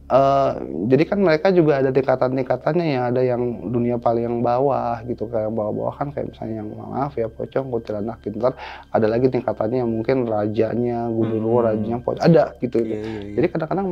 eh, 0.08 0.52
jadi 0.88 1.04
kan 1.06 1.20
mereka 1.20 1.48
juga 1.50 1.80
ada 1.80 1.90
tingkatan-tingkatannya 1.90 2.86
ya 2.86 3.02
ada 3.08 3.22
yang 3.22 3.42
dunia 3.68 3.96
paling 3.96 4.24
yang 4.24 4.38
bawah 4.40 5.00
gitu 5.04 5.26
kayak 5.26 5.48
yang 5.48 5.56
bawah-bawah 5.56 5.94
kan 5.94 6.08
kayak 6.10 6.32
misalnya 6.32 6.56
yang 6.60 6.70
maaf 6.70 7.16
ya 7.16 7.28
pocong 7.28 7.68
kuntilanak 7.70 8.20
gitu 8.22 8.36
Ntar 8.38 8.56
ada 8.88 9.08
lagi 9.08 9.28
tingkatannya 9.28 9.78
yang 9.80 9.92
mungkin 9.92 10.24
rajanya 10.26 11.08
gubernur 11.08 11.64
Hmm. 11.64 11.68
rajanya 11.70 11.98
pocong 12.00 12.24
ada 12.24 12.44
gitu 12.58 12.78
Iya, 12.80 12.96
iya, 12.96 13.00
iya. 13.02 13.34
jadi 13.40 13.48
kadang-kadang 13.50 13.88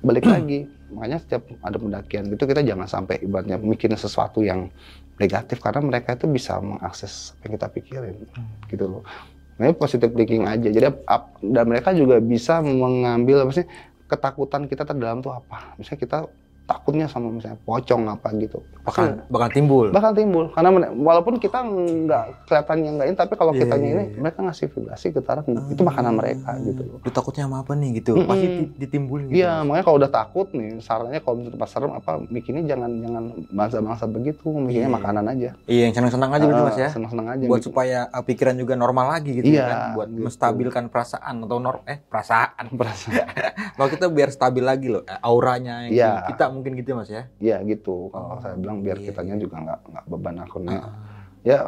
balik 0.00 0.26
lagi, 0.28 0.68
makanya 0.94 1.18
setiap 1.22 1.42
ada 1.66 1.76
pendakian 1.84 2.22
gitu 2.32 2.42
kita 2.50 2.62
jangan 2.70 2.88
sampai 2.94 3.14
ibaratnya 3.26 3.56
mikirin 3.72 3.98
sesuatu 4.04 4.38
yang 4.50 4.60
negatif 5.22 5.56
karena 5.64 5.80
mereka 5.90 6.10
itu 6.18 6.26
bisa 6.36 6.52
mengakses 6.70 7.12
apa 7.34 7.42
yang 7.46 7.52
kita 7.56 7.68
pikirin, 7.76 8.16
gitu 8.70 8.84
loh. 8.92 9.02
Nah, 9.58 9.70
positive 9.82 10.12
thinking 10.18 10.44
aja. 10.52 10.68
Jadi 10.76 10.86
ap- 11.14 11.38
dan 11.54 11.64
mereka 11.70 11.90
juga 12.00 12.16
bisa 12.32 12.52
mengambil 12.64 13.36
apa 13.46 13.52
sih 13.58 13.66
ketakutan 14.10 14.62
kita 14.70 14.82
terdalam 14.88 15.18
tuh 15.26 15.32
apa. 15.40 15.56
Misalnya 15.78 16.00
kita 16.04 16.16
takutnya 16.64 17.04
sama 17.04 17.28
misalnya 17.28 17.60
pocong 17.60 18.08
apa 18.08 18.28
gitu. 18.34 18.64
bakal 18.80 19.20
bakal 19.26 19.48
timbul. 19.50 19.86
bakal 19.88 20.12
timbul 20.12 20.44
karena 20.48 20.68
walaupun 20.92 21.36
kita 21.36 21.60
nggak 21.60 22.24
kelihatannya 22.44 22.90
nggak 22.90 23.06
ini 23.06 23.16
tapi 23.16 23.32
kalau 23.34 23.52
Iya, 23.52 23.60
kitanya 23.62 23.80
iya, 23.82 23.94
ini 23.94 24.04
iya. 24.06 24.18
mereka 24.18 24.38
ngasih 24.40 24.66
vibrasi 24.68 25.06
getaran 25.10 25.44
itu 25.66 25.82
makanan 25.82 26.12
mereka 26.14 26.50
gitu 26.58 26.82
loh. 26.82 26.98
Lu 26.98 27.10
takutnya 27.10 27.44
sama 27.44 27.60
apa 27.60 27.72
nih 27.72 27.90
gitu? 27.98 28.12
Mm-mm. 28.14 28.26
Pasti 28.26 28.46
di- 28.46 28.72
ditimbulin 28.78 29.24
gitu. 29.26 29.36
Iya, 29.38 29.60
makanya 29.62 29.84
kalau 29.84 29.96
udah 29.98 30.10
takut 30.10 30.46
nih, 30.50 30.68
sarannya 30.78 31.20
kalau 31.20 31.36
menurut 31.38 31.56
Mas 31.56 31.70
serem 31.70 31.92
apa 31.92 32.12
mikirnya 32.24 32.62
jangan 32.66 32.90
jangan 32.98 33.24
bangsa-bangsa 33.50 34.04
begitu, 34.06 34.46
mikirnya 34.50 34.88
Iya. 34.88 34.96
makanan 34.96 35.24
aja. 35.26 35.50
Iya, 35.64 35.82
yang 35.82 35.94
senang-senang 35.94 36.30
aja 36.30 36.44
berarti 36.44 36.64
Mas 36.64 36.78
ya. 36.78 36.88
Senang-senang 36.90 37.26
aja. 37.30 37.44
Buat 37.44 37.58
mikir. 37.58 37.66
supaya 37.66 37.98
uh, 38.06 38.22
pikiran 38.22 38.54
juga 38.54 38.74
normal 38.74 39.06
lagi 39.10 39.30
gitu 39.34 39.46
Iya, 39.46 39.56
ya 39.58 39.64
kan, 39.66 39.78
buat 39.94 40.08
gitu. 40.08 40.22
menstabilkan 40.22 40.84
perasaan 40.88 41.34
atau 41.40 41.58
nor 41.58 41.76
eh 41.84 41.98
perasaan. 42.00 42.64
perasaan. 42.70 43.26
Kalau 43.76 43.88
kita 43.88 44.06
biar 44.08 44.28
stabil 44.28 44.62
lagi 44.62 44.86
loh, 44.88 45.02
eh, 45.02 45.18
auranya 45.20 45.84
yang 45.84 45.94
di 46.20 46.30
kita 46.30 46.44
mungkin 46.54 46.78
gitu 46.78 46.94
Mas 46.94 47.10
ya. 47.10 47.26
Iya 47.42 47.60
gitu. 47.66 48.08
Kalau 48.14 48.38
Oh, 48.38 48.40
saya 48.40 48.54
bilang 48.54 48.80
biar 48.86 48.96
iya, 49.02 49.10
kitanya 49.10 49.34
iya. 49.36 49.42
juga 49.42 49.56
nggak 49.60 49.80
nggak 49.90 50.04
beban 50.08 50.36
akunnya. 50.40 50.78
Ah. 50.80 50.94
Ya 51.44 51.58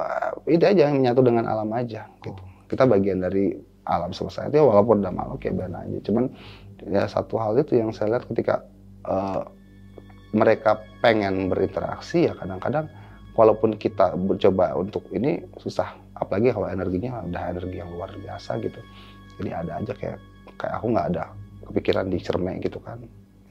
itu 0.48 0.64
aja 0.64 0.82
yang 0.88 1.02
menyatu 1.02 1.20
dengan 1.20 1.44
alam 1.50 1.68
aja 1.74 2.06
gitu. 2.24 2.42
Kita 2.70 2.86
bagian 2.88 3.20
dari 3.20 3.52
alam 3.86 4.10
semesta 4.10 4.46
itu 4.48 4.58
ya 4.58 4.64
walaupun 4.64 5.02
udah 5.02 5.12
makhluk 5.12 5.40
ya 5.44 5.52
biar 5.52 5.70
aja. 5.74 5.98
Cuman 6.06 6.24
ya 6.86 7.02
satu 7.10 7.36
hal 7.36 7.58
itu 7.58 7.76
yang 7.76 7.90
saya 7.90 8.16
lihat 8.16 8.24
ketika 8.30 8.64
eh, 9.04 9.42
mereka 10.36 10.80
pengen 11.00 11.48
berinteraksi 11.48 12.28
ya 12.28 12.32
kadang-kadang 12.36 12.90
walaupun 13.36 13.76
kita 13.76 14.16
mencoba 14.16 14.76
untuk 14.76 15.04
ini 15.12 15.44
susah 15.60 15.92
apalagi 16.16 16.52
kalau 16.52 16.68
energinya 16.68 17.20
udah 17.24 17.42
energi 17.52 17.76
yang 17.80 17.92
luar 17.92 18.12
biasa 18.16 18.60
gitu 18.64 18.80
jadi 19.40 19.64
ada 19.64 19.72
aja 19.80 19.92
kayak 19.92 20.18
kayak 20.56 20.74
aku 20.80 20.86
nggak 20.92 21.08
ada 21.14 21.24
kepikiran 21.68 22.06
di 22.08 22.18
cermek 22.20 22.64
gitu 22.64 22.80
kan 22.80 23.00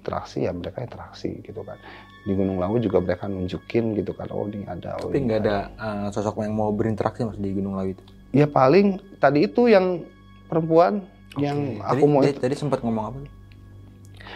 interaksi 0.05 0.45
ya 0.45 0.53
mereka 0.53 0.85
interaksi 0.85 1.41
gitu 1.41 1.65
kan. 1.65 1.81
Di 2.25 2.37
Gunung 2.37 2.61
Lawu 2.61 2.77
juga 2.77 3.01
mereka 3.01 3.25
nunjukin 3.25 3.97
gitu 3.97 4.13
kan 4.13 4.29
oh 4.29 4.45
ini 4.45 4.69
ada 4.69 5.01
oh 5.01 5.09
Tapi 5.09 5.17
nggak 5.25 5.39
ada 5.41 5.57
uh, 5.81 6.07
sosok 6.13 6.45
yang 6.45 6.53
mau 6.53 6.69
berinteraksi 6.69 7.25
Mas 7.25 7.41
di 7.41 7.49
Gunung 7.49 7.73
Lawu 7.73 7.97
itu. 7.97 8.03
ya 8.35 8.45
paling 8.45 8.99
tadi 9.17 9.49
itu 9.49 9.71
yang 9.71 10.05
perempuan 10.51 11.01
yang 11.41 11.79
Oke. 11.79 11.87
aku 11.87 12.05
tadi, 12.05 12.11
mau 12.13 12.21
tadi, 12.21 12.33
tadi 12.37 12.55
sempat 12.55 12.79
ngomong 12.83 13.05
apa? 13.09 13.19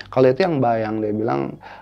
kalau 0.10 0.28
itu 0.32 0.42
yang 0.42 0.58
bayang 0.64 0.96
dia 1.04 1.14
bilang 1.14 1.42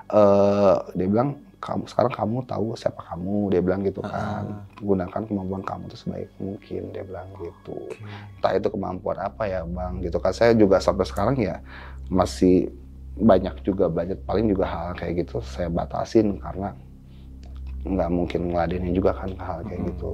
eh 0.10 0.76
dia 0.98 1.08
bilang 1.08 1.38
kamu 1.58 1.90
sekarang 1.90 2.14
kamu 2.14 2.38
tahu 2.46 2.78
siapa 2.78 3.02
kamu 3.02 3.50
dia 3.50 3.62
bilang 3.66 3.82
gitu 3.82 4.00
kan. 4.06 4.46
Gunakan 4.78 5.22
kemampuan 5.26 5.64
kamu 5.66 5.90
itu 5.90 5.98
sebaik 5.98 6.30
mungkin 6.38 6.82
dia 6.94 7.04
bilang 7.04 7.28
gitu. 7.42 7.78
Entah 8.38 8.54
itu 8.54 8.68
kemampuan 8.70 9.18
apa 9.18 9.44
ya 9.50 9.66
bang 9.66 10.00
gitu 10.06 10.22
kan. 10.22 10.32
Saya 10.32 10.54
juga 10.54 10.78
sampai 10.78 11.06
sekarang 11.10 11.36
ya 11.36 11.60
masih 12.08 12.70
banyak 13.18 13.56
juga 13.68 13.86
belajar 13.94 14.18
paling 14.28 14.46
juga 14.54 14.66
hal 14.70 14.88
kayak 15.00 15.14
gitu 15.26 15.36
saya 15.44 15.70
batasin 15.74 16.38
karena 16.44 16.74
nggak 17.88 18.10
mungkin 18.12 18.42
ngeladenin 18.52 18.92
juga 18.92 19.16
kan 19.16 19.32
hal 19.40 19.64
kayak 19.64 19.80
Hmm. 19.80 19.90
gitu 19.96 20.12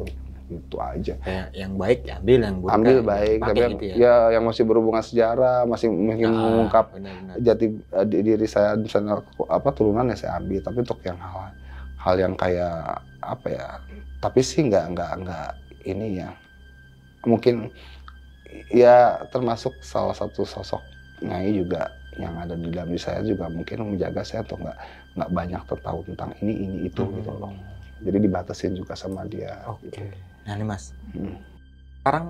itu 0.53 0.77
aja 0.77 1.13
Kayak 1.23 1.47
yang 1.57 1.73
baik 1.81 1.99
ambil 2.13 2.39
yang 2.45 2.57
buruk 2.61 2.73
ambil 2.75 2.95
kan 2.99 3.03
baik 3.09 3.37
tapi 3.41 3.57
yang, 3.57 3.73
gitu 3.73 3.85
ya. 3.89 3.95
ya 3.97 4.15
yang 4.37 4.43
masih 4.45 4.63
berhubungan 4.69 5.01
sejarah 5.01 5.59
masih 5.65 5.87
mungkin 5.89 6.29
Ah, 6.29 6.41
mengungkap 6.45 6.85
benar-benar. 6.93 7.35
jati 7.41 7.65
eh, 7.73 8.05
di- 8.05 8.21
diri 8.27 8.45
saya 8.45 8.69
misalnya 8.77 9.13
apa 9.49 9.69
turunan 9.73 10.05
ya 10.13 10.17
saya 10.19 10.33
ambil 10.37 10.59
tapi 10.61 10.77
untuk 10.85 10.99
yang 11.01 11.17
hal 11.17 11.39
hal 11.97 12.15
yang 12.19 12.33
kayak 12.37 12.75
apa 13.23 13.47
ya 13.49 13.67
tapi 14.21 14.39
sih 14.45 14.61
nggak 14.67 14.85
nggak 14.93 15.11
nggak 15.23 15.49
ini 15.89 16.07
ya 16.21 16.29
mungkin 17.25 17.71
ya 18.71 19.23
termasuk 19.31 19.79
salah 19.81 20.15
satu 20.15 20.43
sosok 20.43 20.83
nyai 21.23 21.55
juga 21.55 21.95
yang 22.17 22.35
ada 22.37 22.53
di 22.57 22.69
dalam 22.69 22.89
diri 22.93 23.01
saya 23.01 23.19
juga 23.25 23.49
mungkin 23.49 23.95
menjaga 23.95 24.21
saya 24.25 24.41
untuk 24.45 24.63
nggak 24.65 24.77
nggak 25.17 25.29
banyak 25.33 25.61
tahu 25.65 25.99
tentang 26.13 26.31
ini 26.41 26.53
ini 26.65 26.77
itu 26.87 27.01
Hmm. 27.03 27.17
gitu 27.19 27.31
loh 27.33 27.53
jadi 28.03 28.17
dibatasin 28.19 28.73
juga 28.75 28.93
sama 28.99 29.23
dia 29.23 29.63
Oke. 29.69 29.87
gitu. 29.87 30.03
Nah 30.43 30.53
nih 30.59 30.67
Mas, 30.67 30.91
Hmm. 31.15 31.39
sekarang 32.03 32.25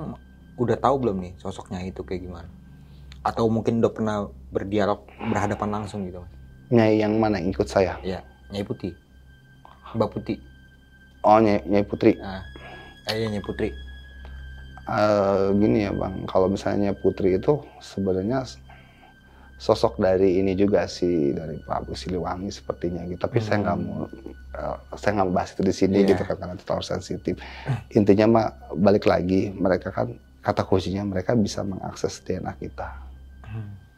udah 0.54 0.78
tahu 0.78 0.96
belum 1.02 1.18
nih 1.18 1.34
sosoknya 1.42 1.82
itu 1.82 2.06
kayak 2.06 2.22
gimana? 2.30 2.50
Atau 3.26 3.50
mungkin 3.50 3.82
udah 3.82 3.92
pernah 3.94 4.18
berdialog 4.54 5.08
berhadapan 5.18 5.70
langsung 5.82 6.06
gitu 6.06 6.22
Mas? 6.22 6.34
nyai 6.74 7.02
yang 7.02 7.18
mana 7.22 7.38
yang 7.42 7.54
ikut 7.54 7.70
saya 7.70 7.98
Nyai 8.54 8.66
Putih, 8.66 8.94
Mbak 9.98 10.10
Putih, 10.14 10.38
oh 11.26 11.38
nyai, 11.42 11.66
nyai 11.66 11.86
putri 11.86 12.18
nah, 12.22 12.46
eh 13.10 13.16
iya, 13.18 13.28
Nyai 13.34 13.42
Putri. 13.42 13.74
Eh, 14.84 15.48
gini 15.58 15.88
ya 15.88 15.92
bang, 15.96 16.28
kalau 16.28 16.52
misalnya 16.52 16.92
Putri 16.92 17.40
itu 17.40 17.64
sebenarnya 17.80 18.44
sosok 19.64 19.96
dari 19.96 20.44
ini 20.44 20.60
juga 20.60 20.84
sih 20.86 21.32
dari 21.32 21.56
Prabu 21.56 21.96
Siliwangi 21.96 22.52
sepertinya 22.52 23.08
gitu. 23.08 23.16
Tapi 23.16 23.40
saya 23.40 23.64
nggak 23.64 23.78
Hmm. 23.80 23.88
mau, 23.88 24.04
eh, 24.52 24.78
saya 24.94 25.12
nggak 25.16 25.30
bahas 25.32 25.50
itu 25.56 25.64
di 25.64 25.72
sini 25.74 25.98
Iya. 26.04 26.10
gitu 26.12 26.22
kan 26.28 26.36
karena 26.36 26.54
itu 26.54 26.66
terlalu 26.68 26.84
sensitif. 26.86 27.36
Intinya 27.90 28.26
mah 28.28 28.48
balik 28.76 29.08
lagi 29.08 29.56
mereka 29.56 29.88
kan 29.90 30.12
kata 30.44 30.68
kuncinya 30.68 31.08
mereka 31.08 31.32
bisa 31.34 31.64
mengakses 31.64 32.20
DNA 32.20 32.52
kita. 32.60 32.92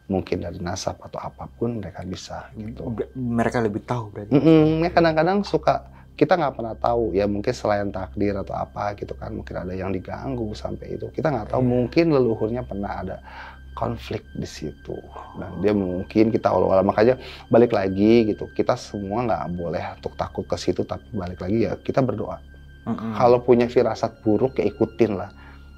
Mungkin 0.05 0.38
dari 0.38 0.61
nasab 0.61 1.01
atau 1.01 1.18
apa 1.18 1.49
pun 1.49 1.82
mereka 1.82 2.05
bisa 2.05 2.53
gitu. 2.53 2.93
Mereka 3.18 3.57
lebih 3.57 3.82
tahu 3.82 4.13
berarti. 4.13 4.38
Ya 4.86 4.93
kadang-kadang 4.93 5.41
suka 5.41 5.82
kita 6.13 6.38
nggak 6.38 6.55
pernah 6.55 6.76
tahu 6.78 7.11
ya 7.11 7.26
mungkin 7.26 7.51
selain 7.51 7.89
takdir 7.89 8.38
atau 8.38 8.53
apa 8.53 8.93
gitu 8.95 9.18
kan 9.18 9.36
mungkin 9.36 9.51
ada 9.59 9.74
yang 9.76 9.91
diganggu 9.91 10.55
sampai 10.55 10.95
itu 10.95 11.11
kita 11.11 11.28
nggak 11.28 11.51
tahu 11.51 11.59
Iya. 11.59 11.68
mungkin 11.68 12.05
leluhurnya 12.07 12.63
pernah 12.63 13.03
ada 13.03 13.18
konflik 13.76 14.23
di 14.32 14.47
situ. 14.47 14.95
Dan 15.36 15.59
dia 15.59 15.76
mungkin 15.76 16.32
kita 16.32 16.49
olah 16.49 16.82
makanya 16.82 17.19
balik 17.51 17.76
lagi 17.76 18.32
gitu 18.32 18.47
kita 18.55 18.80
semua 18.80 19.28
nggak 19.28 19.43
boleh 19.53 19.84
untuk 19.99 20.15
takut 20.15 20.47
ke 20.47 20.55
situ 20.55 20.88
tapi 20.88 21.05
balik 21.11 21.43
lagi 21.43 21.67
ya 21.67 21.76
kita 21.78 21.99
berdoa. 22.01 22.39
Mm-mm. 22.86 23.17
kalau 23.17 23.41
punya 23.41 23.65
firasat 23.65 24.21
buruk 24.21 24.61
ya 24.61 24.65
ikutin 24.69 25.17
lah. 25.17 25.34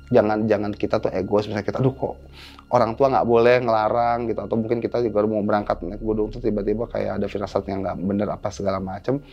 Jangan 0.08 0.48
jangan 0.48 0.72
kita 0.72 1.04
tuh 1.04 1.12
egois 1.12 1.48
misalnya 1.48 1.64
kita 1.68 1.80
aduh 1.80 1.96
kok 1.96 2.16
orang 2.72 2.96
tua 2.96 3.12
nggak 3.12 3.28
boleh 3.28 3.56
ngelarang 3.64 4.28
gitu. 4.28 4.40
Atau 4.44 4.56
mungkin 4.60 4.84
kita 4.84 5.00
juga 5.04 5.24
mau 5.24 5.40
berangkat 5.40 5.84
naik 5.88 6.04
gunung 6.04 6.32
tuh 6.32 6.44
tiba-tiba 6.44 6.88
kayak 6.88 7.24
ada 7.24 7.28
firasat 7.32 7.64
yang 7.72 7.80
nggak 7.84 7.98
bener 8.04 8.28
apa 8.28 8.52
segala 8.52 8.84
macem 8.84 9.24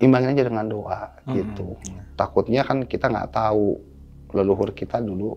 imbangin 0.00 0.32
aja 0.32 0.48
dengan 0.48 0.66
doa 0.66 1.12
Mm-mm. 1.28 1.36
gitu. 1.36 1.68
Takutnya 2.16 2.64
kan 2.64 2.88
kita 2.88 3.12
nggak 3.12 3.28
tahu 3.36 3.76
leluhur 4.32 4.72
kita 4.72 4.98
dulu 4.98 5.36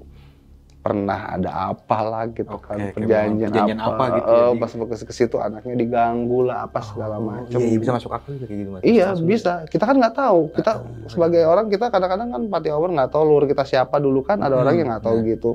pernah 0.77 1.35
ada 1.35 1.75
apalah 1.75 2.31
gitu 2.31 2.47
Oke, 2.47 2.63
kan 2.63 2.79
perjanjian, 2.95 3.51
perjanjian 3.51 3.79
apa, 3.81 3.91
apa 3.91 4.05
gitu 4.15 4.31
ya, 4.31 4.45
eh, 4.47 4.51
pas 4.55 4.71
ke 4.71 4.95
ke 5.03 5.13
situ 5.13 5.35
anaknya 5.35 5.75
diganggu 5.75 6.39
lah 6.47 6.63
apa 6.63 6.79
segala 6.79 7.19
Oh, 7.19 7.27
macam 7.27 7.59
Iya, 7.59 7.67
iya, 7.67 7.79
bisa 7.81 7.91
masuk 7.91 8.11
akal 8.15 8.33
kayak 8.39 8.55
gitu 8.55 8.69
mas. 8.71 8.81
Iya 8.87 9.07
bisa. 9.19 9.51
Kita 9.67 9.83
kan 9.83 9.95
nggak 9.99 10.15
tahu. 10.15 10.39
Kita 10.55 10.71
tahu. 10.79 11.11
sebagai 11.11 11.43
orang 11.43 11.67
kita 11.67 11.91
kadang-kadang 11.91 12.29
kan 12.31 12.41
party 12.47 12.69
over 12.71 12.89
nggak 12.89 13.09
tahu 13.11 13.23
lur 13.27 13.43
kita 13.45 13.63
siapa 13.67 13.99
dulu 13.99 14.23
kan 14.23 14.39
ada 14.39 14.55
Hmm, 14.55 14.63
orang 14.63 14.73
yang 14.79 14.87
nggak 14.95 15.03
tahu 15.03 15.17
gitu. 15.27 15.49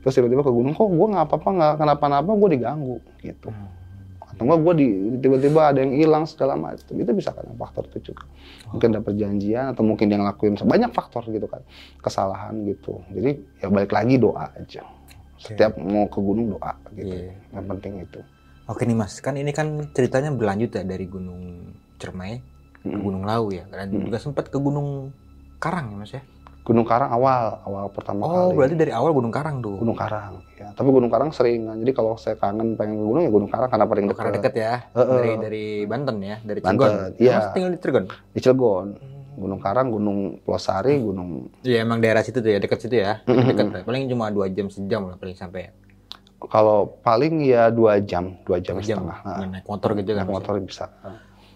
Terus 0.00 0.14
tiba-tiba 0.14 0.42
ke 0.46 0.52
gunung 0.54 0.70
kok 0.70 0.86
gue 0.86 1.06
nggak 1.10 1.24
apa-apa 1.26 1.48
nggak 1.50 1.72
kenapa-napa 1.82 2.30
gue 2.30 2.48
diganggu 2.54 2.96
gitu. 3.20 3.50
Hmm. 3.50 3.75
Atau 4.36 4.44
enggak 4.44 4.60
gue 4.68 4.74
di 4.76 4.88
tiba-tiba 5.24 5.72
ada 5.72 5.80
yang 5.80 5.96
hilang 5.96 6.28
segala 6.28 6.60
macam. 6.60 6.92
Itu 6.92 7.10
bisa 7.16 7.32
karena 7.32 7.56
faktor 7.56 7.88
itu 7.88 8.12
juga. 8.12 8.28
Mungkin 8.68 8.88
ada 8.92 9.00
perjanjian 9.00 9.72
atau 9.72 9.80
mungkin 9.80 10.12
dia 10.12 10.20
ngelakuin 10.20 10.60
banyak 10.60 10.92
faktor 10.92 11.24
gitu 11.32 11.48
kan. 11.48 11.64
Kesalahan 12.04 12.52
gitu. 12.68 13.00
Jadi 13.16 13.64
ya 13.64 13.72
balik 13.72 13.96
lagi 13.96 14.20
doa 14.20 14.52
aja. 14.52 14.84
Setiap 15.40 15.80
mau 15.80 16.04
ke 16.12 16.20
gunung 16.20 16.52
doa 16.52 16.76
gitu. 16.92 17.16
Iya. 17.16 17.32
Yang 17.56 17.64
penting 17.72 17.92
itu. 18.04 18.20
Oke 18.66 18.82
nih 18.84 18.98
mas, 18.98 19.22
kan 19.24 19.38
ini 19.38 19.54
kan 19.56 19.88
ceritanya 19.94 20.34
berlanjut 20.34 20.74
ya 20.74 20.82
dari 20.82 21.06
Gunung 21.06 21.70
Cermai 22.02 22.42
ke. 22.82 22.98
Gunung 22.98 23.22
Lau 23.22 23.54
ya, 23.54 23.62
dan 23.70 23.94
Mm. 23.94 24.10
juga 24.10 24.18
sempat 24.18 24.50
ke 24.50 24.58
Gunung 24.58 25.14
Karang 25.62 25.94
ya 25.94 25.96
mas 25.96 26.12
ya. 26.12 26.22
Gunung 26.66 26.82
Karang 26.82 27.08
awal, 27.08 27.62
awal 27.62 27.86
pertama 27.88 28.20
Oh 28.20 28.50
kali. 28.50 28.58
berarti 28.58 28.74
dari 28.76 28.90
awal 28.90 29.14
Gunung 29.14 29.30
Karang 29.30 29.62
tuh. 29.62 29.78
Gunung 29.78 29.94
Karang. 29.94 30.42
Ya, 30.52 30.74
tapi 30.74 30.90
Gunung 30.90 31.06
Karang 31.06 31.30
sering. 31.30 31.62
Jadi 31.62 31.92
kalau 31.92 32.18
saya 32.18 32.34
kangen 32.34 32.74
pengen 32.74 32.98
ke 32.98 33.04
gunung 33.04 33.22
ya 33.22 33.30
Gunung 33.30 33.46
Karang 33.46 33.70
karena 33.70 33.86
paling 33.86 34.02
Oh, 34.02 34.10
dekat. 34.10 34.18
karena 34.18 34.32
deket 34.34 34.54
ya, 34.56 34.72
Heeh. 34.92 35.14
dari 35.14 35.30
dari 35.38 35.64
Banten 35.84 36.16
ya, 36.18 36.36
dari 36.40 36.58
Banten, 36.58 36.74
Cilegon. 36.82 37.22
iya. 37.22 37.34
Mas 37.36 37.46
tinggal 37.54 37.70
di 37.70 37.78
Cilegon. 37.78 38.04
Di 38.28 38.40
Cilegon. 38.40 38.88
Gunung 39.36 39.60
Karang, 39.60 39.88
Gunung 39.88 40.18
Plosari, 40.40 40.96
Gunung 40.98 41.52
Iya 41.60 41.84
emang 41.84 42.00
daerah 42.00 42.20
situ 42.20 42.40
tuh 42.40 42.48
ya, 42.48 42.58
dekat 42.58 42.78
situ 42.80 42.96
ya, 42.96 43.20
Mm-mm. 43.22 43.46
dekat. 43.46 43.66
Paling 43.84 44.08
cuma 44.08 44.26
dua 44.28 44.48
jam 44.48 44.66
sejam 44.66 45.06
lah 45.06 45.14
paling 45.14 45.34
sampai. 45.34 45.70
kalau 46.38 46.98
paling 47.00 47.42
ya 47.42 47.68
dua 47.68 47.98
jam, 47.98 48.36
dua 48.42 48.58
jam, 48.58 48.76
Dua 48.76 48.84
jam. 48.84 48.98
setengah. 49.02 49.18
Nah, 49.24 49.48
Naik 49.50 49.66
motor 49.66 49.90
gitu 49.94 50.10
kan. 50.12 50.20
naik 50.20 50.32
motor 50.32 50.52
bisa. 50.60 50.84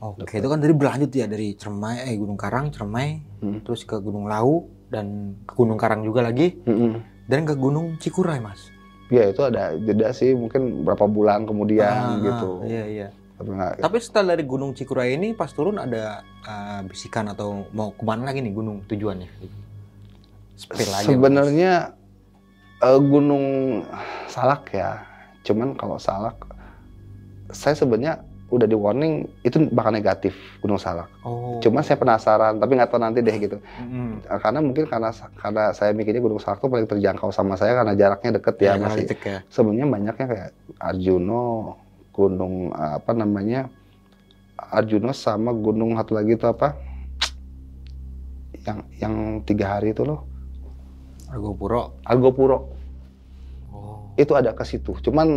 Oke, 0.01 0.35
itu 0.35 0.49
kan 0.49 0.57
dari 0.57 0.73
berlanjut 0.73 1.11
ya 1.11 1.27
dari 1.27 1.53
Cermai, 1.53 2.01
eh 2.05 2.17
Gunung 2.17 2.35
Karang, 2.35 2.71
Cermai, 2.71 3.21
Hmm. 3.39 3.61
terus 3.61 3.83
ke 3.83 3.97
Gunung 3.97 4.25
Lau 4.25 4.65
dan 4.91 5.07
ke 5.47 5.55
Gunung 5.55 5.79
Karang 5.79 6.03
juga 6.03 6.21
lagi 6.21 6.59
Mm-mm. 6.63 6.99
dan 7.25 7.43
ke 7.43 7.55
Gunung 7.55 7.97
Cikuray 7.97 8.39
mas. 8.39 8.69
Ya 9.09 9.27
itu 9.27 9.43
ada 9.43 9.75
jeda 9.77 10.11
sih 10.11 10.35
mungkin 10.35 10.83
berapa 10.83 11.07
bulan 11.07 11.43
kemudian 11.43 11.91
Ah, 11.91 12.19
gitu. 12.19 12.51
Iya 12.63 12.85
iya. 12.87 13.09
Tapi 13.35 13.51
nggak- 13.51 13.81
Tapi 13.81 13.97
setelah 13.99 14.35
dari 14.35 14.45
Gunung 14.45 14.71
Cikuray 14.71 15.15
ini 15.15 15.33
pas 15.33 15.49
turun 15.49 15.79
ada 15.79 16.21
uh, 16.45 16.81
bisikan 16.85 17.27
atau 17.27 17.65
mau 17.71 17.91
ke 17.91 18.03
mana 18.03 18.29
lagi 18.29 18.39
nih 18.39 18.53
gunung 18.53 18.85
tujuannya? 18.85 19.31
Sebenarnya 21.01 21.97
eh, 22.79 23.01
Gunung 23.01 23.47
Salak 24.27 24.69
ya. 24.71 25.01
Cuman 25.43 25.73
kalau 25.73 25.97
Salak 25.97 26.37
saya 27.51 27.75
sebenarnya 27.75 28.23
udah 28.51 28.67
di 28.67 28.75
warning 28.75 29.31
itu 29.47 29.71
bakal 29.71 29.95
negatif 29.95 30.35
Gunung 30.59 30.77
Salak. 30.77 31.07
Oh. 31.23 31.63
Cuma 31.63 31.87
saya 31.87 31.95
penasaran, 31.97 32.59
tapi 32.59 32.75
nggak 32.75 32.91
tahu 32.91 32.99
nanti 32.99 33.23
deh 33.23 33.37
gitu. 33.39 33.63
Eh, 33.63 34.39
Karena 34.43 34.59
mungkin 34.59 34.91
karena 34.91 35.15
karena 35.39 35.71
saya 35.71 35.95
mikirnya 35.95 36.19
Gunung 36.19 36.43
Salak 36.43 36.59
tuh 36.59 36.67
paling 36.67 36.91
terjangkau 36.91 37.31
sama 37.31 37.55
saya 37.55 37.79
karena 37.79 37.95
jaraknya 37.95 38.43
deket 38.43 38.55
ya, 38.59 38.75
karena 38.75 38.91
masih. 38.91 39.07
licik 39.07 39.21
ya. 39.23 39.39
Sebenarnya 39.47 39.87
banyaknya 39.87 40.27
kayak 40.27 40.51
Arjuno, 40.83 41.79
Gunung 42.11 42.75
apa 42.75 43.15
namanya 43.15 43.71
Arjuno 44.59 45.15
sama 45.15 45.55
Gunung 45.55 45.95
satu 45.95 46.19
lagi 46.19 46.35
itu 46.35 46.47
apa? 46.51 46.75
Yang 48.67 48.79
yang 49.01 49.15
tiga 49.47 49.79
hari 49.79 49.95
itu 49.95 50.03
loh, 50.05 50.27
Argopuro. 51.31 52.03
Argopuro. 52.03 52.80
Itu 54.15 54.33
ada 54.33 54.51
ke 54.51 54.63
situ. 54.63 54.93
Cuman 55.01 55.29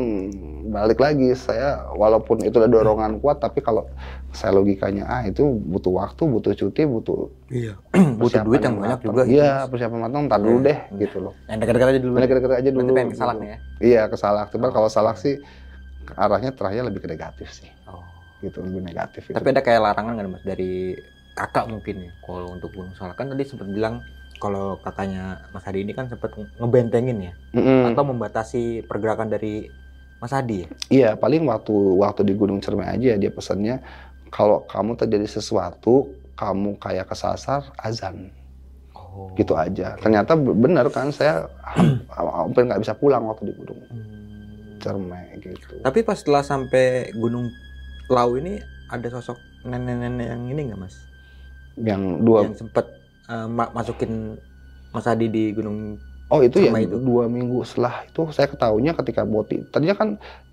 balik 0.67 0.97
lagi 0.97 1.32
saya 1.34 1.86
walaupun 1.91 2.41
itu 2.41 2.55
ada 2.55 2.67
dorongan 2.67 3.17
kuat, 3.17 3.38
tapi 3.38 3.59
kalau 3.59 3.86
saya 4.30 4.51
logikanya 4.51 5.05
ah 5.05 5.21
itu 5.21 5.45
butuh 5.45 5.93
waktu, 5.95 6.24
butuh 6.24 6.51
cuti, 6.51 6.84
butuh 6.84 7.30
Iya. 7.47 7.78
Butuh 8.19 8.41
duit 8.41 8.59
yang 8.59 8.76
banyak 8.76 8.99
matang. 8.99 9.07
juga. 9.07 9.21
Iya, 9.24 9.51
persiapan 9.65 9.99
matang 10.01 10.21
ntar 10.26 10.39
dulu 10.39 10.57
Iya. 10.57 10.65
deh 10.65 10.78
gitu 10.99 11.17
loh. 11.19 11.34
Yang 11.45 11.57
dekat-dekat 11.59 11.88
aja 11.88 11.99
dulu. 12.01 12.13
Kira-kira 12.17 12.53
aja 12.55 12.69
dulu. 12.69 12.82
Berarti 12.84 12.97
pengen 12.97 13.11
kesalak 13.13 13.36
gitu. 13.36 13.43
nih 13.43 13.49
ya. 13.49 13.57
Iya, 13.80 14.01
kesalak. 14.09 14.47
Cuman 14.49 14.67
Oh, 14.67 14.74
kalau 14.74 14.89
salak 14.89 15.15
oke. 15.15 15.21
sih 15.21 15.36
arahnya 16.15 16.51
terakhirnya 16.51 16.86
lebih 16.89 16.99
ke 16.99 17.09
negatif 17.09 17.47
sih. 17.53 17.69
Oh. 17.86 18.01
Gitu, 18.39 18.57
lebih 18.59 18.82
negatif 18.84 19.21
itu. 19.24 19.36
Tapi 19.36 19.47
ada 19.49 19.61
kayak 19.61 19.82
larangan 19.82 20.13
kan 20.15 20.28
mas 20.28 20.43
dari 20.43 20.97
kakak 21.34 21.65
mungkin 21.65 21.95
ya 21.99 22.11
kalau 22.19 22.51
untuk 22.51 22.69
Gunung 22.69 22.93
Salak 22.93 23.15
kan 23.15 23.26
tadi 23.26 23.41
sempat 23.41 23.65
bilang 23.65 24.05
kalau 24.38 24.77
kakaknya 24.79 25.43
Mas 25.49 25.63
Hadi 25.63 25.81
ini 25.81 25.91
kan 25.91 26.07
sempat 26.07 26.31
ngebentengin 26.57 27.19
ya 27.21 27.34
Mm-mm. 27.53 27.91
atau 27.91 28.03
membatasi 28.05 28.84
pergerakan 28.84 29.27
dari 29.27 29.67
Mas 30.17 30.31
Hadi 30.31 30.63
ya. 30.63 30.69
Iya, 30.88 31.09
paling 31.13 31.43
waktu 31.43 31.73
waktu 31.99 32.23
di 32.23 32.34
Gunung 32.34 32.59
Cermai 32.59 32.88
aja 32.88 33.15
dia 33.15 33.27
pesannya 33.27 33.84
kalau 34.27 34.63
kamu 34.65 34.95
terjadi 34.95 35.27
sesuatu, 35.29 36.07
kamu 36.34 36.79
kayak 36.79 37.05
kesasar, 37.05 37.69
azan. 37.75 38.31
Oh. 38.95 39.29
Gitu 39.36 39.53
aja. 39.53 39.93
Ternyata 39.99 40.34
be- 40.34 40.55
benar 40.55 40.89
kan 40.89 41.11
saya 41.11 41.45
ham- 41.61 42.01
hampir 42.39 42.65
nggak 42.65 42.81
bisa 42.81 42.95
pulang 42.95 43.27
waktu 43.27 43.51
di 43.51 43.53
Gunung 43.53 43.79
Hmm. 43.86 44.79
Cermai 44.79 45.38
gitu. 45.39 45.79
Tapi 45.79 45.99
pas 46.01 46.17
setelah 46.17 46.41
sampai 46.41 47.11
Gunung 47.13 47.47
Lau 48.07 48.36
ini 48.36 48.59
ada 48.88 49.07
sosok 49.07 49.36
nenek-nenek 49.63 50.27
yang 50.27 50.43
ini 50.45 50.61
nggak 50.67 50.79
mas? 50.79 50.95
Yang 51.75 52.01
dua 52.19 52.39
Yang 52.43 52.55
sempat 52.59 52.86
ma- 53.57 53.71
masukin 53.78 54.11
Mas 54.93 55.05
Hadi 55.09 55.26
di 55.36 55.39
Gunung 55.57 55.78
Oh 56.34 56.41
itu 56.47 56.57
ya 56.65 56.71
itu. 56.84 56.97
dua 57.09 57.24
minggu 57.36 57.55
setelah 57.69 57.93
itu 58.09 58.21
saya 58.36 58.47
ketahuinya 58.53 58.93
ketika 58.99 59.21
boti. 59.34 59.55
Tadinya 59.71 59.95
kan 60.01 60.09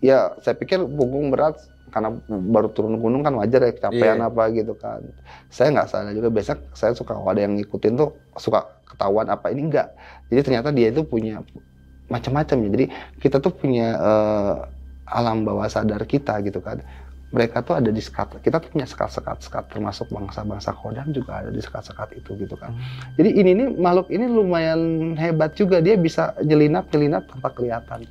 ya 0.08 0.12
saya 0.44 0.54
pikir 0.60 0.78
punggung 0.98 1.26
berat 1.32 1.54
karena 1.92 2.08
baru 2.54 2.68
turun 2.74 2.94
gunung 3.02 3.22
kan 3.26 3.32
wajar 3.40 3.60
ya 3.66 3.72
kecapean 3.76 4.18
Iya. 4.20 4.28
apa 4.28 4.42
gitu 4.58 4.72
kan. 4.82 5.00
Saya 5.56 5.66
nggak 5.74 5.86
sadar 5.90 6.12
juga 6.18 6.28
biasa 6.36 6.52
saya 6.80 6.92
suka 6.98 7.12
kalau 7.16 7.30
ada 7.32 7.40
yang 7.44 7.54
ngikutin 7.56 7.92
tuh 8.00 8.08
suka 8.44 8.58
ketahuan 8.90 9.26
apa 9.34 9.46
ini 9.52 9.60
enggak. 9.68 9.86
Jadi 10.28 10.40
ternyata 10.46 10.68
dia 10.78 10.86
itu 10.92 11.02
punya 11.12 11.32
macam-macam 12.14 12.56
ya. 12.64 12.68
Jadi 12.74 12.84
kita 13.22 13.36
tuh 13.44 13.52
punya 13.60 13.82
eh, 14.06 14.52
alam 15.16 15.36
bawah 15.46 15.66
sadar 15.76 16.02
kita 16.12 16.30
gitu 16.46 16.58
kan. 16.66 16.78
Mereka 17.30 17.62
tuh 17.62 17.78
ada 17.78 17.94
di 17.94 18.02
sekat, 18.02 18.42
kita 18.42 18.58
tuh 18.58 18.74
punya 18.74 18.90
sekat-sekat-sekat 18.90 19.70
termasuk 19.70 20.10
bangsa-bangsa 20.10 20.74
kodam 20.74 21.14
juga 21.14 21.38
ada 21.38 21.54
di 21.54 21.62
sekat-sekat 21.62 22.18
itu 22.18 22.34
gitu 22.34 22.58
kan. 22.58 22.74
Jadi 23.14 23.30
ini 23.38 23.50
nih 23.54 23.68
makhluk 23.78 24.10
ini 24.10 24.26
lumayan 24.26 25.14
hebat 25.14 25.54
juga 25.54 25.78
dia 25.78 25.94
bisa 25.94 26.34
nyelinap 26.42 26.90
nyelinap 26.90 27.30
tanpa 27.30 27.54
kelihatan. 27.54 28.02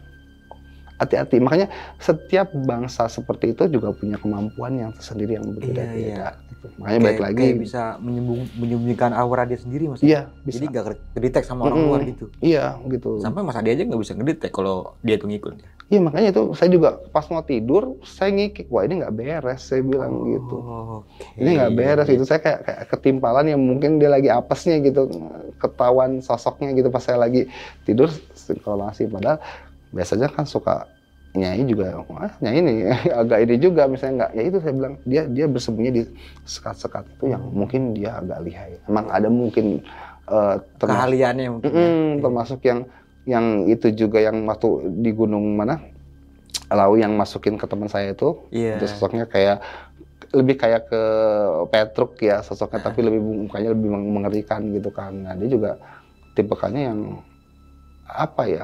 Hati-hati. 0.95 1.39
Makanya 1.39 1.67
setiap 1.95 2.51
bangsa 2.51 3.07
seperti 3.07 3.55
itu 3.55 3.67
juga 3.72 3.95
punya 3.95 4.20
kemampuan 4.20 4.76
yang 4.76 4.91
tersendiri 4.91 5.39
yang 5.39 5.47
berbeda-beda. 5.47 5.95
Iya, 5.95 6.28
gitu. 6.51 6.67
Makanya 6.76 6.99
Kayak- 6.99 7.24
lagi. 7.24 7.39
kayak 7.39 7.59
bisa 7.59 7.84
menyembung- 7.99 8.51
menyembunyikan 8.55 9.11
aura 9.15 9.47
dia 9.47 9.55
sendiri 9.55 9.88
mas. 9.88 10.03
Iya 10.03 10.28
bisa. 10.43 10.59
Jadi 10.59 10.65
nggak 10.76 10.86
kedetek 11.15 11.43
sama 11.47 11.72
orang 11.72 11.80
Mm-mm. 11.80 11.88
luar 11.88 12.01
gitu. 12.03 12.26
Iya 12.43 12.76
gitu. 12.88 13.20
Sampai 13.20 13.47
Mas 13.47 13.55
Hadi 13.55 13.72
aja 13.72 13.84
nggak 13.84 13.99
bisa 13.99 14.11
ngedetek 14.15 14.51
kalau 14.51 14.95
dia 14.99 15.15
tuh 15.15 15.32
ngikut. 15.32 15.55
Iya 15.90 16.00
makanya 16.06 16.28
itu 16.30 16.42
saya 16.54 16.70
juga 16.70 16.90
pas 17.10 17.26
mau 17.34 17.42
tidur 17.42 17.98
saya 18.06 18.30
ngikik 18.30 18.70
wah 18.70 18.86
ini 18.86 19.02
nggak 19.02 19.14
beres 19.18 19.62
saya 19.66 19.82
bilang 19.82 20.14
gitu. 20.30 20.54
Oh, 20.62 21.02
Oke. 21.02 21.42
Ini 21.42 21.50
nggak 21.58 21.72
beres 21.74 22.08
gitu 22.14 22.24
saya 22.30 22.40
kayak, 22.46 22.60
kayak 22.62 22.82
ketimpalan 22.94 23.46
yang 23.50 23.62
mungkin 23.62 23.98
dia 23.98 24.10
lagi 24.14 24.30
apesnya 24.30 24.78
gitu 24.86 25.10
ketahuan 25.58 26.22
sosoknya 26.22 26.78
gitu 26.78 26.94
pas 26.94 27.02
saya 27.02 27.18
lagi 27.18 27.50
tidur 27.90 28.06
sinkronasi 28.38 29.10
padahal 29.10 29.42
biasanya 29.90 30.30
kan 30.30 30.46
suka 30.46 30.94
nyai 31.34 31.62
juga 31.66 32.06
wah 32.10 32.32
nyai 32.42 32.58
ini 32.62 32.74
agak 33.22 33.40
ini 33.46 33.56
juga 33.58 33.86
misalnya 33.90 34.14
nggak 34.26 34.32
ya 34.38 34.42
itu 34.50 34.58
saya 34.62 34.74
bilang 34.78 34.94
dia 35.06 35.22
dia 35.26 35.46
bersembunyi 35.50 35.90
di 35.94 36.02
sekat-sekat 36.46 37.04
itu 37.18 37.24
yang 37.34 37.44
mungkin 37.54 37.94
dia 37.98 38.18
agak 38.22 38.40
lihai 38.46 38.74
emang 38.90 39.06
ada 39.10 39.30
mungkin 39.30 39.82
eh, 40.30 40.56
termasuk 40.78 41.02
Keahliannya 41.02 41.46
mungkin. 41.50 41.70
ya. 41.70 41.74
Mm-mm, 41.74 42.22
termasuk 42.22 42.60
yang 42.66 42.80
yang 43.30 43.46
itu 43.66 43.94
juga 43.94 44.18
yang 44.18 44.42
waktu 44.44 44.68
di 45.00 45.14
gunung 45.14 45.54
mana 45.54 45.78
Lau 46.70 46.94
yang 46.94 47.14
masukin 47.14 47.58
ke 47.58 47.66
teman 47.66 47.90
saya 47.90 48.14
itu 48.14 48.46
Iya. 48.50 48.78
itu 48.78 48.86
sosoknya 48.90 49.26
kayak 49.26 49.62
lebih 50.30 50.58
kayak 50.58 50.86
ke 50.86 51.02
Petruk 51.70 52.18
ya 52.22 52.42
sosoknya 52.42 52.82
tapi 52.90 53.02
lebih 53.02 53.22
mukanya 53.46 53.70
lebih 53.74 53.90
meng- 53.90 54.12
mengerikan 54.12 54.62
gitu 54.70 54.90
kan 54.90 55.14
nah 55.14 55.34
dia 55.34 55.50
juga 55.50 55.78
tipekannya 56.34 56.84
yang 56.90 57.00
apa 58.06 58.44
ya 58.46 58.64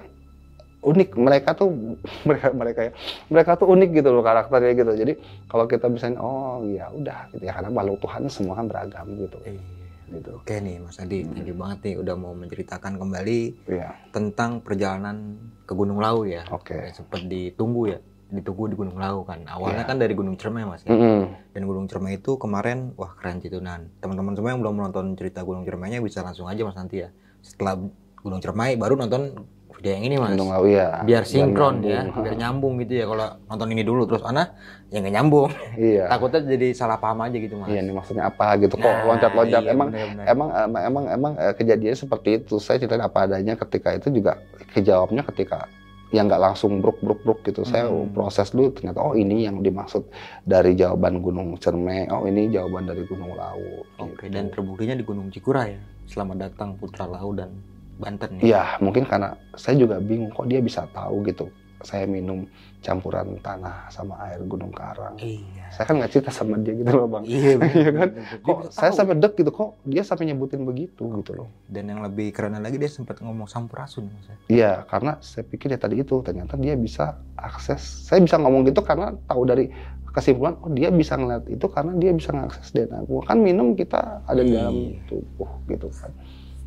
unik 0.81 1.17
mereka 1.17 1.57
tuh 1.57 1.73
mereka 2.29 2.47
mereka 2.53 2.79
ya 2.85 2.91
mereka 3.25 3.51
tuh 3.57 3.67
unik 3.73 3.89
gitu 4.01 4.09
loh 4.13 4.21
karakternya 4.21 4.73
gitu 4.77 4.91
jadi 4.93 5.13
kalau 5.49 5.65
kita 5.65 5.89
bisa 5.89 6.13
oh 6.17 6.61
ya 6.65 6.89
udah 6.93 7.33
gitu 7.33 7.41
ya 7.41 7.53
karena 7.57 7.73
makhluk 7.73 7.97
Tuhan 8.05 8.21
semua 8.29 8.53
kan 8.53 8.65
beragam 8.69 9.05
gitu 9.17 9.37
Iya. 9.41 9.61
Gitu 10.07 10.31
Oke 10.35 10.55
nih 10.57 10.77
Mas 10.77 10.97
Adi, 10.97 11.25
thank 11.25 11.45
you 11.45 11.53
banget 11.53 11.79
nih 11.83 11.95
udah 11.97 12.13
mau 12.13 12.31
menceritakan 12.31 12.95
kembali 12.95 13.39
ya 13.65 13.95
tentang 14.09 14.59
perjalanan 14.59 15.37
ke 15.63 15.71
Gunung 15.71 15.97
Lau 15.97 16.23
ya. 16.23 16.45
oke 16.47 16.69
Kayak 16.69 16.93
Sempet 16.93 17.25
ditunggu 17.25 17.81
ya, 17.87 17.99
ditunggu 18.27 18.69
di 18.69 18.75
Gunung 18.75 18.95
Lau 18.95 19.21
kan. 19.21 19.41
Awalnya 19.43 19.81
Iya. 19.81 19.89
kan 19.89 19.97
dari 19.97 20.13
Gunung 20.13 20.35
Cermai 20.35 20.63
Mas 20.63 20.81
ya. 20.81 20.93
Mm-mm. 20.93 21.51
Dan 21.51 21.63
Gunung 21.63 21.85
Cermai 21.85 22.15
itu 22.15 22.37
kemarin 22.37 22.93
wah 22.93 23.13
keren 23.13 23.39
Citunan. 23.39 23.89
Teman-teman 23.97 24.33
semua 24.33 24.49
yang 24.51 24.61
belum 24.61 24.75
menonton 24.75 25.05
cerita 25.13 25.41
Gunung 25.41 25.63
Cermainya 25.63 25.99
bisa 25.99 26.21
langsung 26.21 26.45
aja 26.45 26.61
Mas 26.61 26.75
nanti 26.75 27.01
ya. 27.01 27.09
Setelah 27.41 27.81
Gunung 28.19 28.41
Cermai 28.41 28.73
baru 28.75 28.93
nonton 28.95 29.45
video 29.75 29.91
yang 29.91 30.03
ini 30.03 30.15
mas. 30.15 30.31
Lawu 30.33 30.65
ya. 30.65 31.03
biar 31.03 31.23
sinkron 31.23 31.79
nyambung. 31.79 31.91
ya 31.91 32.23
biar 32.23 32.35
nyambung 32.35 32.73
gitu 32.81 32.93
ya. 32.95 33.05
Kalau 33.05 33.27
nonton 33.45 33.67
ini 33.69 33.83
dulu 33.83 34.01
terus 34.05 34.23
ana 34.23 34.43
ya 34.87 34.97
nggak 34.99 35.13
nyambung. 35.13 35.51
Iya. 35.75 36.07
takutnya 36.11 36.39
jadi 36.45 36.67
salah 36.71 36.97
paham 36.97 37.19
aja 37.21 37.35
gitu 37.35 37.55
mas. 37.55 37.67
Iya 37.67 37.79
ini 37.81 37.91
maksudnya 37.91 38.23
apa 38.25 38.55
gitu. 38.57 38.75
Kok 38.75 38.83
Nah, 38.85 39.03
loncat-loncat. 39.05 39.61
iya, 39.61 39.71
emang 39.71 39.89
emang 40.23 40.49
emang 40.55 40.81
emang 40.81 41.03
emang 41.09 41.33
eh, 41.35 41.53
kejadiannya 41.53 41.97
seperti 41.97 42.29
itu. 42.39 42.55
Saya 42.57 42.79
ceritain 42.79 42.99
apa 42.99 43.25
adanya 43.25 43.53
ketika 43.55 43.91
itu 43.91 44.07
juga 44.09 44.39
kejawabnya 44.71 45.23
ketika 45.27 45.67
yang 46.13 46.31
nggak 46.31 46.39
langsung 46.39 46.79
bruk 46.79 47.01
bruk 47.03 47.19
bruk 47.21 47.39
gitu. 47.43 47.61
Saya 47.61 47.91
Hmm. 47.91 48.07
proses 48.09 48.49
dulu 48.49 48.71
ternyata 48.71 48.99
oh 48.99 49.13
ini 49.13 49.43
yang 49.43 49.59
dimaksud 49.59 50.07
dari 50.41 50.71
jawaban 50.73 51.19
Gunung 51.19 51.59
Cerme 51.59 52.07
oh 52.07 52.23
ini 52.23 52.47
jawaban 52.47 52.87
dari 52.87 53.03
Gunung 53.03 53.35
Lawu 53.35 53.83
oke 53.99 54.23
gitu. 54.23 54.31
dan 54.31 54.47
terbuktinya 54.47 54.95
di 54.95 55.03
Gunung 55.03 55.27
Cikura 55.27 55.67
ya. 55.67 55.81
Selamat 56.05 56.47
datang 56.47 56.77
Putra 56.77 57.03
Lau 57.03 57.33
dan 57.33 57.51
Banten 57.95 58.29
ya 58.37 58.43
Iya 58.43 58.63
mungkin 58.79 59.03
karena 59.03 59.29
saya 59.53 59.75
juga 59.75 59.97
bingung 59.97 60.29
kok 60.29 60.45
dia 60.45 60.59
bisa 60.59 60.83
tahu 60.89 61.23
gitu 61.23 61.47
saya 61.77 62.03
minum 62.03 62.47
campuran 62.81 63.37
tanah 63.39 63.87
sama 63.87 64.17
air 64.25 64.41
Gunung 64.41 64.71
Karang 64.71 65.13
iya 65.17 65.69
saya 65.69 65.85
kan 65.85 65.99
nggak 65.99 66.11
cerita 66.11 66.31
sama 66.31 66.57
dia 66.57 66.73
gitu 66.73 66.87
loh 66.87 67.05
bang 67.05 67.23
iya 67.23 67.51
bener, 67.59 67.75
Iya 67.75 67.89
kan? 67.91 68.09
bener. 68.09 68.25
Dia 68.25 68.41
kok 68.41 68.57
bisa 68.57 68.71
saya 68.73 68.89
tahu. 68.89 68.97
sampai 68.97 69.15
dek 69.15 69.33
gitu 69.35 69.51
kok 69.51 69.69
dia 69.83 70.01
sampai 70.01 70.23
nyebutin 70.25 70.61
begitu 70.63 71.03
gitu 71.03 71.31
loh 71.35 71.47
dan 71.67 71.83
yang 71.85 72.01
lebih 72.01 72.31
keren 72.31 72.55
lagi 72.55 72.75
dia 72.75 72.87
sempat 72.87 73.19
ngomong 73.19 73.45
sampurasun 73.45 74.07
ya. 74.07 74.35
Iya, 74.45 74.71
karena 74.85 75.17
saya 75.19 75.43
pikir 75.43 75.67
ya 75.67 75.77
tadi 75.77 75.99
itu 75.99 76.15
ternyata 76.21 76.53
dia 76.55 76.73
bisa 76.75 77.17
akses. 77.35 77.81
Saya 78.05 78.21
bisa 78.21 78.37
ngomong 78.37 78.61
gitu 78.63 78.79
karena 78.79 79.13
tahu 79.25 79.41
dari 79.43 79.65
kesimpulan, 80.07 80.55
oh 80.61 80.69
dia 80.69 80.87
bisa 80.89 81.17
ngeliat 81.17 81.43
itu 81.45 81.65
karena 81.67 81.91
dia 81.93 82.13
bisa 82.13 82.31
mengakses 82.31 82.69
DNA 82.69 83.03
gua. 83.03 83.25
Kan 83.25 83.41
minum 83.41 83.73
kita 83.73 84.23
ada 84.23 84.39
di 84.39 84.53
dalam 84.53 84.71
Iya. 84.71 85.01
tubuh 85.05 85.49
gitu 85.65 85.89
kan. 85.91 86.13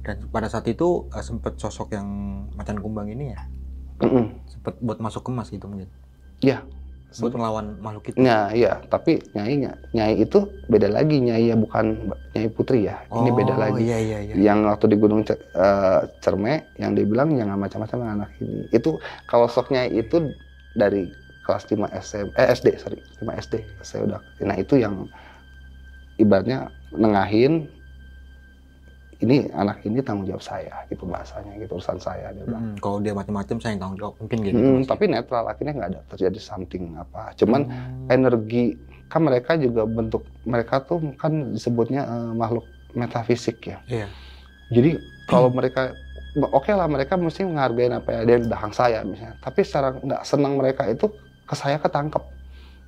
Dan 0.06 0.16
pada 0.30 0.48
saat 0.48 0.66
itu 0.70 1.08
eh, 1.12 1.24
sempat 1.24 1.58
sosok 1.58 1.94
yang 1.96 2.08
macan 2.54 2.78
kumbang 2.80 3.08
ini 3.12 3.34
ya 3.34 3.40
Mm-mm. 3.98 4.30
sempat 4.46 4.78
buat 4.78 4.98
masuk 5.02 5.26
ke 5.26 5.30
mas 5.34 5.48
gitu 5.50 5.66
mungkin 5.66 5.90
Iya. 6.38 6.62
buat 7.18 7.34
melawan 7.34 7.66
makhluk 7.82 8.12
itu 8.12 8.16
Nah, 8.20 8.52
iya, 8.54 8.78
tapi 8.92 9.18
nyai 9.34 9.64
nyai 9.96 10.14
itu 10.22 10.38
beda 10.68 10.86
lagi 10.92 11.18
nyai 11.18 11.50
ya 11.50 11.56
bukan 11.58 12.14
nyai 12.36 12.46
putri 12.52 12.84
ya. 12.86 13.00
Ini 13.10 13.30
beda 13.32 13.54
Oh, 13.56 13.58
lagi. 13.58 13.82
iya 13.82 13.98
iya 13.98 14.18
iya 14.22 14.34
Yang 14.38 14.58
waktu 14.70 14.86
di 14.92 14.96
Gunung 15.00 15.22
Ce- 15.26 15.40
eh, 15.40 16.00
Cerme 16.22 16.68
yang 16.78 16.92
dia 16.94 17.08
bilang 17.08 17.32
jangan 17.34 17.58
macam-macam 17.58 17.98
anak 18.22 18.30
ini. 18.38 18.68
Itu 18.70 19.00
kalau 19.26 19.48
sok 19.50 19.72
nyai 19.74 19.88
itu 19.98 20.30
dari 20.76 21.08
kelas 21.48 21.64
5 21.72 21.88
SM 21.88 22.28
eh 22.36 22.46
SD 22.52 22.76
sorry 22.76 23.00
5 23.24 23.32
SD 23.40 23.64
saya 23.80 24.04
udah 24.04 24.20
nah 24.44 24.52
itu 24.60 24.76
yang 24.76 25.08
ibaratnya 26.20 26.68
nengahin 26.92 27.66
ini 29.18 29.50
anak 29.50 29.82
ini 29.82 29.98
tanggung 29.98 30.30
jawab 30.30 30.42
saya 30.42 30.86
gitu 30.86 31.02
bahasanya 31.02 31.58
gitu 31.58 31.74
urusan 31.74 31.98
saya 31.98 32.30
dia 32.30 32.46
bilang. 32.46 32.74
Mm, 32.74 32.76
kalau 32.78 32.98
dia 33.02 33.10
macam-macam 33.10 33.56
saya 33.58 33.70
yang 33.74 33.82
tanggung 33.82 33.98
jawab 33.98 34.14
mungkin 34.22 34.38
gitu 34.46 34.58
Hmm, 34.58 34.82
tapi 34.86 35.04
netral 35.10 35.44
akhirnya 35.50 35.72
nggak 35.74 35.90
ada 35.90 36.00
terjadi 36.14 36.38
something 36.38 36.94
apa. 36.94 37.34
Cuman 37.34 37.66
Hmm. 37.66 38.06
energi 38.14 38.78
kan 39.10 39.24
mereka 39.24 39.58
juga 39.58 39.82
bentuk 39.88 40.22
mereka 40.46 40.78
tuh 40.84 41.00
kan 41.18 41.50
disebutnya 41.50 42.06
eh, 42.06 42.32
makhluk 42.36 42.62
metafisik 42.94 43.58
ya. 43.66 43.78
Iya. 43.88 44.08
jadi 44.68 45.00
kalau 45.24 45.48
mereka 45.48 45.96
oke 46.36 46.68
lah 46.72 46.84
mereka 46.86 47.16
mesti 47.16 47.40
menghargai 47.42 47.88
apa 47.88 48.08
ya 48.12 48.20
dia 48.24 48.36
di 48.38 48.46
belakang 48.46 48.72
saya 48.72 49.00
misalnya. 49.02 49.34
Tapi 49.40 49.60
secara 49.64 49.96
nggak 49.96 50.22
senang 50.22 50.54
mereka 50.60 50.84
itu 50.86 51.08
ke 51.48 51.54
saya 51.56 51.80
ketangkep 51.80 52.20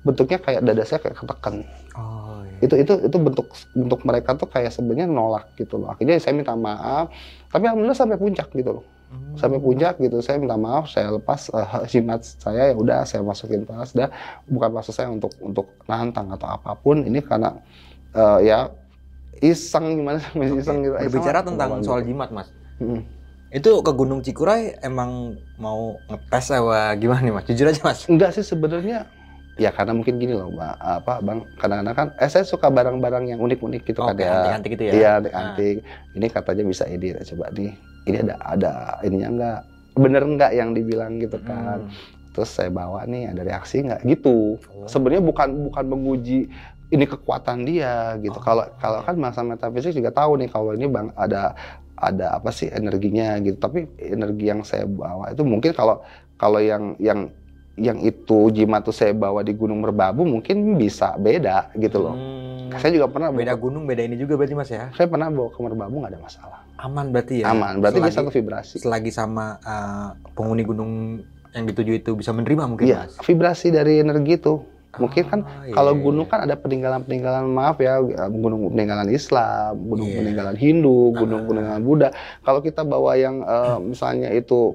bentuknya 0.01 0.39
kayak 0.41 0.61
dada 0.65 0.83
saya 0.83 0.99
kayak 0.99 1.17
ketekan 1.17 1.61
oh 1.93 2.41
iya. 2.41 2.57
itu 2.65 2.75
itu 2.77 2.93
itu 3.05 3.17
bentuk 3.17 3.47
bentuk 3.71 4.01
mereka 4.01 4.33
tuh 4.33 4.49
kayak 4.49 4.73
sebenarnya 4.73 5.05
nolak 5.05 5.45
gitu 5.55 5.77
loh 5.77 5.93
akhirnya 5.93 6.17
saya 6.17 6.33
minta 6.33 6.53
maaf 6.53 7.13
tapi 7.47 7.63
alhamdulillah 7.65 7.97
sampai 7.97 8.17
puncak 8.17 8.49
gitu 8.51 8.81
loh 8.81 8.85
Hmm. 9.11 9.35
sampai 9.35 9.59
puncak 9.59 9.99
gitu 9.99 10.23
saya 10.23 10.39
minta 10.39 10.55
maaf 10.55 10.87
saya 10.87 11.11
lepas 11.11 11.51
eh, 11.51 11.67
jimat 11.91 12.23
saya 12.23 12.71
ya 12.71 12.75
udah 12.79 13.03
saya 13.03 13.19
masukin 13.19 13.67
tas 13.67 13.91
dah 13.91 14.07
bukan 14.47 14.71
maksud 14.71 14.95
saya 14.95 15.11
untuk 15.11 15.35
untuk 15.43 15.75
nantang 15.83 16.31
atau 16.31 16.47
apa 16.47 16.79
pun 16.79 17.03
ini 17.03 17.19
karena 17.19 17.59
eh, 18.15 18.39
ya 18.47 18.71
iseng 19.43 19.99
gimana 19.99 20.23
iseng 20.55 20.79
gitu 20.79 20.95
berbicara 20.95 21.43
Iseng 21.43 21.47
tentang 21.51 21.69
soal 21.83 22.07
gitu. 22.07 22.15
jimat 22.15 22.31
mas 22.31 22.47
Mm. 22.79 23.03
itu 23.51 23.71
ke 23.83 23.91
Gunung 23.91 24.23
Cikuray 24.23 24.79
emang 24.79 25.35
mau 25.59 25.99
ngetes 26.07 26.49
apa 26.49 26.95
gimana 26.95 27.19
nih 27.19 27.33
mas 27.35 27.43
jujur 27.45 27.67
aja 27.67 27.81
mas 27.83 27.99
enggak 28.07 28.31
sih 28.31 28.41
sebenarnya 28.41 29.11
ya 29.59 29.69
karena 29.69 29.91
mungkin 29.91 30.15
gini 30.15 30.31
loh 30.31 30.47
mbak 30.47 30.75
apa 30.79 31.13
bang 31.19 31.39
kadang-kadang 31.59 31.95
kan 31.95 32.07
eh 32.17 32.29
saya 32.31 32.47
suka 32.47 32.71
barang-barang 32.71 33.35
yang 33.35 33.39
unik-unik 33.43 33.83
gitu 33.83 33.99
kan 33.99 34.15
Oke, 34.15 34.23
ya 34.23 34.31
antik-antik 34.39 34.71
itu 34.79 34.83
ya 34.87 34.91
Iya, 34.95 35.09
Ah. 35.11 35.17
antik-antik. 35.19 35.75
Ini 36.15 36.25
katanya 36.31 36.63
bisa 36.63 36.83
edit. 36.87 37.13
Coba 37.35 37.45
nih, 37.51 37.71
ini 38.07 38.17
ada 38.23 38.35
ada 38.41 38.71
ininya 39.03 39.27
enggak? 39.29 39.59
Bener 39.99 40.23
enggak 40.23 40.51
yang 40.55 40.69
dibilang 40.71 41.19
gitu 41.19 41.37
kan? 41.43 41.83
Hmm. 41.83 42.31
Terus 42.31 42.47
saya 42.47 42.71
bawa 42.71 43.03
nih, 43.03 43.27
ada 43.27 43.41
reaksi 43.43 43.83
enggak? 43.83 44.01
Gitu. 44.07 44.55
Oh. 44.55 44.87
Sebenarnya 44.87 45.19
bukan 45.19 45.49
bukan 45.67 45.83
menguji 45.83 46.47
ini 46.89 47.05
kekuatan 47.07 47.67
dia 47.67 48.15
gitu. 48.23 48.39
Oh, 48.39 48.43
Kalau 48.43 48.63
kalau 48.79 48.99
iya. 49.03 49.07
kan 49.07 49.15
masa 49.19 49.43
metafisik 49.43 49.91
juga 49.91 50.11
tahu 50.11 50.39
nih 50.39 50.47
kalau 50.47 50.71
ini 50.75 50.87
bang 50.87 51.11
ada 51.15 51.55
ada 51.99 52.39
apa 52.39 52.49
sih 52.55 52.71
energinya 52.71 53.35
gitu. 53.43 53.59
Tapi 53.59 53.83
energi 53.99 54.47
yang 54.47 54.63
saya 54.63 54.87
bawa 54.87 55.35
itu 55.35 55.43
mungkin 55.43 55.75
kalau 55.75 55.99
kalau 56.39 56.57
yang 56.63 56.95
yang 57.03 57.29
yang 57.73 57.97
itu 57.99 58.51
jimat 58.51 58.81
tuh 58.81 58.91
saya 58.91 59.11
bawa 59.11 59.41
di 59.41 59.51
Gunung 59.51 59.79
Merbabu 59.79 60.23
mungkin 60.23 60.75
bisa 60.75 61.15
beda 61.15 61.71
gitu 61.73 61.99
loh. 61.99 62.13
Hmm. 62.13 62.71
Saya 62.73 62.91
juga 62.93 63.07
pernah 63.07 63.29
beda 63.29 63.51
bawa, 63.51 63.61
gunung 63.61 63.83
beda 63.83 64.01
ini 64.01 64.15
juga 64.15 64.35
berarti 64.35 64.55
mas 64.55 64.67
ya 64.67 64.91
saya 64.91 65.05
pernah 65.05 65.27
bawa 65.27 65.49
ke 65.49 65.59
Merbabu 65.59 65.95
nggak 65.97 66.11
ada 66.11 66.21
masalah. 66.21 66.59
aman 66.77 67.13
berarti 67.13 67.43
ya 67.43 67.45
aman 67.47 67.77
berarti 67.77 67.99
dia 67.99 68.09
selagi, 68.09 68.17
satu 68.17 68.29
vibrasi 68.33 68.75
selagi 68.81 69.11
sama 69.11 69.61
eh, 69.61 70.07
penghuni 70.33 70.65
gunung 70.65 71.21
yang 71.51 71.65
dituju 71.67 71.93
itu 71.95 72.11
bisa 72.15 72.31
menerima 72.31 72.63
mungkin 72.65 72.87
iya 72.87 73.05
mas 73.05 73.21
vibrasi 73.21 73.69
dari 73.69 74.01
energi 74.01 74.33
itu 74.35 74.65
mungkin 74.91 75.23
kan 75.23 75.39
Ah, 75.41 75.61
iya, 75.63 75.71
kalau 75.71 75.93
iya, 75.93 76.01
gunung 76.01 76.25
iya. 76.25 76.31
kan 76.33 76.39
ada 76.41 76.55
peninggalan 76.57 77.01
peninggalan 77.01 77.45
maaf 77.45 77.77
ya 77.77 78.01
gunung 78.27 78.67
peninggalan 78.67 79.07
Islam 79.07 79.77
gunung 79.77 80.09
Iya. 80.09 80.17
peninggalan 80.17 80.55
Hindu 80.57 80.97
gunung 81.13 81.41
Ah. 81.43 81.47
peninggalan 81.47 81.83
Buddha 81.85 82.09
kalau 82.41 82.59
kita 82.59 82.81
bawa 82.81 83.13
yang 83.13 83.39
eh, 83.39 83.77
misalnya 83.77 84.33
itu 84.33 84.73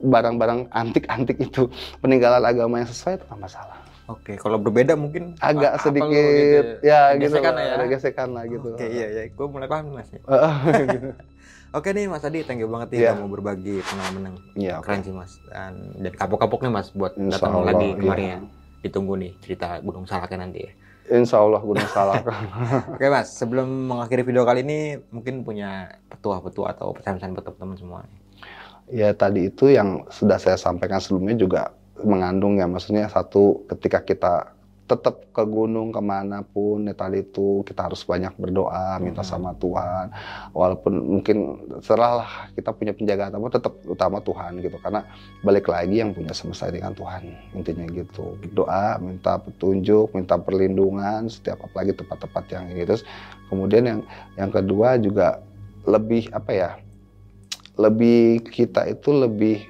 barang-barang 0.00 0.72
antik-antik 0.72 1.36
itu 1.38 1.68
peninggalan 2.00 2.40
agama 2.40 2.80
yang 2.80 2.88
sesuai 2.88 3.20
itu 3.20 3.24
nggak 3.28 3.40
masalah 3.40 3.78
Oke, 4.10 4.34
kalau 4.34 4.58
berbeda 4.58 4.98
mungkin 4.98 5.38
agak 5.38 5.78
apa 5.78 5.84
sedikit 5.86 6.10
gitu 6.10 6.82
ya 6.82 7.14
Ada 7.14 7.22
gitu 7.22 7.30
gesekan 7.30 7.52
lah, 7.54 7.62
ya. 7.62 7.72
ada 7.78 7.84
gesekan 7.86 8.28
lah 8.34 8.42
gitu 8.42 8.68
Oke, 8.74 8.86
iya 8.90 9.06
iya, 9.06 9.22
gue 9.30 9.46
mulai 9.46 9.70
paham 9.70 9.94
mas. 9.94 10.10
gitu. 10.10 10.26
Oke 11.70 11.94
nih 11.94 12.10
Mas 12.10 12.26
Adi, 12.26 12.42
thank 12.42 12.58
you 12.58 12.66
banget 12.66 12.90
nih 12.90 12.98
Iya. 12.98 13.10
udah 13.14 13.22
mau 13.22 13.30
berbagi 13.30 13.78
pengalaman 13.78 14.22
yang 14.26 14.36
Iya, 14.58 14.72
oke. 14.82 14.90
keren 14.90 15.06
sih 15.06 15.14
Mas. 15.14 15.38
Dan, 15.46 15.94
dan 16.02 16.12
kapok-kapok 16.18 16.66
nih 16.66 16.72
Mas 16.74 16.90
buat 16.90 17.14
Insya 17.14 17.38
datang 17.38 17.62
Allah, 17.62 17.70
lagi 17.70 17.86
iya. 17.86 17.98
kemarin 18.02 18.26
ya. 18.26 18.38
Ditunggu 18.82 19.14
nih 19.14 19.32
cerita 19.38 19.78
Gunung 19.78 20.02
Salaknya 20.02 20.38
nanti 20.42 20.66
ya. 20.66 20.72
Insya 21.10 21.38
Allah 21.38 21.62
gunung 21.62 21.86
salah 21.86 22.18
Oke 22.98 23.06
Mas, 23.06 23.30
sebelum 23.30 23.66
mengakhiri 23.86 24.22
video 24.24 24.42
kali 24.42 24.66
ini 24.66 24.78
mungkin 25.10 25.46
punya 25.46 25.86
petua-petua 26.10 26.74
atau 26.74 26.90
pesan-pesan 26.90 27.38
buat 27.38 27.46
teman-teman 27.46 27.76
semua. 27.78 28.00
Ya 28.90 29.14
tadi 29.14 29.46
itu 29.50 29.70
yang 29.70 30.02
sudah 30.10 30.38
saya 30.38 30.58
sampaikan 30.58 30.98
sebelumnya 30.98 31.38
juga 31.38 31.62
mengandung 32.02 32.58
ya. 32.58 32.66
Maksudnya 32.66 33.06
satu 33.06 33.62
ketika 33.70 34.02
kita 34.02 34.34
tetap 34.90 35.22
ke 35.30 35.46
gunung 35.46 35.94
ke 35.94 36.02
mana 36.02 36.42
pun 36.42 36.82
ya 36.82 36.90
tadi 36.98 37.22
itu 37.22 37.62
kita 37.62 37.86
harus 37.86 38.02
banyak 38.02 38.34
berdoa 38.34 38.98
minta 38.98 39.22
Mhm. 39.22 39.30
sama 39.30 39.54
Tuhan. 39.54 40.10
Walaupun 40.50 40.92
mungkin 40.98 41.36
serahlah 41.78 42.50
kita 42.58 42.74
punya 42.74 42.90
penjagaan 42.90 43.30
tapi 43.30 43.46
tetap 43.54 43.78
utama 43.86 44.18
Tuhan 44.18 44.58
gitu. 44.58 44.82
Karena 44.82 45.06
balik 45.46 45.70
lagi 45.70 46.02
yang 46.02 46.10
punya 46.10 46.34
semesta 46.34 46.74
dengan 46.74 46.90
Tuhan 46.98 47.22
intinya 47.54 47.86
gitu. 47.86 48.34
Berdoa 48.42 48.98
minta 48.98 49.38
petunjuk 49.38 50.10
minta 50.10 50.34
perlindungan 50.34 51.30
setiap 51.30 51.62
apalagi 51.62 51.94
tempat-tempat 51.94 52.44
yang 52.50 52.64
ini. 52.74 52.82
Terus 52.82 53.06
kemudian 53.46 53.86
yang 53.86 54.00
yang 54.34 54.50
kedua 54.50 54.98
juga 54.98 55.38
lebih 55.86 56.34
apa 56.34 56.50
ya 56.50 56.70
lebih 57.76 58.42
kita 58.46 58.88
itu 58.88 59.10
lebih 59.12 59.62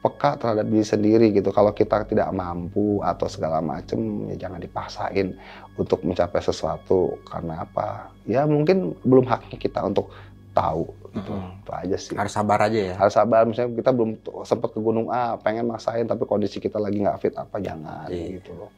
peka 0.00 0.40
terhadap 0.40 0.64
diri 0.64 0.80
sendiri 0.80 1.26
gitu. 1.28 1.52
Kalau 1.52 1.76
kita 1.76 2.08
tidak 2.08 2.32
mampu 2.32 3.04
atau 3.04 3.28
segala 3.28 3.60
macam, 3.60 4.32
ya 4.32 4.48
jangan 4.48 4.56
dipaksain 4.56 5.36
untuk 5.76 6.00
mencapai 6.08 6.40
sesuatu. 6.40 7.20
Karena 7.28 7.68
apa? 7.68 8.08
Ya 8.24 8.48
mungkin 8.48 8.96
belum 9.04 9.28
haknya 9.28 9.60
kita 9.60 9.84
untuk 9.84 10.08
tahu. 10.56 10.88
Gitu. 11.12 11.32
Mhm. 11.36 11.52
Itu 11.60 11.70
aja 11.76 11.96
sih. 12.00 12.14
Harus 12.16 12.32
sabar 12.32 12.58
aja 12.64 12.80
ya. 12.80 12.94
Harus 12.96 13.12
sabar. 13.12 13.44
Misalnya 13.44 13.76
kita 13.76 13.90
belum 13.92 14.10
sempat 14.40 14.72
ke 14.72 14.80
gunung 14.80 15.12
A, 15.12 15.36
pengen 15.36 15.68
maksain, 15.68 16.08
tapi 16.08 16.24
kondisi 16.24 16.64
kita 16.64 16.80
lagi 16.80 17.04
nggak 17.04 17.20
fit 17.20 17.34
apa 17.36 17.60
jangan 17.60 18.08
Iya. 18.08 18.40
gitu 18.40 18.56
loh. 18.56 18.70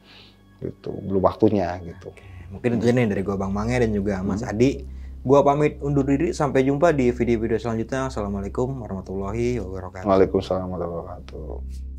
Gitu. 0.59 0.91
Belum 1.07 1.23
waktunya 1.23 1.79
gitu. 1.79 2.11
Mungkin 2.51 2.77
itu 2.77 2.85
aja 2.85 2.93
nih 2.99 3.07
dari 3.09 3.21
gua 3.23 3.39
Bang 3.39 3.55
Mange 3.55 3.79
dan 3.79 3.95
juga 3.95 4.19
Mas 4.21 4.43
Hmm. 4.43 4.51
Adi. 4.51 4.71
Gua 5.23 5.39
pamit 5.39 5.79
undur 5.79 6.03
diri 6.03 6.35
sampai 6.35 6.67
jumpa 6.67 6.91
di 6.91 7.07
video-video 7.15 7.55
selanjutnya. 7.55 8.11
Assalamualaikum 8.11 8.83
warahmatullahi 8.83 9.55
wabarakatuh. 9.55 10.03
Waalaikumsalam 10.03 10.67
warahmatullahi 10.67 10.99
wabarakatuh. 10.99 11.92